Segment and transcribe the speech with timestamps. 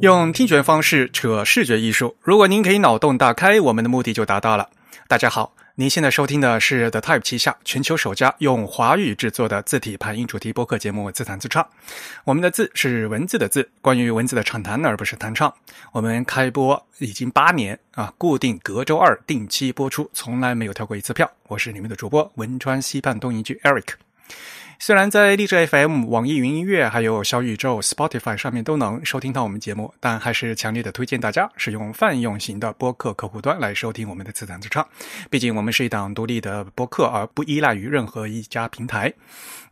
[0.00, 4.70] 用听觉方式扯视觉艺术，如果您可以脑洞大开，我们的目的就达到了。
[5.08, 11.64] 大家好，您现在收听的是 The Type 旗下全球首家用华语制作的字体排音主题播客节目《自弹自唱》。
[12.22, 15.52] 我们的字是文字的字，关于文字的畅谈，而不是弹唱。
[15.90, 21.28] 我们开播已经八年啊，固定隔周二定期播出，从来没有跳过一次票。
[21.48, 23.94] 我是你们的主播汶川西畔东一句 Eric。
[24.80, 34.86] 虽然在荔枝 FM、网易云音乐、还有小宇宙、Spotify 上面都能收听到我们节目，但还是强烈的推荐大家使用泛用型的播客客户端来收听我们的自弹自唱。
[35.28, 39.12] 毕竟我们是一档独立的播客，而不依赖于任何一家平台。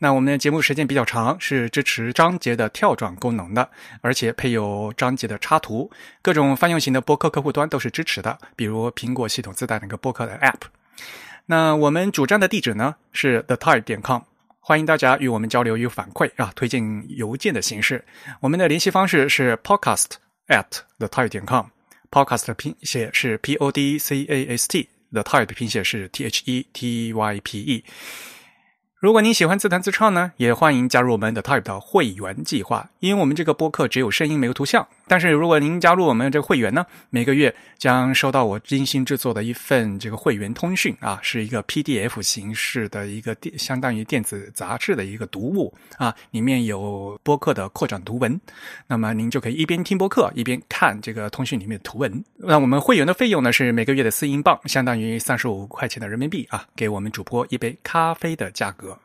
[0.00, 3.70] 那我们的节目时间比较长，是支持章节的跳转功能的，
[4.00, 5.88] 而且配有章节的插图。
[6.20, 10.62] 各种泛用型的播客客户端都是支持的，比如苹果系统自带那个播客的 App。
[11.46, 14.20] 那我们主站的地址呢是 thetype 点 com。
[14.68, 16.52] 欢迎大家与我们交流与反馈啊！
[16.56, 18.04] 推荐邮件的形式，
[18.40, 20.06] 我们的联系方式是 podcast
[20.48, 20.66] at
[20.98, 21.66] the type 点 com。
[22.10, 27.40] podcast 的拼写是 p o d c a s t，the type 拼写是 t h e t y
[27.44, 27.84] p e。
[28.98, 32.88] 如果您喜欢自弹自唱呢，也欢迎加入我们的 Type 的会员计划。
[33.00, 48.40] 因为我们这个播客只有声音没有图像，但是如果您加入我们这个会员呢，每个月将收到我精心制作的一份这个会员通讯啊，是一个 PDF 形式的一个电，相当于电子杂志的一个读物啊，里面有播客的扩展图文。
[48.86, 52.24] 那么您就可以一边听播客一边看这个通讯里面的图文。
[52.38, 58.95] 那我们会员的费用呢是每个月的四英镑，相当于三十五块钱的人民币啊，给我们主播一杯咖啡的价格。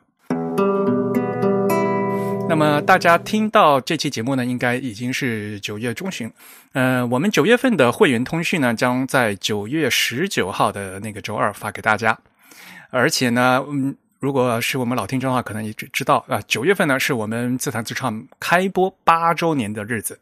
[2.52, 6.30] 那么大家听到这期节目呢，应该已经是九月中旬。
[6.72, 12.18] 呃，我们九月份的会员通讯呢，将在九月十九号的那个周二发给大家。
[12.90, 13.96] 而且呢，嗯。
[14.22, 20.16] 如果是我们老听众的话，可能也知知道啊，九月份呢是我们自弹自唱开播八周年的日子。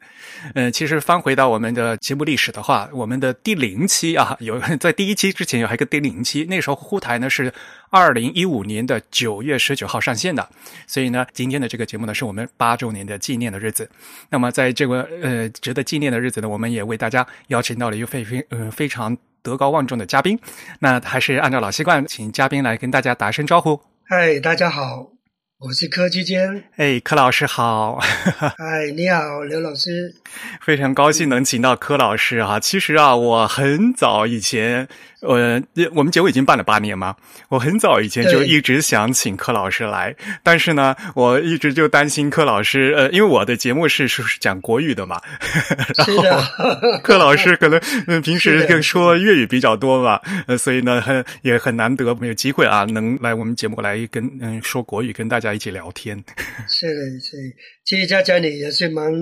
[0.55, 7.53] 嗯，其实翻回到我们的节目历史的话，我们的第零期啊， 有在第一期之前有还有一个第零期，那时候呼台呢是
[7.91, 10.49] 二零一五年的九月十九号上线的，
[10.87, 13.87] 所以呢，今天的这个节目呢是我们八周年的纪念的日子。
[14.31, 20.41] 那么在这个呃值得纪念的日子呢，我们也为大家邀请到了一个非非呃非常德高望重的嘉宾。
[20.78, 23.78] 那还是按照老习惯，请嘉宾来跟大家打声招呼。
[24.12, 25.12] 嗨，大家好，
[25.60, 26.65] 我是柯基坚。
[26.78, 27.97] 哎，柯老师好。
[28.00, 30.12] 嗨，你好，刘老师。
[30.60, 32.59] 非常高兴能请到柯老师啊！
[32.59, 34.88] 其实啊，我很早以前。
[35.22, 35.62] 呃，
[35.94, 37.14] 我们节目已经办了八年嘛，
[37.50, 45.20] 我很早以前就一直想请柯老师来，但是呢，我一直就担心柯老师，呃，因为我的节目是是讲国语的嘛，
[46.04, 56.16] 是的，柯老师可能嗯平时更说粤语比较多嘛，呃，所以呢很也很难得没有机会啊，能来我们节目来跟嗯说国语，跟大家一起聊天。
[56.66, 57.36] 是的，是，
[57.84, 59.12] 其实在这里也是蛮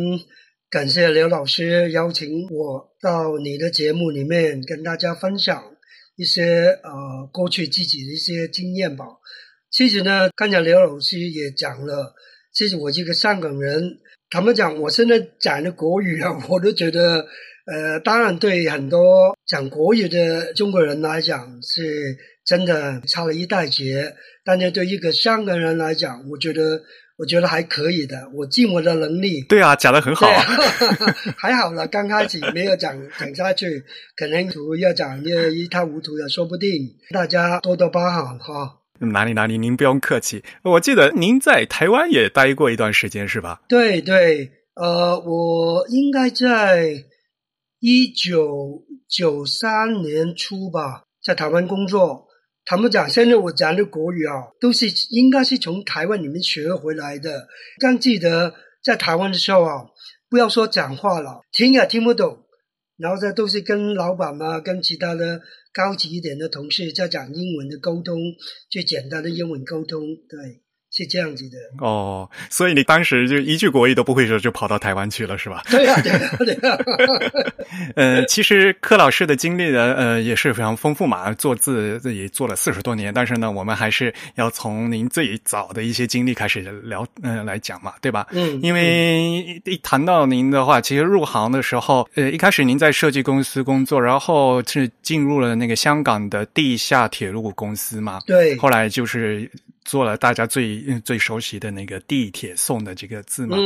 [0.70, 5.60] 感谢刘老师邀请我到你的节目里面跟大家分享。
[6.19, 6.43] 一些
[6.83, 9.05] 呃过去自己的一些经验吧。
[9.71, 12.12] 其实呢，刚才刘老师也讲了，
[12.53, 13.99] 其实我这个香港人，
[14.29, 17.25] 他们讲我现在讲的国语啊， 我都觉得，
[17.67, 24.15] 呃，当然对很多讲国语的中国人来讲是真的差了一大截，
[24.45, 26.83] 但是对一个香港人来讲，我觉得。
[27.19, 29.43] 我觉得还可以的，我尽我的能力。
[29.49, 30.29] 对啊，讲的很好，
[31.37, 31.84] 还好了。
[31.89, 33.84] 刚开始没有讲讲下去，
[34.17, 36.71] 可能图要讲的一塌糊涂的说不定。
[37.11, 38.77] 大家多多包涵哈。
[39.01, 40.45] 哪里哪里，您不用客气。
[40.62, 43.62] 我记得您在台湾也待过一段时间，是吧？
[43.69, 47.05] 对对，呃，我应该在
[47.81, 52.28] 一九九三年初吧，在台湾工作。
[52.69, 57.49] 他们讲，现在我讲的国语啊，都是应该是从台湾里面学回来的。
[57.81, 58.53] 刚记得
[58.84, 59.87] 在台湾的时候啊，
[60.29, 62.44] 不要说讲话了，听也听不懂，
[62.99, 65.41] 然后这都是跟老板啊，跟其他的
[65.73, 68.19] 高级一点的同事在讲英文的沟通，
[68.69, 70.68] 最简单的英文沟通，对。
[70.99, 75.62] 是这样子的哦，所以你当时就一句国语都不会说，就跑到台湾去了，是吧？
[75.71, 76.77] 对呀，对呀，对呀。
[77.95, 83.15] 呃，其实柯老师的经历呢，呃，也是非常丰富嘛，做字自己做了四十多年。
[83.15, 88.27] 但是呢，我们还是要从您最早的一些经历开始聊，嗯，来讲嘛，对吧？
[88.33, 88.61] 嗯。
[88.61, 98.19] 因为一谈到您的话，其实入行的时候，呃，一开始您在设计公司工作，然后是进入了那个香港的地下铁路公司嘛。
[98.27, 98.56] 对。
[98.56, 99.49] 后来就是。
[99.88, 103.56] 做了大家最最熟悉的那个地铁送的这个字嘛，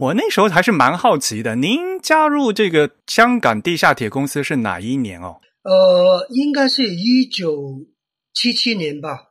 [0.00, 1.56] 我那时候还是蛮好奇的。
[1.56, 5.40] 您加入这个香港地下铁公司是哪一年哦？
[5.64, 7.84] 呃，应该是一九
[8.32, 9.24] 七七年吧。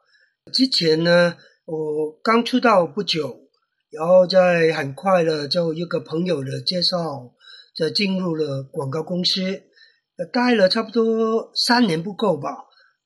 [0.51, 3.48] 之前呢，我刚出道不久，
[3.89, 7.31] 然后在很快的就一个朋友的介绍，
[7.74, 9.42] 就进入了广告公司，
[10.18, 12.50] 呃，待了差不多三年不够吧。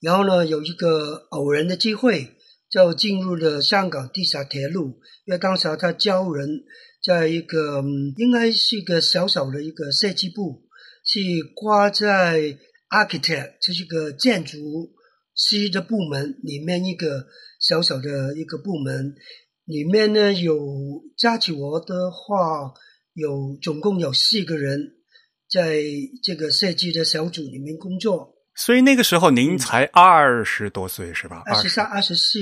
[0.02, 2.35] 然后呢，有一个偶然的机会，
[2.76, 6.66] 就进入了香港地下铁路，因为当时他教人
[7.02, 7.82] 在一个
[8.18, 10.68] 应该是一个小小的一个设计部，
[11.06, 11.20] 是
[11.56, 12.58] 挂在
[12.90, 14.92] architect，就是个建筑
[15.34, 17.28] 师的部门里面一个
[17.62, 19.16] 小小的一个部门，
[19.64, 22.74] 里面呢有加起我的话。
[23.18, 24.98] 有总共有四个人
[25.50, 25.82] 在
[26.22, 31.44] 这个设计的小组里面工作，所以那个时候您才二十多岁是吧？
[31.46, 32.40] 二十三、二十四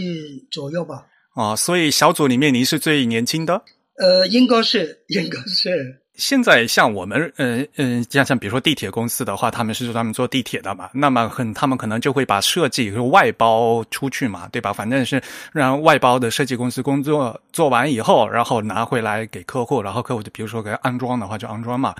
[0.51, 1.07] 左右吧。
[1.33, 3.63] 啊，所以小组里面您是最年轻的？
[3.98, 6.02] 呃，应该是，应该是。
[6.15, 14.71] 现在像我们，嗯嗯，像像比如说地铁公司的话，他们是专门做地铁的嘛，那么很他们可能就会把设计外包出去嘛，对吧？
[14.71, 15.21] 反正是
[15.51, 21.95] 让外包的设计公司工作做完以后，然后拿回来给客户，然后客户就比如说给安装的话就安装嘛。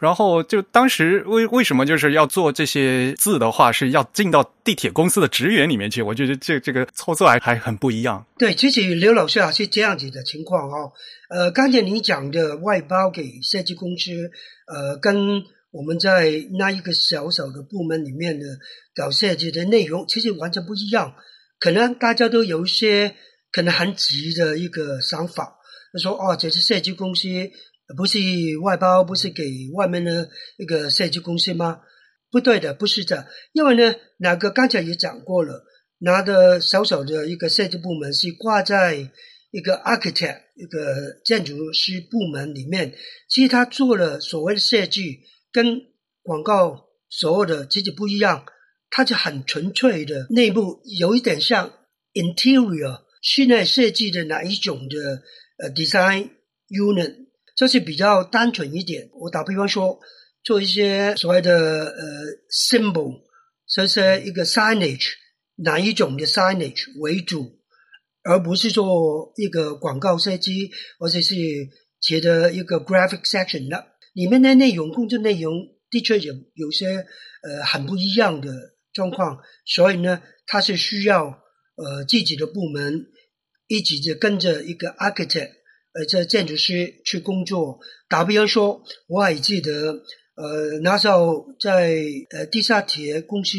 [0.00, 6.02] 然后就当时为为什么就是要做这些字的话，是要进到地铁公司的职员里面去？
[6.02, 8.26] 我觉得这这个操作还还很不一样。
[8.36, 10.90] 对，其实刘老师啊是这样子的情况哦。
[11.34, 14.12] 呃，刚才你讲的外包给设计公司，
[14.68, 15.42] 呃，跟
[15.72, 18.46] 我们在那一个小小的部门里面的
[18.94, 21.12] 搞设计的内容，其实完全不一样。
[21.58, 23.16] 可能大家都有一些
[23.50, 25.56] 可能很急的一个想法，
[26.00, 27.26] 说哦，这是设计公司，
[27.96, 28.20] 不是
[28.62, 31.80] 外包，不是给外面的一个设计公司吗？
[32.30, 35.64] 不对的，不是的，因为呢，那个刚才也讲过了，
[35.98, 39.10] 拿的小小的一个设计部门是挂在。
[39.54, 42.92] 一个 architect 一个建筑师部门里面，
[43.28, 45.20] 其实他做了所谓的设计，
[45.52, 45.80] 跟
[46.24, 48.44] 广告所有的其实不一样，
[48.90, 51.72] 它就很纯粹的内部有一点像
[52.14, 55.22] interior 室内设计的哪一种的
[55.58, 56.30] 呃 design
[56.68, 57.14] unit，
[57.56, 59.08] 就是比较单纯一点。
[59.12, 60.00] 我打比方说，
[60.42, 63.20] 做一些所谓的呃 symbol，
[63.72, 65.10] 就是一个 signage
[65.58, 67.60] 哪一种的 signage 为主。
[68.24, 71.34] 而不是做一个广告设计，或者是
[72.00, 75.52] 写的一个 graphic section 的里面的内容，工作内容
[75.90, 77.06] 的确有有些
[77.42, 78.50] 呃很不一样的
[78.94, 81.26] 状况，所以呢，他是需要
[81.76, 83.06] 呃自己的部门
[83.68, 85.50] 一起就跟着一个 architect，
[85.92, 87.78] 呃这建筑师去工作。
[88.08, 89.70] 打比方说，我还记得
[90.36, 91.94] 呃那时候在
[92.30, 93.58] 呃地下铁公司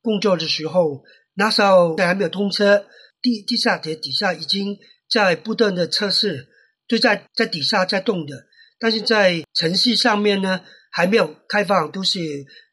[0.00, 1.02] 工作的时候，
[1.34, 2.84] 那时候还没有通车。
[3.26, 4.78] 地地下铁底下已经
[5.10, 6.46] 在不断的测试，
[6.86, 8.46] 就在在底下在动的，
[8.78, 10.60] 但是在城市上面呢
[10.92, 12.20] 还没有开放，都是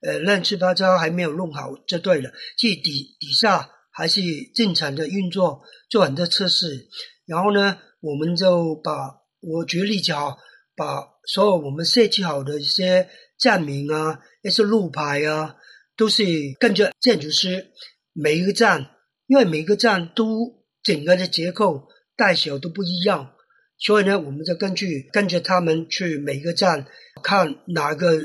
[0.03, 2.29] 呃乱七八糟，还没有弄好就对了。
[2.59, 4.21] 去底底下还是
[4.53, 6.87] 正常的运作，做很多测试。
[7.25, 8.91] 然后呢，我们就把
[9.39, 10.35] 我举例子啊，
[10.75, 13.09] 把所有我们设计好的一些
[13.39, 15.55] 站名啊，一些路牌啊，
[15.97, 16.23] 都是
[16.59, 17.71] 跟着建筑师
[18.13, 18.91] 每一个站。
[19.27, 23.31] 因为每个站都整个的结构大小都不一样，
[23.77, 26.85] 所以呢，我们就根据跟着他们去每个站
[27.23, 28.19] 看哪个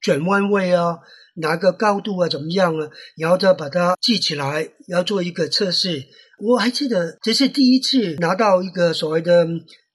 [0.00, 0.98] 转弯位啊，
[1.36, 6.04] 哪个高度啊怎么样啊，然后再把它记起来，要做一个测试。
[6.38, 9.46] 我还记得这是第一次拿到一个所谓的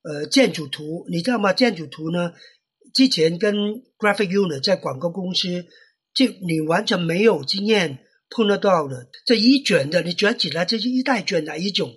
[0.03, 1.53] 呃建筑图，你知道吗？
[1.53, 2.34] 建筑图呢，
[2.94, 3.56] 之前跟
[4.00, 5.65] graphic unit 在广告公司，
[6.13, 8.00] 就你完全没有经验。
[8.29, 11.91] 碰得到的这一卷的，你卷起来这是一袋卷哪一种，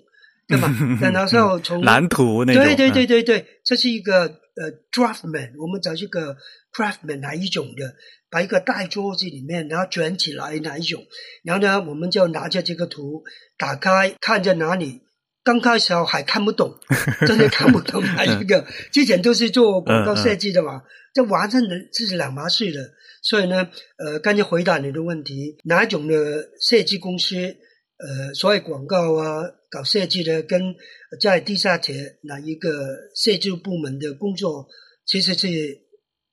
[0.48, 0.68] 对吗？
[1.12, 6.36] 那时候从蓝图那种，对对对对对，这是一个呃 draftman，我们找这个
[6.72, 7.94] craftman 哪一种的，
[8.30, 11.04] 把一个大桌子里面，然后卷起来哪一种，
[11.42, 13.24] 然后呢，我们就拿着这个图
[13.58, 15.02] 打开，看在哪里。
[15.42, 16.78] 刚开始还看不懂，
[17.26, 18.66] 真的看不懂哪一个。
[18.92, 20.82] 之前都是做广告设计的嘛，
[21.14, 21.62] 这完全
[21.94, 22.92] 是两码事的。
[23.22, 30.74] 所以呢，呃，刚才回答你的问题，哪种的设计公司，呃，所谓广告啊，搞设计的，跟
[31.20, 32.70] 在地下铁哪一个
[33.14, 34.66] 设计部门的工作，
[35.04, 35.48] 其实是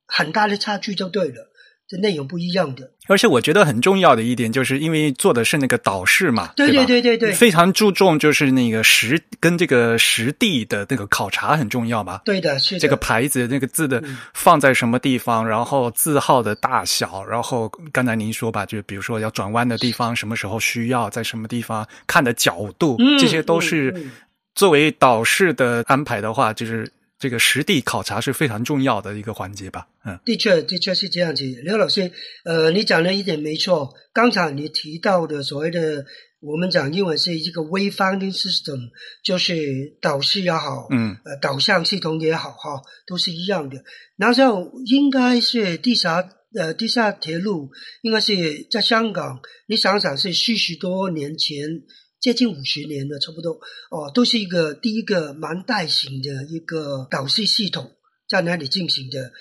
[0.05, 1.51] 很大的差距，就对了。
[1.87, 12.19] 这内容不一样的，而且我觉得很重要的一点，就是因为做的是那个导视嘛，对对对对对，非常注重就是那个实跟这个实地的那个考察很重要嘛。
[12.25, 14.03] 对的，是这个牌子那个字的
[14.33, 24.11] 放在什么地方，然后字号的大小，然后刚才您说吧，就比如说要转弯的地方，什么时候需要，在什么地方看的角度，这些都是
[24.55, 26.91] 作为导视的安排的话，就是。
[27.19, 29.87] 这个实地考察是非常重要的一个环节吧？
[30.05, 31.43] 嗯，的确，的确是这样子。
[31.63, 32.11] 刘老师，
[32.45, 33.93] 呃，你讲的一点没错。
[34.13, 36.05] 刚才你提到的所谓的
[36.39, 38.91] 我们讲英文是一个 wayfinding system，
[39.23, 43.83] 就是导师也好，嗯，呃，导向系统也好，哈，都是一样的。
[44.15, 47.71] 然后应该是地下呃地下铁路，
[48.03, 51.81] 应该是在香港，你想想是四十多年前，
[52.27, 53.53] 接近五十年了差不多，
[53.89, 57.93] 哦，都是一个第一个蛮大型的一个导视系统
[58.27, 59.31] 在那里进行的。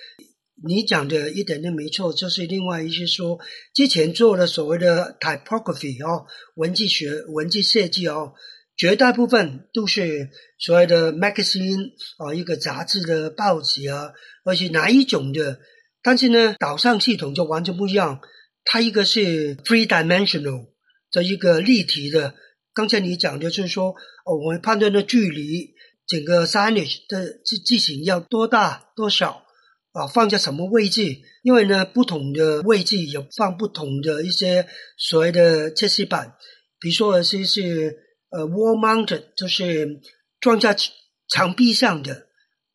[0.64, 3.40] 你讲的一点都没错，就是另外一些说，
[3.74, 8.34] 之前做的所谓的 typography 哦，文字学、文字设计哦，
[8.76, 14.12] 绝大部分都是所谓的 magazine 啊，一个杂志的报纸啊，
[14.44, 15.58] 而且哪一种的，
[16.04, 18.20] 但是呢，导向系统就完全不一样，
[18.64, 20.68] 它一个是 three dimensional
[21.10, 22.36] 的一个立体的，
[22.76, 23.88] 刚才你讲的就是说，
[24.26, 25.72] 哦，我们判断的距离，
[26.06, 29.42] 整个 signage 的字字形要多大多少。
[29.92, 31.22] 啊，放在什么位置？
[31.42, 34.66] 因为呢，不同的位置有放不同的一些
[34.98, 36.34] 所谓的测试板，
[36.78, 37.96] 比如说是是
[38.28, 39.98] 呃 wall mounted，就是
[40.38, 40.76] 装在
[41.28, 42.26] 墙壁上的，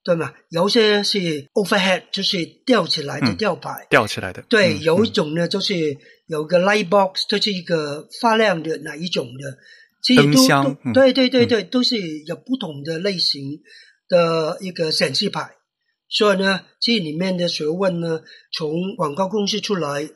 [0.04, 0.34] 对吗？
[0.50, 1.20] 有些是
[1.54, 4.42] overhead，就是吊起来的吊牌，吊起来的。
[4.50, 9.58] 对，有一种呢，就是有个 light box，就是一个发亮的哪一种的，
[10.02, 13.62] 其实都对对对对，都是有不同的类型
[14.08, 15.52] 的一个显示牌。
[16.10, 20.10] 所以呢，这里面的学问呢，从广告公司出来，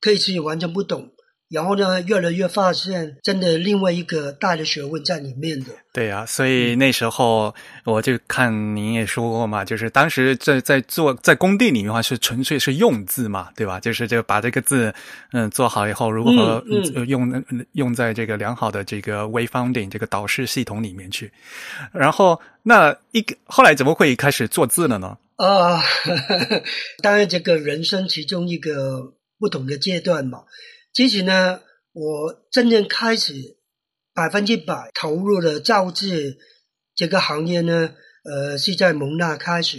[0.00, 1.10] 可以是完全不懂。
[1.50, 5.66] 然后呢，越来越发现，真的另外一个大的学问在里面的。
[5.92, 7.52] 对呀，所以那时候
[7.84, 13.80] 我就看您也说过嘛，就是当时在在做在工地里面的话，是纯粹是用字嘛，对吧？
[13.80, 14.94] 就是就把这个字
[15.32, 16.64] 嗯做好以后，如何
[17.08, 21.32] 用用在这个良好的这个 wayfinding 这个导视系统里面去。
[21.92, 25.18] 然后那一个后来怎么会开始做字了呢？
[25.34, 25.82] 啊，
[27.02, 30.44] 当然这个人生其中一个不同的阶段嘛。
[30.92, 31.60] 其实呢，
[31.92, 33.56] 我真正开始
[34.12, 36.36] 百分之百投入了造字
[36.94, 37.94] 这个行业呢，
[38.24, 39.78] 呃，是在蒙纳开始。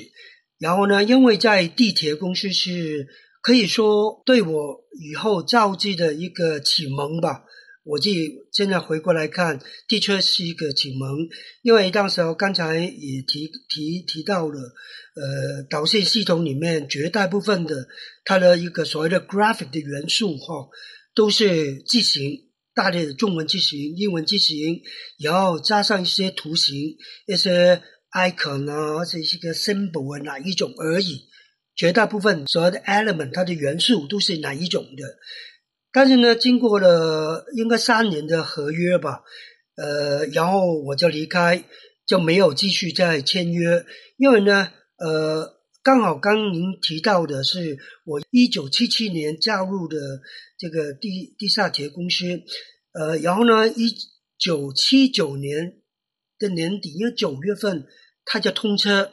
[0.57, 3.07] 然后呢，因为在地铁公司是
[3.41, 7.43] 可以说对我以后造字的一个启蒙吧。
[7.83, 11.27] 我自己现在回过来看，的确是一个启蒙。
[11.63, 14.59] 因为当时候刚才也提提提到了，
[15.15, 17.87] 呃，导线系统里面绝大部分的
[18.23, 20.69] 它的一个所谓的 graphic 的元素哈。
[21.13, 24.81] 都是字形，大量的中文字型、英文字型，
[25.19, 26.95] 然后加上一些图形、
[27.27, 31.27] 一些 icon 啊，或者一个 symbol 啊，哪一种而已。
[31.75, 35.03] 绝大部分所有的 element，它的元素都是哪一种的。
[35.91, 39.21] 但是呢，经过了应该三年的合约吧，
[39.75, 41.63] 呃，然后我就离开，
[42.05, 43.85] 就没有继续再签约，
[44.17, 45.57] 因为呢，呃。
[45.83, 47.75] 刚好刚您提到的是
[48.05, 49.97] 我一九七七年加入的
[50.61, 52.43] 这个地地下铁公司，
[52.93, 53.95] 呃，然后呢，一
[54.37, 55.81] 九七九年
[56.37, 57.87] 的年底，因为九月份
[58.25, 59.11] 它就通车，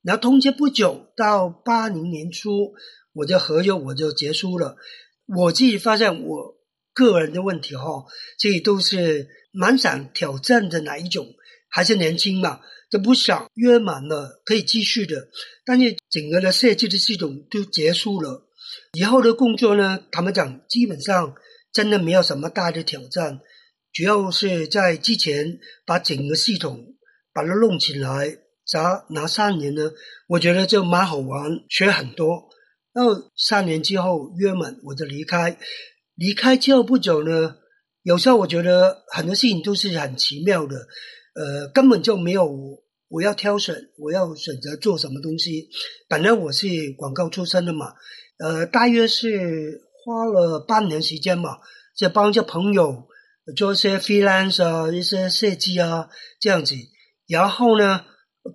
[0.00, 2.72] 然后通车不久到八零年初，
[3.12, 4.78] 我的合约我就结束了。
[5.26, 6.56] 我自己发现我
[6.94, 8.06] 个人的问题哈，
[8.38, 11.34] 这都是蛮想挑战的哪一种，
[11.68, 12.62] 还是年轻嘛。
[12.88, 15.28] 这不想约满了可以继续的，
[15.66, 18.48] 但是整个的设计的系统都结束了，
[18.92, 21.34] 以后的工作呢，他们讲基本上
[21.72, 23.40] 真的没有什么大的挑战，
[23.92, 26.96] 主要是在之前把整个系统
[27.32, 29.92] 把它弄起来，咋拿三年呢？
[30.26, 32.48] 我觉得就蛮好玩，学很多。
[32.92, 35.56] 然后三年之后约满我就离开，
[36.16, 37.54] 离开之后不久呢，
[38.02, 40.76] 有时候我觉得很多事情都是很奇妙的。
[41.34, 42.50] 呃，根本就没有
[43.06, 45.68] 我要挑选，我要选择做什么东西。
[46.08, 46.66] 本来我是
[46.98, 47.94] 广告出身的嘛，
[48.42, 51.58] 呃，大约是花了半年时间嘛，
[51.96, 53.06] 就帮着朋友
[53.56, 56.08] 做一些 freelance 啊，一些设计啊
[56.40, 56.74] 这样子。
[57.28, 58.04] 然后呢，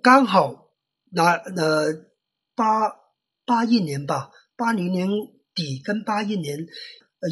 [0.02, 0.70] 刚好
[1.12, 1.86] 那呃
[2.54, 2.92] 八
[3.46, 5.08] 八一年吧，八零年
[5.54, 6.66] 底跟八一年。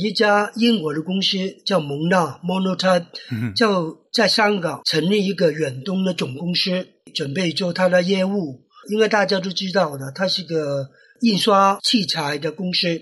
[0.02, 3.06] 一家英国的公司叫蒙纳 （Monotype），
[3.54, 8.64] 就在香港成立一个远东的总公司，准备做它的业务。
[8.90, 10.88] 因为大家都知道的，它是个
[11.24, 13.00] 印刷器材的公司。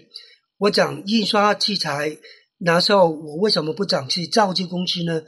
[0.59, 2.17] 我讲印刷器材，
[2.59, 5.23] 那时候我为什么不讲是造机公司呢？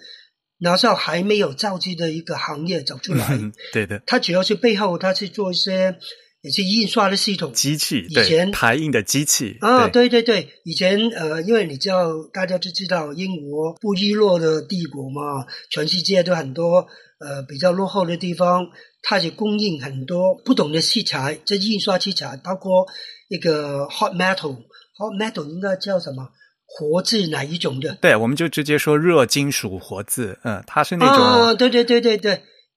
[0.58, 3.38] 那时候还没有造机的一个行业走出来。
[3.74, 5.98] 对的，它主要是背后，它是做一些。
[6.44, 16.86] 也是印刷的系统，机器，以前排印的机器啊，对对对，以前呃，因为你知道，大家都知道英国不易落的帝国嘛，全世界都很多
[17.18, 18.66] 呃比较落后的地方，
[19.00, 22.86] 它就供应很多不同的器材，这印刷器材包括
[23.30, 26.28] 一个 hot metal，hot metal 应该叫什么
[26.66, 27.94] 活字哪一种的？
[28.02, 32.32] 对，我们就直接说热金属活字，嗯，它是那种啊，对对对对对，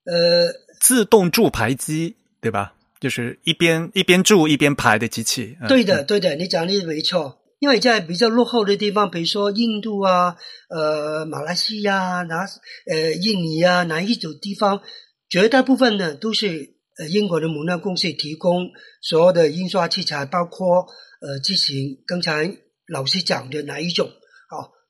[0.06, 2.72] 呃，自动铸排机，对吧？
[3.00, 5.56] 就是一边一边住一边排的机器。
[5.60, 7.38] 嗯对的，对的，你讲的没错。
[7.60, 10.36] 因为在比较落后的地方，比如说印度啊、
[10.68, 12.46] 呃马来西亚、哪
[12.88, 14.80] 呃印尼啊，哪一种地方，
[15.28, 18.70] 绝大部分呢都是呃英国的母纳公司提供
[19.02, 20.86] 所有的印刷器材，包括
[21.20, 21.98] 呃机型。
[22.06, 22.48] 刚才
[22.86, 24.08] 老师讲的哪一种？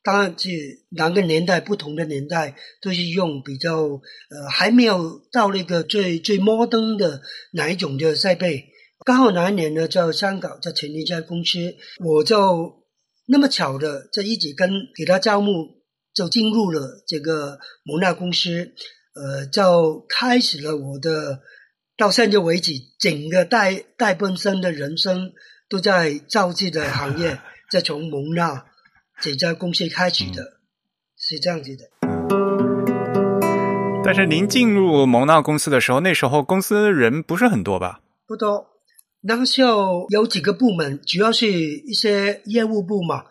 [0.09, 0.49] 当然这
[0.89, 7.21] 哪个年代不同的年代都是用比较呃还没有到那个最最摩登的
[7.53, 8.65] 哪一种的设备。
[9.05, 11.59] 刚好哪一年呢，在香港在成立一家公司，
[12.03, 12.87] 我就
[13.27, 15.83] 那么巧的，就一直跟给他招募，
[16.15, 18.73] 就进入了这个蒙纳公司，
[19.15, 21.41] 呃，就开始了我的
[21.99, 25.33] 到现在为止整个大大半生的人生
[25.69, 27.39] 都在造字的行业，
[27.71, 28.65] 再从蒙纳
[29.21, 30.59] 这家公司开始的，
[31.17, 31.85] 是这样子的。
[34.05, 38.01] 但是您进入蒙纳公司的时候，那时候公司人不是很多吧？
[38.29, 38.69] 不多。
[39.23, 43.25] 那时候有几个部门，主要是一些业务部嘛，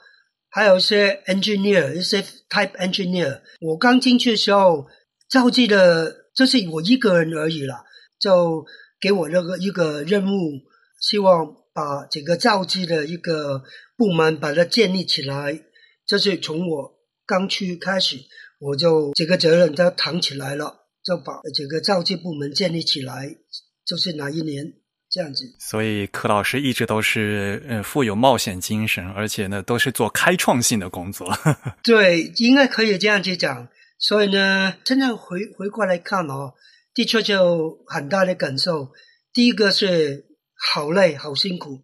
[0.49, 3.39] 还有一些 engineer，一些 type engineer。
[3.61, 4.87] 我刚进去的时候，
[5.29, 7.85] 召集的就是我一个人而已了，
[8.19, 8.65] 就
[8.99, 10.51] 给我那个一个任务，
[10.99, 13.63] 希望把整个召集的一个
[13.95, 15.61] 部门把它建立起来。
[16.07, 16.95] 这是从我
[17.27, 18.17] 刚去开始，
[18.59, 23.37] 我就这个责任就扛起来了，就把整个造机部门建立起来。
[23.85, 24.73] 就是哪一年？
[25.09, 31.33] 这样子，所以柯老师一直都是呃富有冒险精神，而且呢都是做开创性的工作。
[31.81, 33.69] 对，应该可以这样去讲。
[33.97, 36.55] 所以呢，现在回回过来看哦，
[36.93, 38.91] 的确就很大的感受。
[39.31, 41.83] 第一个是好累，好辛苦，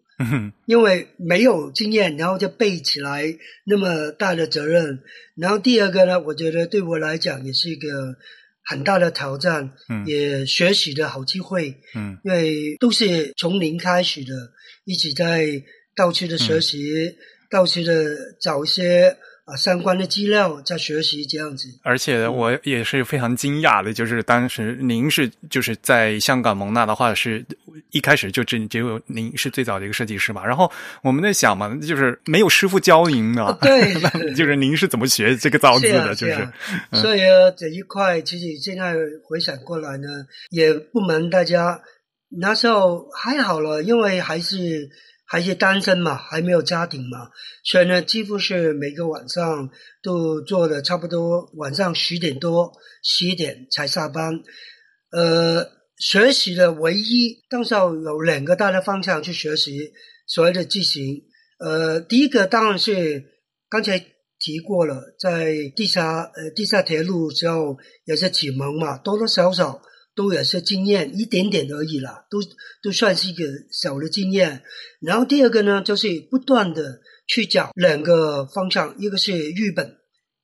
[0.65, 5.01] 因为没有经验，然后就背起来那么大的责任。
[5.35, 8.15] 然后第二个呢，我觉得对我来讲也是一个。
[8.65, 14.53] 很大的挑战，嗯，也学习的好机会，嗯，因为都是从零开始的，
[14.85, 15.61] 一直在
[15.97, 17.17] 到处的学习，
[17.51, 21.67] 到处的找一些啊相关的资料，在学习这样子。
[21.83, 27.45] 而且我也是非常惊讶的，就是当时您是就是在香港蒙纳的话，是
[27.91, 30.45] 一开始就只只有您是最早的一个设计师嘛。
[30.45, 36.15] 然后我们在想嘛，就是没有师傅教您的， 对，就是您是怎么学这个造字的？
[36.15, 36.47] 就是，
[36.93, 37.19] 所以
[37.57, 38.95] 这一块其实现在
[39.27, 40.07] 回想过来呢，
[40.51, 41.81] 也不瞒大家，
[42.39, 44.89] 那时候还好了，因为还是。
[45.33, 47.31] 还是单身嘛，还没有家庭嘛，
[47.63, 49.67] 所以呢，几乎是每个晚上
[50.03, 54.43] 都做的差不多，晚上十点多、十一点才下班。
[55.09, 55.67] 呃，
[55.97, 59.91] 学习的唯一，当时有两个大的方向去学习
[60.27, 61.23] 所谓的字形。
[61.57, 63.25] 呃，第一个当然是
[63.67, 63.97] 刚才
[64.37, 69.81] 提过了，在地下呃地下铁路时候也是启蒙嘛，多多少少。
[70.15, 72.39] 都有些经验，一点点而已啦，都
[72.83, 74.61] 都算是一个小的经验。
[75.01, 79.97] 然后第二个呢，就是不断的去找两个方向，一个是日本，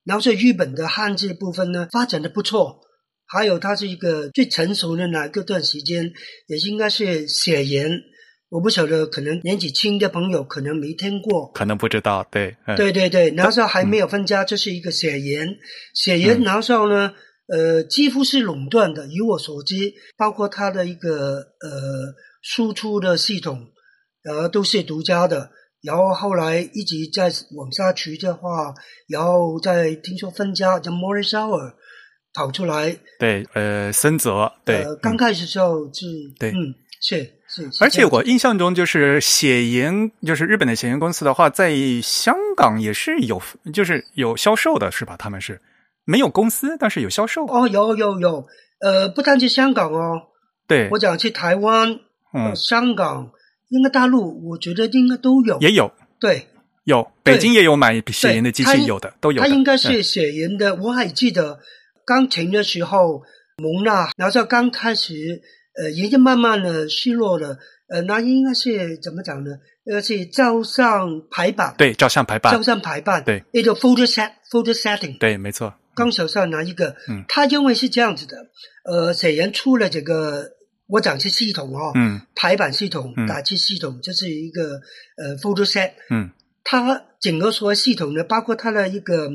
[0.04, 2.82] 然后是日本的汉字部分呢发展的不错，
[3.28, 6.12] 还有它是一个最成熟的哪个段时间，
[6.48, 7.92] 也应该是写言。
[8.50, 12.28] 我不晓得，可能年纪轻的朋友可能没听过，可能不知道。
[12.32, 15.48] 对，对对对，那时候还没有分家，这是一个写言，
[15.94, 17.14] 写言那时候呢。
[17.52, 19.08] 呃，几乎是垄断的。
[19.08, 23.68] 以我所知，包括它的一个呃输出的系统，
[24.24, 25.52] 呃都是独家的。
[25.82, 28.74] 然后后来一直在往下去的话，
[29.08, 31.74] 然后再听说分家，叫 Morris Hour
[32.34, 32.98] 跑出来。
[33.18, 34.52] 对，呃，森泽。
[34.66, 36.06] 对，刚开始时候是，
[36.38, 37.70] 对，嗯，是是。
[37.80, 43.42] 而且我印象中，就是写研，就是日本的写研公司的话，在香港也是有，
[43.74, 45.16] 就是有销售的，是吧？
[45.18, 45.62] 他们是。
[46.10, 47.46] 没有公司，但是有销售。
[47.46, 48.48] 哦，有有有，
[48.82, 50.24] 呃，不单是香港哦，
[50.68, 52.00] 对，我讲去台湾，
[52.34, 53.30] 嗯，香港，
[53.68, 56.48] 应该大陆，我觉得应该都有，也有，对，
[56.86, 59.14] 有，北京也有买写人的机器，有的。
[59.22, 61.60] 都有，他应该是写人的，我还记得
[62.04, 63.22] 刚停的时候，
[63.58, 65.14] 蒙娜，然后刚开始，
[65.80, 69.52] 呃，也就慢慢的失落了，呃，那应该是怎么讲呢？
[69.86, 75.72] 呃，是照相排版，对，照相排版，照相排版，对，一个 photo set，photo setting，对，没错。
[76.00, 78.38] 刚手上拿一个，嗯，他因为是这样子的，
[78.86, 80.52] 呃，显然出了这个
[80.88, 84.80] 我讲是系统哦，嗯，排版系统、打字系统，就是一个
[85.18, 86.30] 呃 Photoset，嗯，
[86.64, 89.30] 它整个说系统呢，包括它的一个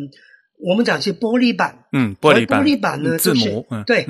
[0.58, 4.06] 我们讲是玻璃板，嗯，玻璃板，玻璃板呢，字母，对，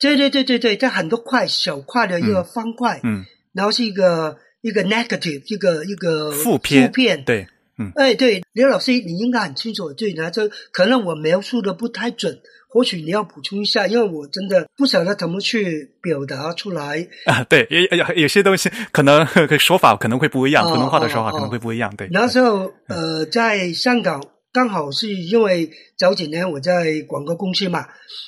[0.00, 7.46] 对对对对对，它很多块小块的一个方块，嗯，然后是一个一个 negative，一个一个负片，负片，对。
[7.78, 9.92] 嗯，哎，对，刘老师，你应该很清楚。
[9.94, 17.08] 对，那这可能我描述的不太准，或许你要补充一下，因为我真的不晓得怎么去表达出来。
[17.24, 19.26] 啊， 对，有有有些东西可能
[19.58, 21.94] 说法可能会不一样，哦普通话的说法哦可能会不一样。
[21.96, 27.86] 对，那时候，呃，在香港刚好是因为早几年我在广告公司嘛，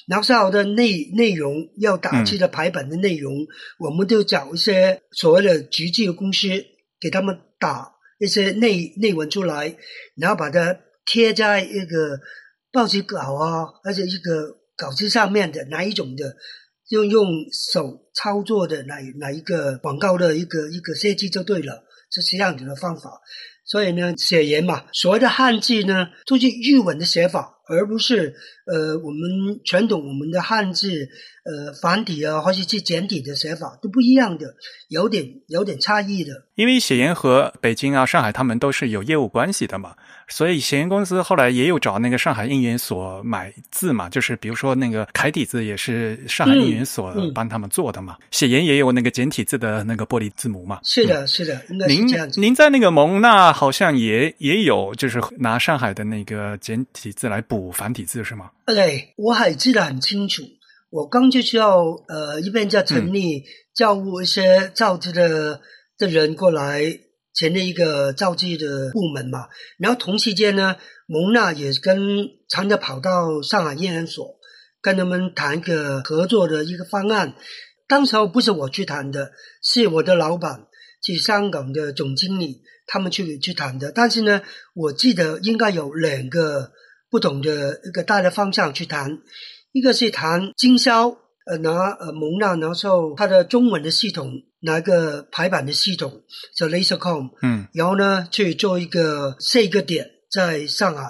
[0.08, 3.46] 然后稍后的内内容要打击的排版的内容，
[3.78, 6.48] 我们就找一些所谓的局际的公司，
[6.98, 7.92] 给他们打
[8.24, 9.76] 一些内内文出来，
[10.16, 12.18] 然后把它贴在一个
[12.72, 16.36] 报纸稿啊，而且一个稿子上面的哪一种的。
[16.90, 23.22] 用用手操作的哪哪一个广告的一个一个设计就对了，这是这样子的方法。
[23.64, 28.34] 所以呢，写言嘛，所谓的汉字呢，都是日文的写法，而不是
[28.66, 31.08] 呃我们传统我们的汉字
[31.44, 34.54] 呃繁体啊，或者是简体的写法都不一样的，
[34.88, 36.32] 有点有点差异的。
[36.54, 39.94] 因为写研和北京啊、上海他们都是有业务关系的嘛，
[40.28, 50.78] 所以写研公司后来也有找那个上海印研所买字嘛，就是比如说那个楷体字也是上海印研所帮他们做的嘛，写研也有那个简体字的那个玻璃字母嘛。
[50.84, 52.40] 是的，是的，应该是您这样子。
[52.40, 58.50] 您在那个蒙纳好像也也有，就是拿上海的那个简体字来补繁体字是吗？
[58.66, 60.42] 对，我还记得很清楚。
[60.90, 65.60] 我刚就是要呃一边在成立教务一些造字的
[65.98, 66.82] 的人过来
[67.34, 74.36] 成立一个造字的部门嘛，然后同期间呢，蒙娜也跟常常跑到上海印研所
[74.80, 77.34] 跟他们谈一个合作的一个方案。
[77.88, 80.66] 当时候不是我去谈的，是我的老板，
[81.02, 83.90] 是香港的总经理，他们去去谈的。
[83.92, 84.40] 但是呢，
[84.74, 86.70] 我记得应该有两个
[87.14, 89.20] 不同的一个大的方向去谈，
[89.70, 96.24] 一个是谈经销，呃，拿呃蒙娜拿受它的中文的系统，拿一个排版的系统
[96.56, 97.68] 叫 LaserCom，嗯。
[97.72, 101.08] 然后呢去做一个设一个点在上海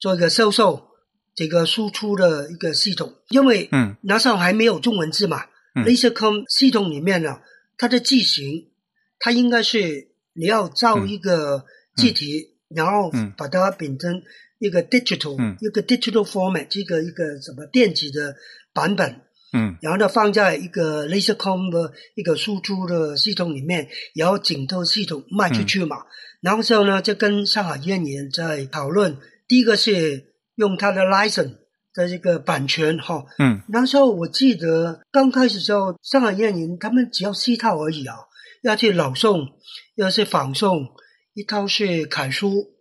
[0.00, 0.88] 做一个销售
[1.36, 3.94] 这个输出的一个系统，因为嗯。
[4.02, 5.44] 那时候还没有中文字嘛。
[5.76, 5.84] 嗯。
[5.84, 7.38] LaserCom 系统里面呢，
[7.78, 8.72] 它的字形，
[9.20, 11.64] 它应该是你要造一个
[11.94, 13.32] 字体，然后嗯。
[13.36, 14.20] 把它变成
[14.64, 15.56] 一个 digital，、嗯。
[15.60, 18.34] 一个 digital format，一个一个什么电子的
[18.72, 19.20] 版本，
[19.52, 19.76] 嗯。
[19.82, 25.98] 然后呢放在一个 LaserCom 的一个输出的系统里面，然后整套系统卖出去嘛。
[26.40, 31.56] 然后之后呢，就跟上海燕研在讨论，第一个是用它的 license
[31.94, 33.60] 的这个版权哈，嗯。
[33.68, 38.16] 那时候我记得刚开始的时候，上海燕营他们只要四套而已啊，
[38.62, 39.48] 要去朗诵，
[39.94, 40.88] 要是仿诵，
[41.34, 42.73] 一套是楷书，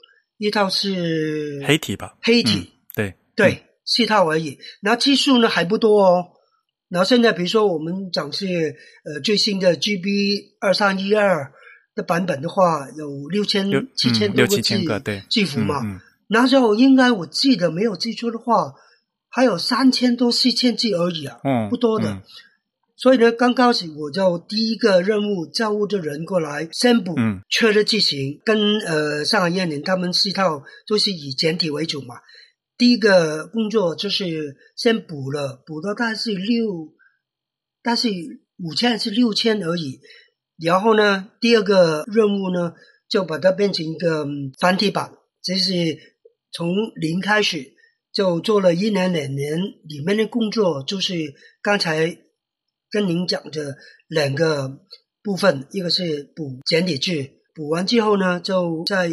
[0.45, 2.17] 一套是黑体吧？
[2.21, 4.59] 黑体，嗯对对，四套而已。
[4.81, 6.25] 然后技术呢还不多哦。
[6.89, 8.75] 然后现在比如说我们讲是
[9.05, 11.53] 呃最新的 GB 二三一二
[11.95, 15.81] 的版本的话，有六千七千多个字千个对字符嘛。
[16.27, 18.73] 那时候应该我记得没有记错的话，
[19.29, 22.09] 还有三千多四千字而已啊，嗯不多的。
[22.09, 22.21] 嗯
[22.95, 32.15] 所以呢，刚开始我就第一个任务教务的人过来先补嗯缺的剧情，跟呃上海燕联他们四套都是以简体为主嘛。
[32.77, 36.93] 第一个工作就是先补了，补到大概是六，
[37.81, 38.09] 但是
[38.57, 39.99] 五千还是六千而已。
[40.63, 42.73] 然后呢，第二个任务呢，
[43.09, 45.71] 就把它变成一个嗯繁体版，这是
[46.51, 47.73] 从零开始，
[48.13, 51.15] 就做了一年两年，里面的工作就是
[51.61, 52.17] 刚才
[52.93, 53.75] 跟您讲的
[54.07, 54.69] 两个
[55.23, 57.11] 部分，一个是补简体字，
[57.55, 59.09] 补完之后呢，就再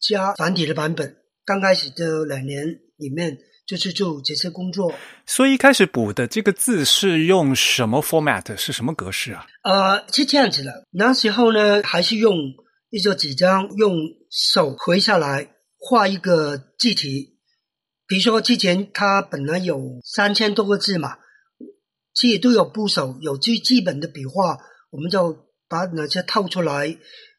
[0.00, 1.16] 加繁体的版本。
[1.44, 2.66] 刚开始的两年
[2.96, 3.38] 里面，
[3.68, 4.92] 就是做这些工作。
[5.26, 8.56] 所以一开始补的这个字是用什么 format？
[8.56, 9.46] 是什么格式啊？
[9.62, 10.84] 呃，是这样子的。
[10.90, 12.36] 那时候呢，还是用
[12.90, 13.94] 一个纸张，用
[14.28, 17.38] 手回下来画一个字体。
[18.08, 21.18] 比如说之前它本来有三千多个字嘛，
[22.14, 24.58] 其实都有部首，有最基本的笔画，
[24.90, 26.96] 我们就把哪些套出来，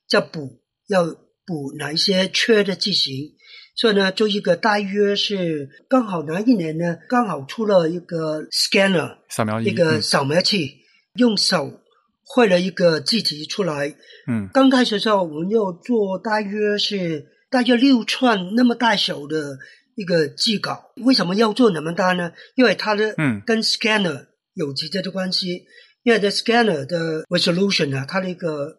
[0.08, 3.34] 再补，要补哪一些缺的字形。
[3.74, 10.80] 所以呢，就一个大约是刚好哪一年呢，刚好出了一个 scanner，扫描仪一个嗯扫描器，
[11.16, 11.82] 用手
[12.24, 13.96] 绘了一个字体出来。
[14.28, 19.58] 嗯刚开始的时候，我们要做大约是大约六寸那么大小的
[19.96, 20.92] 一个字稿。
[20.98, 22.34] 为什么要做那么大呢？
[22.56, 25.66] 因为它的嗯跟 scanner 有直接的关系。
[26.04, 28.78] 因为这 scanner 的 resolution 啊，它的一个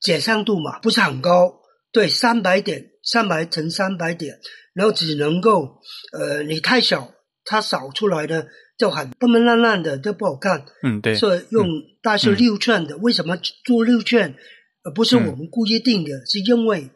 [0.00, 1.60] 解像度嘛不是很高，
[1.92, 4.38] 对，三百点，三百乘三百点，
[4.74, 5.80] 然后只能够
[6.12, 10.66] 呃你太小，它扫出来的就很笨笨烂烂的，就不好看。
[10.82, 11.66] 嗯对，所以用
[12.02, 12.98] 大是六寸的。
[12.98, 14.34] 为什么做六寸，
[14.82, 16.10] 而不是我们故意定的？
[16.26, 16.90] 是因为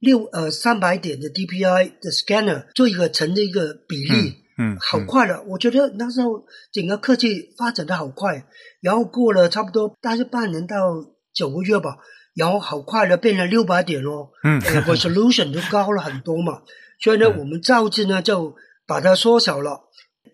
[0.00, 4.34] 六呃三百点的 DPI 的 scanner 做一个成的一个比例，嗯，
[4.80, 5.42] 好快了。
[5.42, 8.46] 我觉得那时候整个科技发展的好快，
[8.80, 10.76] 然后过了差不多大概半年到
[11.32, 11.96] 九个月吧，
[12.34, 16.62] 然后好快的变成六百点咯，嗯呃 resolution 就高了很多嘛。
[17.00, 18.54] 所以呢，嗯我们造字呢就
[18.86, 19.82] 把它缩小了。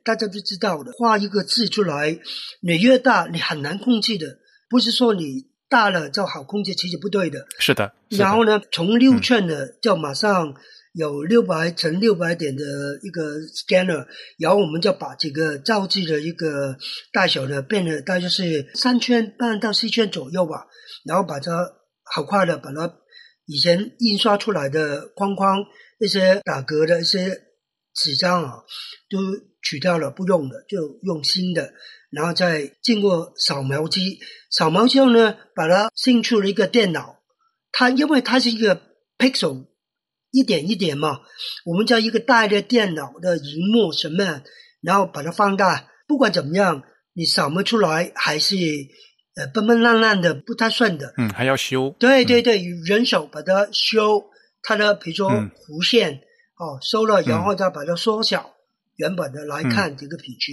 [0.05, 2.19] 大家都知道的，画一个字出来，
[2.61, 7.47] 你越大你很难控制的，不是说你大了就好控制，其实不对的。
[7.61, 10.55] 是的，是的然后呢，从六寸的就马上
[10.93, 12.63] 有六百乘六百点的
[13.03, 14.07] 一个 scanner，
[14.39, 16.77] 然后我们就把这个造字的一个
[17.13, 20.67] 大小呢变得大约是三圈半到四圈左右吧，
[21.05, 21.73] 然后把它
[22.05, 22.95] 好快的把它
[23.47, 25.65] 以前印刷出来的框框
[25.99, 27.41] 一些打格的一些
[27.95, 28.53] 纸张啊，
[29.09, 29.19] 都
[29.63, 31.73] 取掉了，不用了，就用新的。
[32.11, 34.19] 然后再经过扫描机，
[34.51, 37.23] 扫描之后呢，把它进出了一个电脑。
[37.71, 38.83] 它因为它是一个
[39.17, 39.69] pixel，
[40.33, 41.21] 一点一点嘛，
[41.65, 44.43] 我们在一个大的电脑的荧幕什么，
[44.81, 45.89] 然后把它放大。
[46.09, 48.57] 不管怎么样，你扫描出来还是
[49.37, 51.15] 呃笨笨烂烂的，不太顺的。
[51.17, 54.25] 嗯，还要修，对对对，人手把它修
[54.63, 55.51] 它的，比如说嗯。
[55.51, 56.21] 弧线、
[56.57, 58.55] 哦，收了，然后再把它缩小，
[58.97, 60.53] 原本的来看这个品质。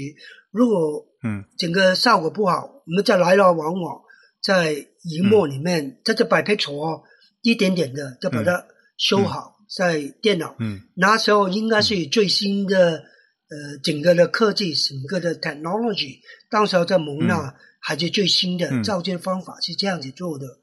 [0.51, 1.45] 如果嗯。
[1.57, 4.01] 整个效果不好，我们再来来往往
[4.41, 7.03] 在荧幕里面在，这摆 pixel 哦，
[7.41, 8.65] 一点点的就把它
[8.97, 10.55] 修好，在电脑。
[10.59, 13.03] 嗯那时候应该是最新的，
[13.49, 20.59] 呃，整个的科技，整个的 technology，当时候在蒙纳还是最新的嗯造件方法是这样子做的。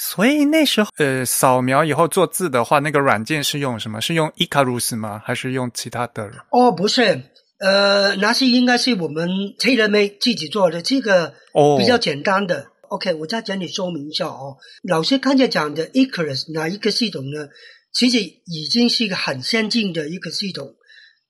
[0.00, 4.00] 所以那时候，呃，扫描以后做字的话，那个软件是用什么？
[4.00, 5.20] 是用 Icarus 吗？
[5.24, 6.30] 还是用其他的？
[6.50, 7.22] 哦，不是，
[7.58, 12.68] 呃，那是应该是我们 TaylorMade 自己做的，这个哦比较简单的。
[12.88, 14.56] OK，我再讲你说明一下哦。
[14.82, 17.48] 老师刚才讲的 Icarus 哪一个系统呢？
[17.92, 20.74] 其实已经是一个很先进的一个系统，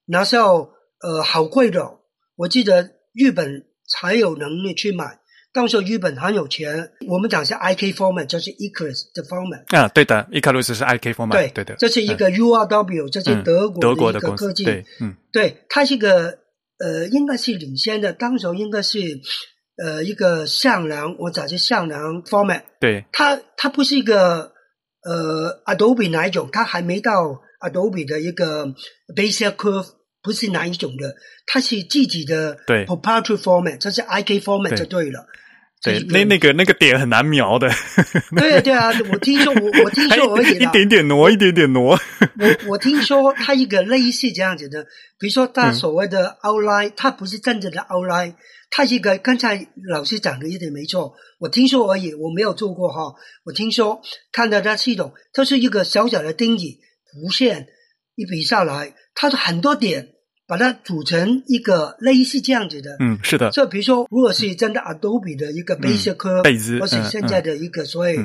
[0.07, 2.01] 那时候呃好贵的哦，
[2.37, 5.21] 我记得日本才有能力去买。
[5.51, 9.64] 到时候日本很有钱，我们讲是 IK format，就是 Icarus 的 format。
[9.75, 14.64] 啊，对的，Icarus 是 IK format，对对的，这是一个 URW，这是嗯德国德国的一个科技。
[14.64, 16.38] 对，嗯对，它是一个
[16.79, 18.99] 呃，应该是领先的，当时候应该是
[19.82, 24.52] 呃一个向量，我讲是向量 format，对，它它不是一个
[25.04, 28.66] 呃 Adobe 哪一种，它还没到 Adobe 的一个
[29.14, 29.86] Basic Curve，
[30.22, 31.14] 不是哪一种的，
[31.46, 32.84] 它是自己的对。
[32.86, 35.26] proprietary format，这是 IK format 就对了。
[35.80, 37.70] 对，那那个那个点很难描的，
[38.36, 40.72] 对对啊，我听说我我听还说而已一啦。
[40.72, 41.96] 点点挪，一点点挪，
[42.40, 44.82] 我我听说它一个类似这样子的，
[45.20, 45.50] 比如说嗯。
[45.54, 48.34] 它所谓的 outline，、它不是真正的 outline，
[48.70, 53.14] 它是一个刚才老师讲的一点没错，我听说而已，我没有做过哈。
[53.44, 54.00] 我听说
[54.31, 57.68] 看到它系统，它是一个小小的钉子弧线
[58.14, 60.11] 一笔下来，它的很多点
[60.46, 62.96] 把它组成一个类似这样子的。
[63.00, 68.18] 嗯，是的，就比如说，如果是真的 Adobe 的一个 Basic Curve，、贝兹或是现在的一个所谓、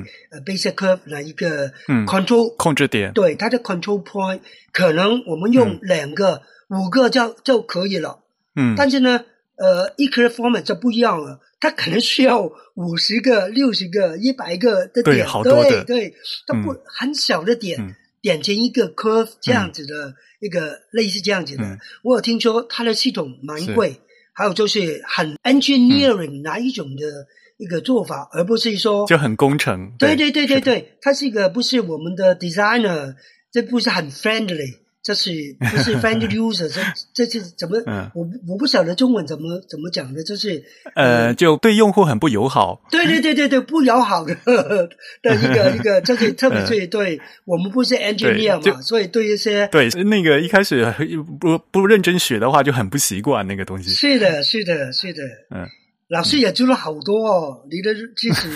[0.46, 4.40] Basic Curve 的一个嗯 Control 控制点，对它的 control point，
[4.72, 8.20] 可能我们用两个、五个就就可以了。
[8.56, 9.26] 嗯，但是呢，
[9.58, 16.14] 呃 e c r format 就不一样了，它可能需要五十个、六十个、一百个的对点，好多的对对，
[16.48, 21.64] 它不、很小的点，嗯点成一个 curve 这样子的、一个类似这样子的。
[21.64, 24.00] 嗯我有听说它的系统蛮是贵，
[24.34, 33.16] 还有就是很 engineering 哪一种的一个做法，而不是说就很工程，对对对对对，它是一个不是我们的 designer，
[33.52, 36.70] 这不是很 friendly，这是不是 friendly user？
[37.14, 37.78] 这这是怎么？
[37.86, 40.64] 嗯我我不晓得中文怎么怎么讲的，就是
[40.96, 44.34] 呃，就对用户很不友好，对对对对对，不友好的
[45.22, 50.86] 的一个一个，这是 特别是对我们不是 engineer 嘛，所以对一些对，那个一开始
[51.40, 55.22] 不不认真学的话，就很不习惯那个东西，是的，是的，是的，
[55.54, 55.68] 嗯，
[56.08, 58.48] 老师也做了好多哦，你的知识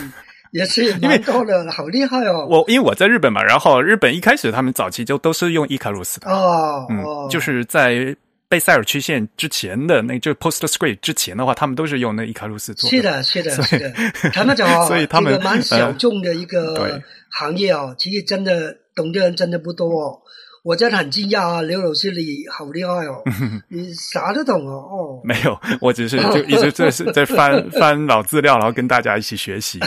[0.52, 2.48] 也是因为多的，好厉害哦。
[2.50, 8.16] 我因为我在日本嘛，然后日本一开始他们早期就都是用伊卡鲁斯的，嗯，哦哦，就是在
[8.50, 13.92] 贝塞尔曲线之前的那就 PostScript 之前的话，他们都是用那伊卡鲁斯做是的，是的，是的。
[14.32, 20.20] 他那种 哦，所以他们这个蛮小众的一个行业哦，其实真的懂的人真的不多哦。
[20.68, 23.24] 我真的很惊讶啊，刘老师你好厉害哦，
[23.72, 29.80] 你啥都懂哦，哦，没有，我只是就一直在是在翻 翻老资料，然后跟大家一起学习。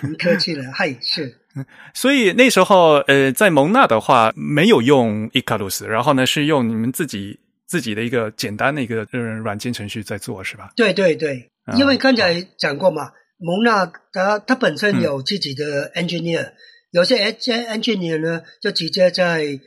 [0.00, 1.32] 很客气了，嗨，是
[1.94, 10.72] 所以那时候，呃，在蒙纳的话没有用伊卡鲁斯，然后呢是用你们自己自己的一个简单的一个呃软件程序在做，是吧？
[10.74, 16.50] 对对对，啊因为刚才讲过嘛，蒙纳它它本身有自己的 engineer，、
[16.90, 19.60] 有些 en engineer 呢，就直接在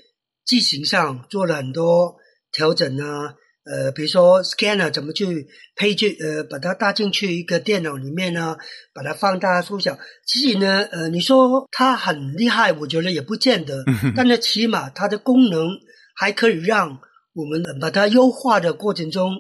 [0.46, 2.16] 机型上做了很多
[2.52, 8.58] 调整啊，呃，比如说 scanner 怎么去配置，呃，把它搭进去一个电脑里面呢，
[8.94, 9.98] 把它放大缩小。
[10.26, 13.84] 其实呢，呃，你说它很厉害，我觉得也不见得，
[14.16, 15.70] 但是起码它的功能
[16.16, 17.00] 还可以让
[17.34, 19.32] 我们把它优化的过程中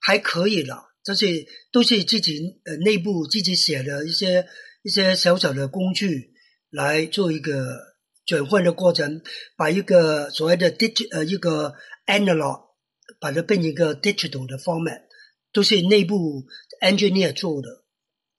[0.00, 0.84] 还可以了。
[1.04, 4.44] 这些都是自己呃内部自己写的一些
[4.82, 6.32] 一些小小的工具
[6.68, 7.52] 来做一个
[8.26, 9.22] 转换的过程，
[9.56, 11.74] 把一个所谓的 digital 呃一个
[12.06, 12.60] analog
[13.20, 15.02] 把它变成一个 digital 的 format，
[15.52, 16.44] 都是内部
[16.82, 17.85] engineer 做的。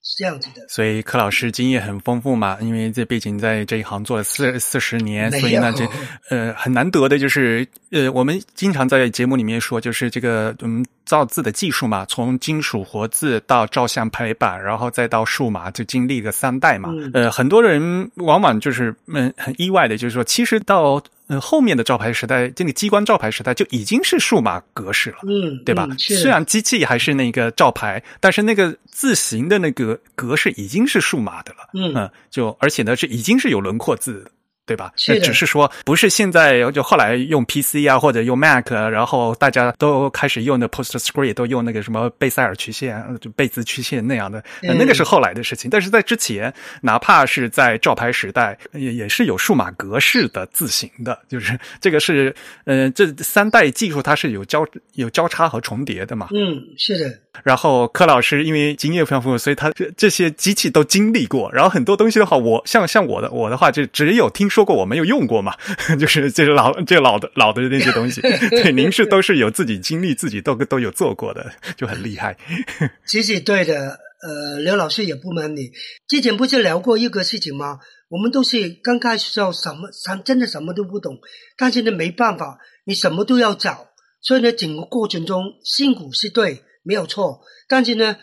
[0.10, 5.86] 是这样子的，所以柯老师经验很丰富嘛，因为这毕竟在这一行做了四四十年，所以呢，这
[6.30, 16.90] 呃很难得的就是呃，我们经常在节目里面说，就是这个嗯造字的技术嘛，从金属活字到照相排版，然后再到数码，就经历了三代嘛。
[17.14, 21.04] 呃，很多人往往就是嗯很意外的，就是说，其实到。
[21.28, 25.88] 嗯，后面的照牌时代，这个机关照牌时代就已经是数码格式了，嗯，对吧？
[26.00, 34.26] 虽然机器还是那个照牌，但是那个字形的那个格式已经是数码的了，嗯，就而且呢是已经是有轮廓字。
[34.68, 34.92] 对吧？
[34.98, 45.72] 是只是说，不是现在就后来用 PC 啊，或者用 Mac，然后大家都开始用的 PostScript，都用那个什么贝塞尔曲线、就贝兹曲线那样的，那个是后来的事情。
[45.72, 56.28] 但是在之前，哪怕是在照牌时代，也也是有数码格式的字形的，就是这个是，呃，这三代技术它是有交有交叉和重叠的嘛？
[56.36, 57.18] 嗯，是的。
[57.44, 61.50] 然后柯老师因为经验非常丰富，所以他这这些机器都经历过。
[61.54, 64.50] 然后很多东西的话，我像像我的我的话，就只有听。
[64.57, 65.56] 说过我没有用过嘛，
[66.00, 68.22] 就是就是老这老的老的那些东西。
[68.50, 72.38] 对，您是都是有自己经历，自己都都有做过的，就很厉害。
[73.06, 75.72] 其实对的，呃，刘老师也不瞒你，
[76.08, 77.80] 之前不是聊过一个事情吗？
[78.10, 81.18] 我们都是刚开始时候什么什真的什么都不懂，
[81.58, 83.88] 但是呢没办法，你什么都要找，
[84.22, 88.18] 所以呢整个过程中辛苦是对，没有错，但是呢。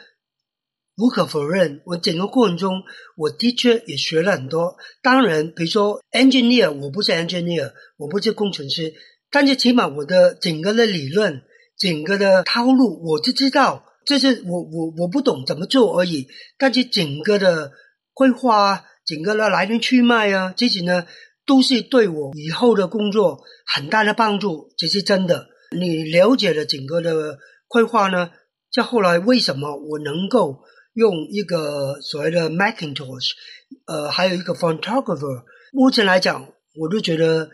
[0.97, 2.85] 无可否认，我整个过程中，
[3.17, 4.77] 我的确也学了很多。
[5.03, 8.95] 当然，比如说 engineer，我不是 engineer，我不是工程师，
[9.29, 11.43] 但是起码我的整个的理论、
[11.77, 16.29] 整个的套路，我就知道，这是我我我不懂怎么做而已。
[16.59, 17.73] 但是整个的
[18.13, 21.09] 规划啊，整个的来龙去脉啊，这些呢，
[21.45, 25.49] 都是对我以后的工作很大的帮助，这是真的。
[25.77, 28.31] 你了解了整个的规划呢，
[28.73, 30.61] 在后来为什么我能够？
[30.95, 33.31] 用一个所谓的 Macintosh，
[33.87, 37.51] 呃，还有一个 Photographer，目前来讲，我都觉得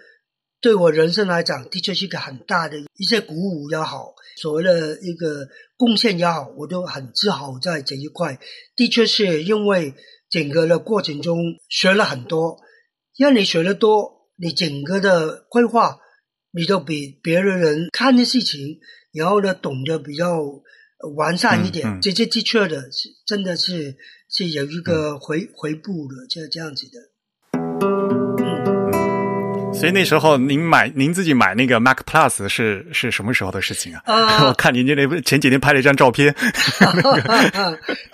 [0.60, 5.48] 对我人生来讲，的确是一个很大的一些鼓舞也好，所谓的一个
[5.78, 8.38] 贡献也好，我都很自豪在这一块。
[8.76, 9.94] 的确是因为
[10.28, 11.38] 整个的过程中
[11.70, 12.58] 学了很多，
[13.16, 15.98] 让你学的多，你整个的规划，
[16.52, 18.80] 你都比别的人看的事情，
[19.14, 20.26] 然后呢，懂得比较。
[21.16, 23.96] 完善一点，这这的确的是真的是
[24.28, 26.98] 是有一个回回步的，就这样子的。
[27.82, 34.02] 嗯，所以那时候您买您自己买那个 Mac Plus 是是什么时候的事情啊？
[34.46, 36.34] 我看您那前几天拍了一张照片，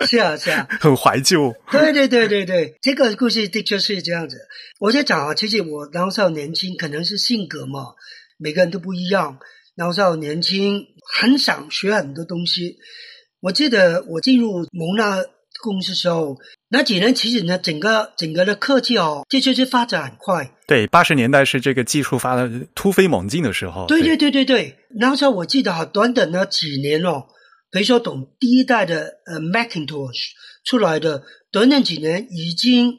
[0.05, 1.53] 是 啊是啊， 很怀旧。
[1.69, 4.37] 对对对对对，这个故事的确是这样子。
[4.79, 7.95] 我在讲啊，其实我当时年轻，可能是性格嘛，
[8.37, 9.39] 每个人都不一样。
[9.75, 12.77] 然后年轻，很想学很多东西。
[13.39, 15.23] 我记得我进入蒙纳
[15.61, 16.37] 公司时候，
[16.69, 20.51] 那几年其实呢，整个整个的科技哦，这就是发展很快。
[20.67, 23.85] 对，八十年代是这个技术发的突飞猛进的时候。
[23.87, 27.25] 对对对对对，那时候我记得哈，短短的几年哦，
[27.71, 30.31] 比如说懂第一代的呃 Macintosh
[30.65, 32.93] 出来的，短短几年已经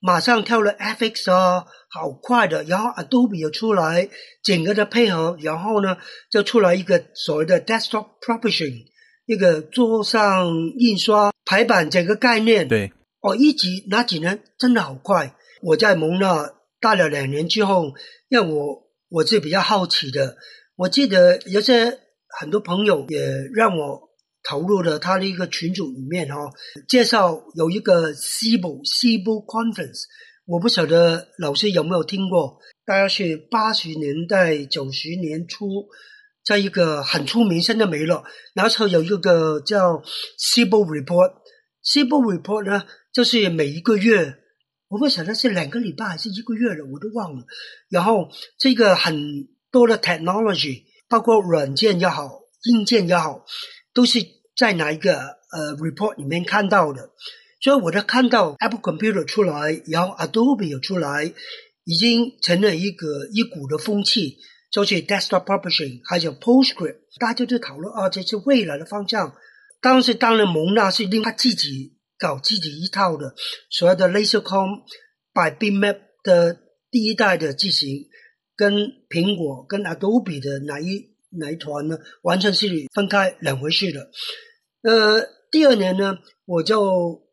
[0.00, 1.64] 马上跳了 FX 啊。
[1.88, 4.10] 好快的，然后 Adobe 又出来，
[4.42, 5.96] 整个的配合，然后呢，
[6.30, 8.84] 就出来一个所谓的 Desktop Publishing，
[9.24, 12.68] 一个桌上印刷排版整个概念。
[12.68, 12.92] 对，
[13.22, 15.34] 哦，一级那几年真的好快。
[15.62, 17.94] 我在蒙纳待了两年之后，
[18.28, 20.36] 让我我是比较好奇的。
[20.74, 21.98] 我记得有些
[22.38, 23.18] 很多朋友也
[23.54, 24.05] 让我
[24.48, 26.50] 投入了他的一个群组里面哦，
[26.88, 30.04] 介绍有一个 Cibo Cibo Conference。
[30.46, 35.88] 我不晓得老师有没有听过，大概是八十年代九十年初，
[36.44, 38.22] 在一个很出名，现在没了。
[38.54, 40.00] 那时候有一个叫
[40.38, 41.32] c 部 report
[41.82, 44.36] c 部 Report 呢，就是每一个月，
[44.88, 47.44] 我不晓得是两个礼拜还是一个月了，我都忘了。
[47.88, 48.28] 然后
[48.58, 53.44] 这个很多的 technology，包括软件也好，硬件也好，
[53.92, 54.18] 都是
[54.56, 55.18] 在哪一个
[55.52, 57.10] 呃 report 里面看到的。
[57.60, 61.32] 所以我在看到 Apple Computer 出来，然后 Adobe 有出来，
[61.84, 64.36] 已经成了一个一股的风气，
[64.70, 69.34] 就是 Desktop Publishing 还有 PostScript，大家就讨论啊，这是未来的方向。
[69.80, 73.34] 当时当然蒙纳是另他自己搞自己一套的，
[73.70, 74.82] 所谓的 LaserCom
[75.32, 76.58] by Bitmap 的
[76.90, 78.06] 第一代的机型，
[78.54, 78.74] 跟
[79.08, 84.10] 苹果跟 Adobe 的哪一哪一团呢，完全是分开两回事的。
[84.86, 87.26] 呃，第二年呢，我就。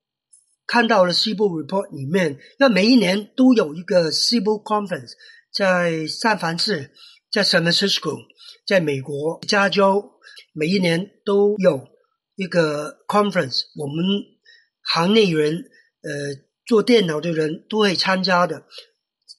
[0.66, 5.12] 看到了 c b o Report 里面，那每一年都有一个 c b o Conference，
[5.52, 6.90] 在三藩市，
[7.30, 8.18] 在 San Francisco，
[8.66, 10.14] 在美国加州，
[10.54, 11.90] 每一年都有
[12.36, 13.96] 一个 Conference，我们
[14.82, 15.54] 行内人，
[16.02, 16.12] 呃，
[16.66, 18.64] 做电脑的人都会参加的。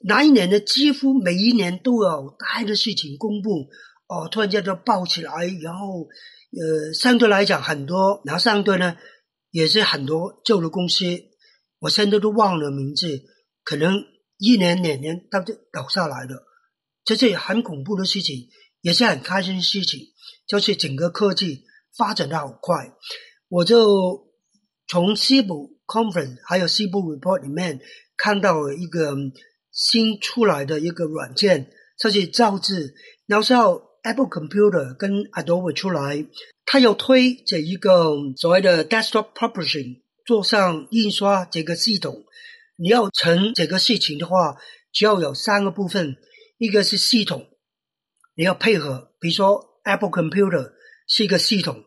[0.07, 3.67] 那一年呢，几乎每一年都有大的事情公布，
[4.09, 6.07] 哦，突然间就爆起来，然后，
[6.57, 8.97] 呃，相对来讲很多，然后相对呢。
[9.51, 11.05] 也是很多旧的公司，
[11.79, 13.23] 我现在都忘了名字，
[13.63, 14.05] 可能
[14.37, 16.43] 一年两年它就倒下来了，
[17.05, 18.49] 这是很恐怖的事情，
[18.81, 20.01] 也是很开心的事情，
[20.49, 21.63] 就是整个科技
[21.97, 22.95] 发展的好快。
[23.49, 24.27] 我就
[24.89, 27.79] 从西部 conference 还有西部 report 里面
[28.17, 29.15] 看到一个
[29.71, 32.93] 新出来的一个软件，就是造字，
[33.27, 36.25] 然后 Apple Computer 跟 Adobe 出来。
[36.67, 42.25] 它要推这一个所谓的 desktop publishing，做上印刷这个系统。
[42.77, 44.57] 你要成这个事情的话，
[44.93, 46.17] 只要有三个部分：
[46.59, 47.47] 一个是系统，
[48.35, 50.73] 你要配合，比如说 Apple Computer
[51.07, 51.85] 是一个系统，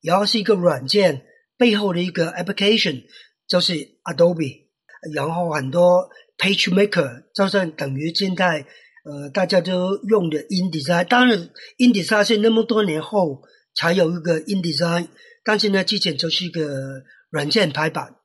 [0.00, 1.26] 然后是一个软件
[1.56, 3.04] 背后的一个 application，
[3.48, 3.74] 就是
[4.04, 4.66] Adobe，
[5.14, 8.66] 然后很多 PageMaker，就是等于现在
[9.04, 11.04] 呃大家都用的 InDesign。
[11.04, 13.42] 当然，InDesign 是那么多年后。
[13.74, 15.08] 才有一个 InDesign，
[15.42, 18.16] 但是呢，之前就是一个软件排版。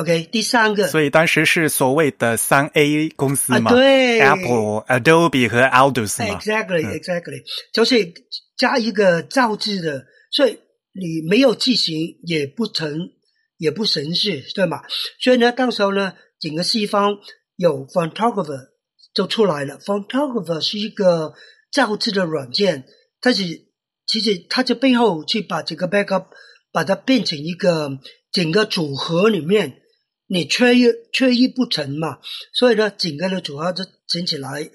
[0.00, 6.40] OK，第三个，所以当时是所谓的三 A 公司嘛，对，Apple、Adobe 和 Aldous 嘛。
[6.40, 8.14] Exactly，Exactly，就是
[8.56, 10.58] 加一个造字的，所以
[10.94, 13.10] 你没有字型也不成，
[13.58, 14.78] 也不神似，对吗？
[15.20, 17.18] 所以呢，到时候呢，整个西方
[17.56, 18.70] 有 Photographer
[19.14, 19.78] 就出来了。
[19.78, 21.34] Photographer 是一个
[21.72, 22.84] 造字的软件，
[23.20, 23.64] 但是。
[24.06, 26.26] 其实，它在背后去把这个 backup
[26.70, 27.98] 把它变成一个
[28.30, 29.80] 整个组合里面，
[30.26, 32.18] 你缺一缺一不成嘛。
[32.52, 34.70] 所以呢，整个的组合就整起来。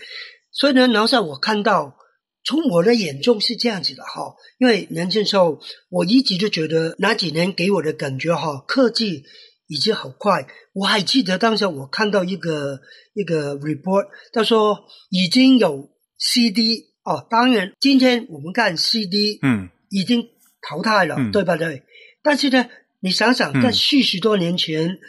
[0.52, 1.96] 所以呢，然后在我看到，
[2.44, 4.34] 从我的眼中是这样子的哈。
[4.58, 9.24] 因为年轻时候，我一直就觉得那几年给我的感觉哈，科技
[9.70, 10.46] 已经好快。
[10.74, 12.82] 我还记得当时我看到一个
[13.14, 16.90] 一个 report，他说已经有 CD。
[17.06, 20.28] 哦，当然，今天我们看 CD，嗯，已经
[20.62, 21.56] 淘汰了，对吧？
[21.56, 21.82] 对。
[22.22, 22.68] 但是呢，
[23.00, 25.00] 你想想，在四十多年前，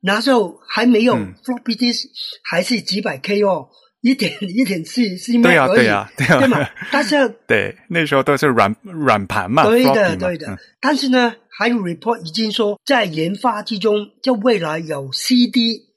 [0.00, 2.04] 那时候还没有 floppy disk，
[2.44, 3.68] 还是几百 K 哦，
[4.00, 6.68] 一点一点是是因为对呀，对呀，对嘛？
[6.92, 10.56] 但是 对那时候都是软软盘嘛，对的，对的。
[10.80, 15.90] 但是呢，还有 report 已经说，在研发之中，就未来有 CD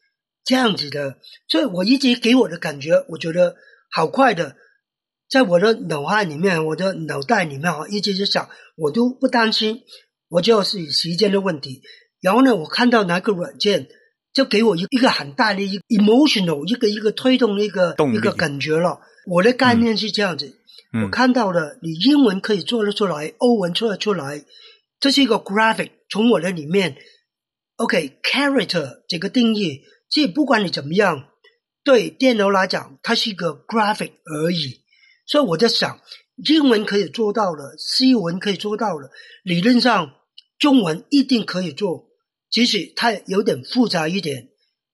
[0.44, 3.56] 这样子的，所以我一直给我的感觉，我觉得
[3.90, 4.58] 好快的。
[5.30, 9.84] 在我的脑海里面，我的脑袋里面啊，一直就想，我都不担心，
[10.28, 11.82] 我就是时间的问题。
[12.20, 13.88] 然后呢，我看到哪个软件，
[14.34, 19.00] 就给我一一个很大的一 emotional 一个一个推动的一个一个感觉了。
[19.28, 20.58] 我的概念是这样子，
[21.06, 24.44] 我看到了，你英文可以做得出来，欧文做得出来，
[25.04, 26.96] 这是一个 graphic，从我的里面
[27.76, 31.28] ，OK，character 这个定义，这不管你怎么样，
[31.84, 34.86] 对电脑来讲，它是一个 graphic 而已。
[35.28, 36.00] 所以我在想，
[36.48, 39.12] 英文可以做到了，西文可以做到了，
[39.44, 40.10] 理论上
[40.58, 42.08] 中文一定可以做，
[42.50, 44.52] 即使它有点复杂一点，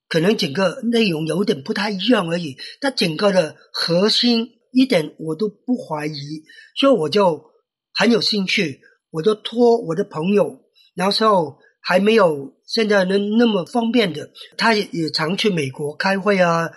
[0.08, 2.58] 可能整个内容有点不太一样而已。
[2.82, 6.44] 但整个的核心一点我都不怀疑，
[6.80, 7.52] 所以我就
[7.94, 8.82] 很有兴趣，
[9.12, 10.60] 我就托我的朋友，
[10.96, 16.70] 那时候还没有现在那那么方便的，他也也常去美国开会啊。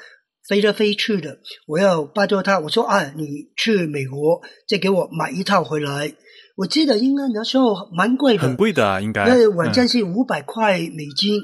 [0.49, 2.59] 飞来飞去的，我要拜托他。
[2.59, 3.25] 我说：“啊，你
[3.57, 6.13] 去美国，再给我买一套回来。”
[6.59, 11.41] 我记得应该那时候蛮贵的，很贵的，啊应该那晚上是五百块美金。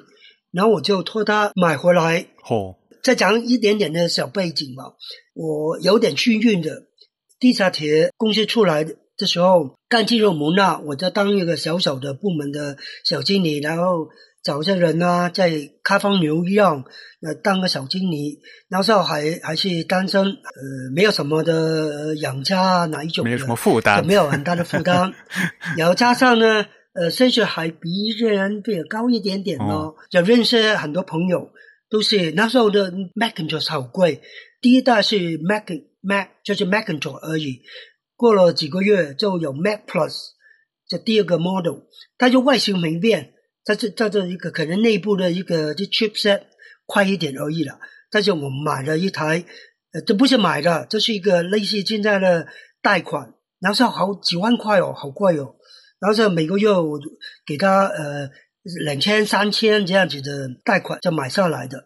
[0.51, 2.26] 然后我就托他买回来。
[2.51, 2.74] 哦，
[3.05, 4.82] 再讲一点点的小背景吧。
[5.32, 6.89] 我有点幸运的，
[7.39, 14.08] 地下铁公司出来的时候，刚进入蒙纳，我在当一个小小的部门的小经理，然后。
[14.40, 15.50] 找一些人啊，在
[15.82, 16.82] 开放牛一样，
[17.20, 18.38] 呃，当个小经理。
[18.68, 20.30] 那时候还还是单身，呃，
[20.94, 25.12] 没有什么的养家哪一种，没有什么负担，没有很大的负担。
[25.76, 26.64] 然后加上呢，
[26.94, 29.96] 呃，薪水还比人比高一点点咯。
[30.08, 31.50] 就认识很多朋友，
[31.90, 34.22] 都是那时候的 Macintosh 好贵，
[34.62, 35.64] 第一代是 Mac
[36.00, 37.60] Mac 就是 Macintosh 而已。
[38.18, 40.12] 过了几个月就有 Mac Plus，
[40.88, 41.82] 这第二个 model，
[42.18, 46.42] 它就外形没变，它这它这一个可能内部的一个这 chipset
[46.84, 47.78] 快一点而已了。
[48.10, 49.44] 但是我买了一台，
[49.92, 52.48] 呃，这不是买的，这是一个类似现在的
[52.82, 55.54] 贷款，然后是好几万块哦，好贵哦。
[56.00, 56.98] 然后是每个月我
[57.46, 58.28] 给他呃
[58.84, 61.84] 两千三千这样子的贷款就买下来的。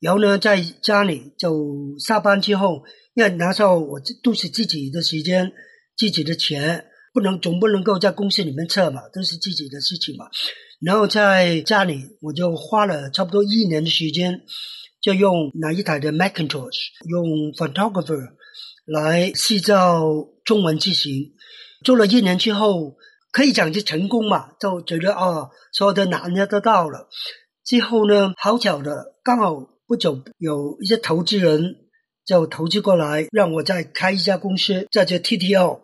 [0.00, 2.82] 然后呢，在家里就下班之后，
[3.12, 5.52] 因为那时候我都是自己的时间。
[5.96, 10.26] 自己的钱不能总不能够在公司里面测嘛，都是自己的事情嘛。
[10.80, 14.42] 然后在家里我就花了差不多一年的时间，
[15.00, 18.32] 就用哪一台的 Macintosh，用 Photographer
[18.84, 20.02] 来制造
[20.44, 21.32] 中文字型。
[21.84, 22.96] 做了一年之后，
[23.30, 27.08] 可以讲是成功嘛，就觉得啊，所有的难的都到了。
[27.64, 29.54] 之后呢，好巧的，刚好
[29.86, 31.76] 不久有一些投资人
[32.26, 35.80] 就投资过来，让我再开一家公司，叫做 TTO。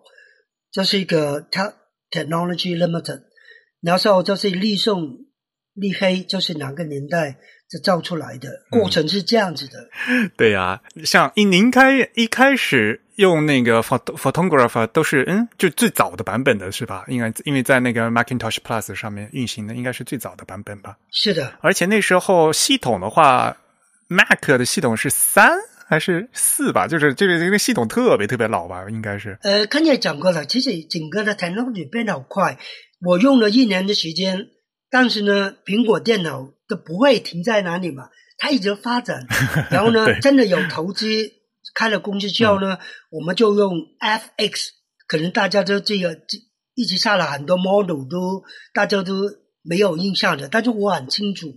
[0.73, 1.43] 这是一个
[2.11, 3.23] technology limited，
[3.81, 5.19] 然后就是立宋
[5.75, 9.89] 立黑，就是哪个年代就造出来的过程是这样子的。
[10.37, 17.05] 对呀，像您开一开始用那个 phot photographer 都是嗯，就最早的版本的是吧？
[17.09, 20.97] 应该因为在那个 Macintosh Plus 上面运行的，应该是最早的版本吧？
[21.11, 23.57] 是的，而且那时候系统的话
[24.09, 25.59] ，Mac 的系统是三。
[25.91, 29.37] 还是四吧，就是这个这个系统特别特别老吧，应该是。
[29.43, 32.61] 呃，刚才讲过了，其实整个的 technology 变得好快，
[33.05, 34.47] 我用了一年的时间，
[34.89, 38.05] 但是呢，苹果电脑都不会停在哪里嘛，
[38.39, 39.27] 它一直发展。
[39.73, 41.09] 然后呢，真的有投资
[41.75, 42.79] 开了公司之后呢，
[43.11, 44.69] 我们就用 FX，
[45.09, 46.17] 可能大家都这个
[46.77, 49.15] 一直下了很多 model 都大家都
[49.63, 51.49] 没有印象的，但是我很清楚。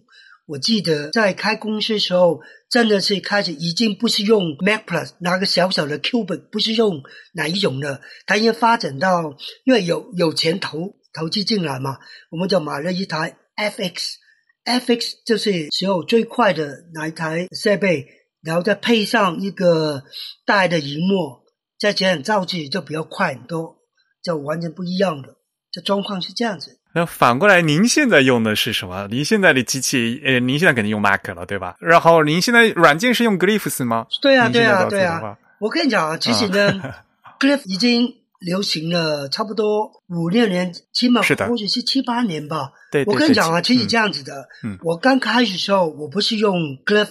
[0.45, 2.41] 我记得在开公司的时候，
[2.74, 7.03] 真的是开始已经不是用 Mac Plus 拿个小小的 Cube，不是用
[7.34, 11.99] 哪一种的，它已经发展到因为有有钱投投资进来嘛，
[12.32, 18.07] 我们就买了一台 FX，FX 就是时候最快的那一台设备，
[18.41, 20.01] 然后再配上一个
[20.43, 21.43] 大的荧幕，
[21.78, 23.84] 再加上造字就比较快很多，
[24.24, 25.36] 就完全不一样的。
[25.71, 26.80] 这状况是这样子。
[26.95, 29.07] 那反过来，您现在用的是什么？
[29.09, 31.75] 您现在的机器，呃，您现在肯定用 Mac 了，对吧？
[31.79, 34.05] 然后您现在软件是用 Glyphs 吗？
[34.21, 35.37] 对啊，对啊，对啊。
[35.59, 36.79] 我跟你讲啊，其实呢，
[37.39, 42.71] Glyph 已经流行了差不多五六年，起码或者是七八年吧。
[42.91, 44.47] 对，我跟你讲啊，其实这样子的。
[44.63, 44.77] 嗯。
[44.83, 47.07] 我刚开始时候，我不是用 Glyph，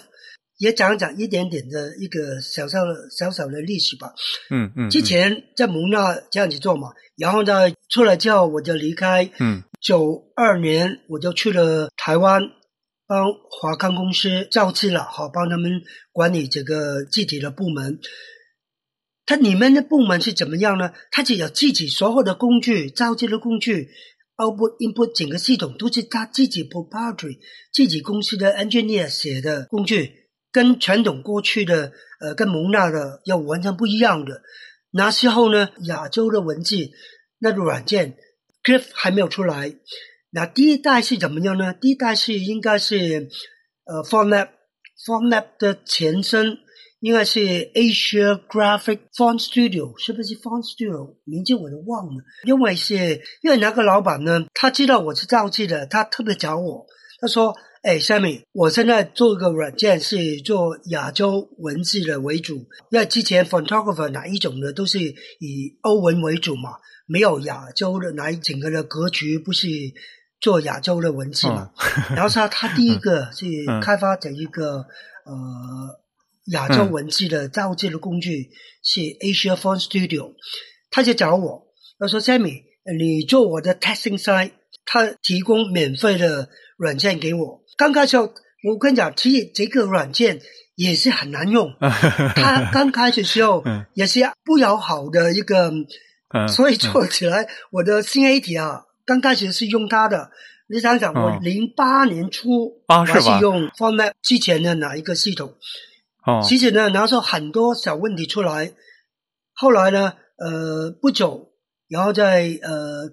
[0.58, 4.12] 也讲讲一点点的一个小小的小小的历史吧。
[4.50, 4.90] 嗯嗯。
[4.90, 9.28] 之前在蒙纳这样子做嘛，然后呢，出来之后我就离开。
[9.40, 9.64] 嗯。
[9.82, 12.40] 九二年我就去了台湾，
[13.08, 17.98] 帮华康公司造字了，好帮他们管理这个具体的部门。
[19.26, 20.92] 它里面的部门是怎么样呢？
[21.10, 23.88] 它只有自己所有的工具，造字的工具
[24.36, 27.38] ，output input 整个系统都是他自己 proprietary
[27.72, 34.42] 自己公司的 engineer 写的工具，跟传统过去的呃跟蒙纳的要完全不一样的。
[34.92, 36.76] 那时候呢，亚洲的文字
[37.40, 38.16] 那个软件。
[38.64, 39.74] GIF 还没有出来，
[40.30, 41.74] 那第一代是怎么样呢？
[41.74, 43.28] 第一代是应该是
[43.84, 46.58] 呃，Fontap，Fontap 的前身
[47.00, 51.16] 应该是 Asia Graphic Font Studio，是不是 Font Studio？
[51.24, 52.94] 名字我都忘了，因为是
[53.42, 56.86] 因为那个老板呢，他知道我是造字的，他特别找我，
[57.20, 62.56] 他说：“哎，Sammy，我现在做个软件是做亚洲文字的为主，
[62.90, 69.68] 因为之前 Photographer 哪一种的都是以欧文为主嘛。”没有亚洲的来整个的格局不是
[70.40, 71.72] 做亚洲的文字嘛？
[72.14, 73.44] 然后他他第一个 是
[73.82, 74.86] 开发的一个
[75.26, 76.00] 呃
[76.52, 78.50] 亚洲文字的造字的工具
[78.82, 80.34] 是 Asia Font Studio，
[80.90, 81.66] 他就找我，
[81.98, 82.62] 他说 Sammy，
[82.96, 84.52] 你做我的 testing site，
[84.86, 87.61] 他提供免费的软件给我。
[87.76, 90.40] 刚开始我跟你讲，其实这个软件
[90.74, 91.74] 也是很难用，
[92.36, 93.64] 它刚开始时候
[93.94, 95.72] 也是不友好的一个。
[96.48, 100.30] 所以做起来，我的新 A 体啊，刚开始是用它的。
[100.66, 105.52] 你想想，我零八年初啊，是用 Format 之前的哪一个系统？
[106.24, 108.72] 哦，其实呢，然后很多小问题出来。
[109.52, 111.52] 后来呢，呃，不久，
[111.86, 113.10] 然后在呃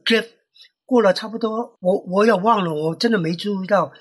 [0.85, 3.91] 过了差不多，我我也忘了，我真的没注意到。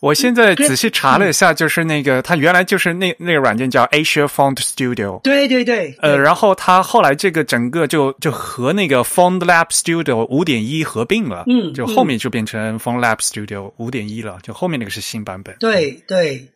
[0.00, 15.54] 我现在仔细查了一下，就是那个它原来就是那那个软件叫 Asia Font Studio，对对对，呃，然后它后来这个整个就就和那个 Font Lab Studio 五点一合并了，嗯就后面就变成 Font Lab Studio 五点一了，就后面那个是新版本。
[15.60, 16.48] 对对，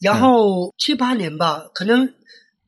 [0.00, 2.14] 然后七八年吧，可能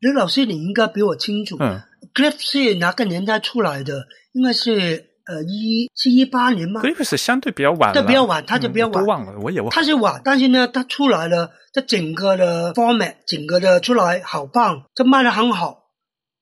[0.00, 1.56] 刘老师你应该比我清楚。
[1.60, 1.80] 嗯
[2.12, 4.06] Glyph 是哪个年代出来的？
[4.34, 9.70] 应该是呃一是一八年吗？Glyphs 相对比较晚，对比较晚它就比较晚忘了，我也忘了。
[9.70, 15.84] 它是晚，但是呢，它出来了，这整个的 format，整个的出来好棒，这卖的很好，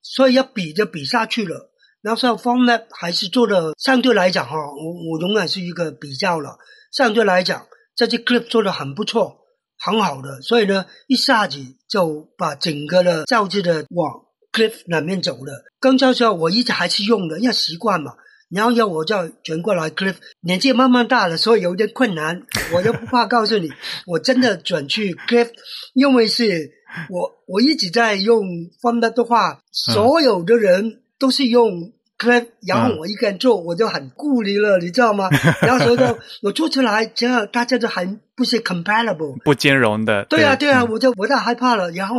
[0.02, 1.70] 所以要比就比下去了。
[2.00, 6.58] 然后说 format 还是做的相对来讲哈，我我永远是一个比较了，
[6.90, 7.64] 相对来讲，
[7.94, 9.36] 这些 clip 做的很不错，
[9.78, 11.58] 很好的，所以呢，一下子
[11.88, 14.12] 就把整个的造字的往
[14.50, 15.62] clip 那面走了。
[15.78, 18.14] 刚才说我一直还是用的，因为习惯嘛。
[18.52, 22.42] 然后要我就转过来 Cliff，年纪慢慢大了，所以有点困难。
[22.74, 23.70] 我就不怕告诉你，
[24.06, 25.48] 我真的转去 Cliff，
[25.94, 26.70] 因为是
[27.08, 28.44] 我我一直在用
[28.80, 35.30] Font 的话，所有的人都是用 Cliff，然后我一个人做，我就很顾虑了，你知道吗？
[35.62, 38.04] 然后所以说我做出来，这样大家都还
[38.36, 39.40] 不是 compatible。
[39.42, 40.24] 不兼容的。
[40.26, 41.90] 对啊，对啊，嗯我就我太害怕了。
[41.92, 42.16] 然后，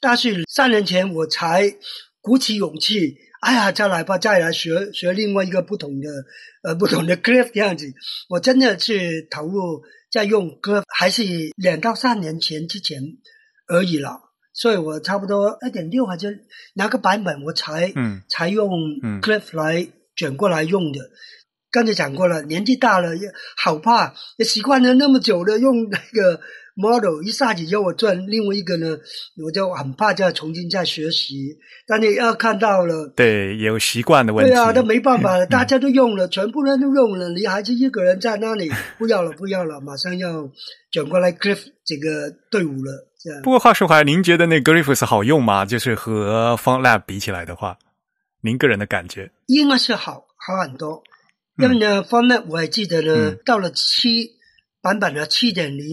[0.00, 1.74] 但是三年前我才
[2.20, 6.08] 鼓起勇气，哎呀，再来吧，再来学学另外一个不同的
[6.62, 7.92] 呃 不同的 cliff 这样子。
[8.28, 9.82] 我真的是投入
[10.12, 11.24] 在用 cliff，还是
[11.56, 13.02] 两到三年前之前
[13.66, 14.20] 而已了。
[14.54, 18.70] 所以我差不多二点六还是哪个版本我才、嗯才用
[19.02, 21.00] 嗯 cliff 来转过来用的。
[21.70, 26.40] 刚才讲过了，年纪大了也好怕，也习惯了那么久的用那个
[26.74, 28.98] model，一下子要我转另外一个呢，
[29.44, 31.58] 我就很怕再重新再学习。
[31.86, 34.52] 但你要看到了，对，有习惯的问题。
[34.52, 40.50] 对啊，那没办法了， 大家都用了，全部人都用了，你还是一个人在那里，不要了，不要了，马上要
[40.90, 43.42] 转过来 Cliff 这个队伍了，这样。
[43.42, 45.64] 不过话说回来，您觉得那 Glyphs 好用吗？
[45.64, 47.78] 就是和 Font Lab 比起来的话，
[48.42, 49.30] 您个人的感觉？
[49.46, 51.02] 应该是好好很多。
[51.58, 54.30] 因为呢，方面我还记得呢，嗯到了七
[54.80, 55.86] 版本的七点零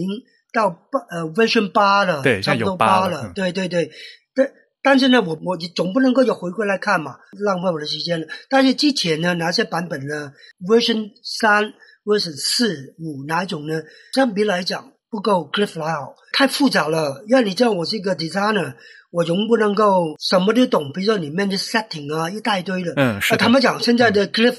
[0.52, 3.90] 到八呃 version 八了，对差不多八了对对对。
[4.34, 4.50] 但
[4.82, 8.26] 但是呢，我我总不能够就回过来看嘛，浪费我的时间了。
[8.48, 10.32] 但是之前呢，哪些版本呢
[10.66, 11.74] ？version 三、
[12.04, 13.82] version 四、五哪一种呢？
[14.14, 17.22] 相比来讲不够 Cliff 来好，太复杂了。
[17.28, 18.74] 因为你知道我是一个 designer，
[19.10, 22.94] 我总不能够什么都懂，比如说里面的 setting 啊，一大堆的。
[22.96, 23.36] 嗯，是。
[23.36, 24.56] 他们讲现在的 Cliff，、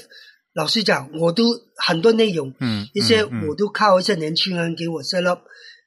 [0.54, 1.44] 老实讲，我都
[1.76, 5.40] 很多内容，嗯，一些我都靠一些年轻人给我 set up，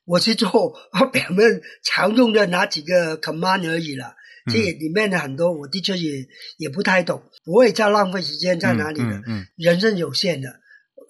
[0.06, 0.74] 我去做
[1.12, 4.08] 表面常用的哪几个 command 而已了。
[4.08, 6.24] 嗯这里面的很多我的确也
[6.58, 9.16] 也不太懂，不会再浪费时间在哪里了。
[9.16, 10.48] 嗯嗯人生有限的，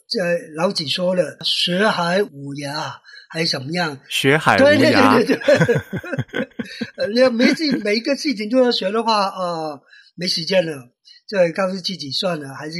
[0.07, 0.19] 这
[0.55, 2.93] 老子说了，学海无涯，
[3.29, 3.99] 还是怎么样？
[4.07, 4.93] 学海无对对。
[4.93, 5.35] 对对
[6.31, 6.49] 对，
[6.95, 9.81] 呃，你每 事每一个事情都要学的话，呃，
[10.15, 10.91] 没时间了，
[11.27, 12.77] 这告诉自己算了，还是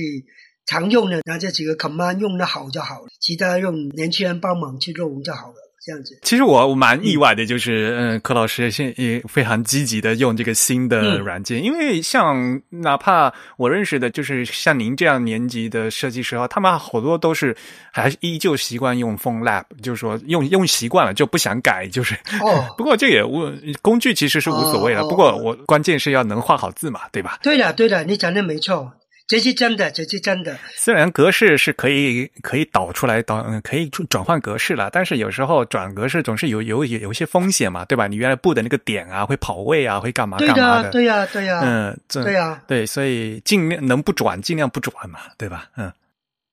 [0.65, 5.55] 常用的拿这几个 command 用的好就好了，其他用年轻人帮忙去弄就好了，
[5.85, 6.17] 这样子。
[6.23, 17.55] 其实我我蛮意外的，就是嗯，柯老师现也非常积极的用这个新的嗯软件，因为像哪怕我认识的，就是像您这样年级的设计师啊，他们好多都是
[17.91, 22.15] 还依旧习惯用 Phone Lab，就是说用用习惯了就不想改，就是。
[22.41, 27.37] 哦， 不过这也无工具其实是无所谓的，哦哦不过我关键是要能画好字嘛，对吧？
[27.43, 28.91] 对的对的，你讲的没错，
[29.27, 30.57] 这是真的，这是真的。
[30.75, 38.05] 虽然格式是可以可以导出来导，嗯，可以转换格式了，但是有时候转格式总是有有有有一些风险嘛，对吧？
[38.07, 45.69] 你原来布的那个点啊，会跑位啊，会干嘛对干嘛的，对呀、对呀、嗯，对呀、对，所以尽量能不转尽量不转嘛，对吧？
[45.75, 45.91] 嗯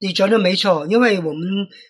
[0.04, 1.42] 你觉得没错，因为我们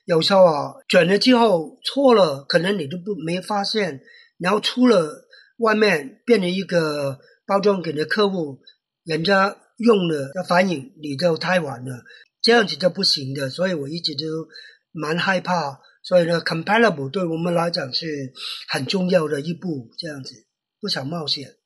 [0.04, 4.00] 有时候啊，转了之后错了，可能你都不没发现，
[4.38, 5.24] 然后出了
[5.56, 8.58] 外面变成一个包装给的客户，
[9.04, 12.04] 人家用了的反应你就太晚了，
[12.40, 14.48] 这样子就不行的，所以我一直都
[14.92, 18.32] 蛮害怕，所以呢 comparable 对我们来讲是
[18.68, 20.46] 很重要的一步，这样子
[20.80, 21.56] 不想冒险。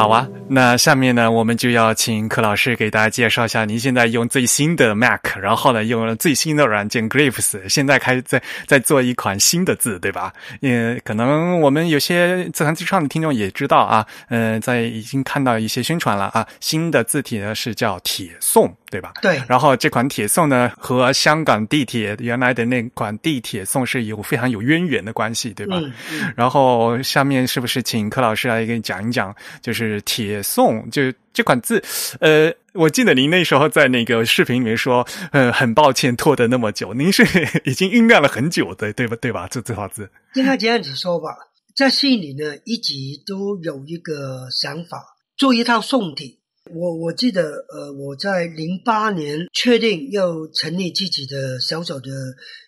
[0.00, 10.32] 好啊，那下面呢，我们就要请柯老师给大家介绍一下，您现在用最新的 Mac，然后呢，用了最新的软件 Glyphs，现在开始在在做一款新的字，对吧？
[10.60, 19.12] 也可能我们有些自弹自唱的听众也知道啊，呃，在已经看到一些宣传了啊，新的字体呢是叫铁宋，对吧？
[19.22, 25.76] 对，然后这款铁送呢，和香港地铁原来的那款地铁送是有非常有渊源的关系，对吧？
[25.80, 26.34] 嗯嗯。
[26.36, 31.82] 然后下面是不是请柯老师来给你讲一讲，就是是铁送，就这款字，
[32.20, 37.22] 呃，我记得您那时候在那个视频里面说，呃，很抱歉拖得那么久，您是
[37.64, 39.16] 已经酝酿了很久的，对吧？
[39.20, 39.48] 对吧？
[39.50, 41.28] 这这套字应该这样子说吧，
[41.74, 42.92] 在心里呢一直
[43.24, 45.02] 都有一个想法，
[45.36, 46.39] 做一套宋体。
[46.66, 52.10] 我我记得，呃，我在零八年确定要成立自己的小小的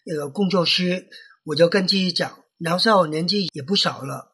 [0.07, 1.07] 那个工作室，
[1.45, 4.33] 我就跟自己讲，那时候年纪也不小了，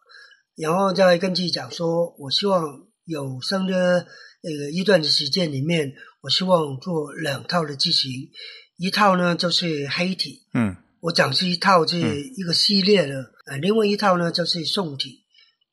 [0.55, 4.07] 然后再跟自己讲说，我希望有生的
[4.43, 5.93] 那个一段的时间里面，
[6.23, 8.31] 我希望做两套的剧情，
[8.77, 15.25] 一套呢就是黑体，嗯，我讲是一套是一个系列的，呃，另外一套呢就是宋体，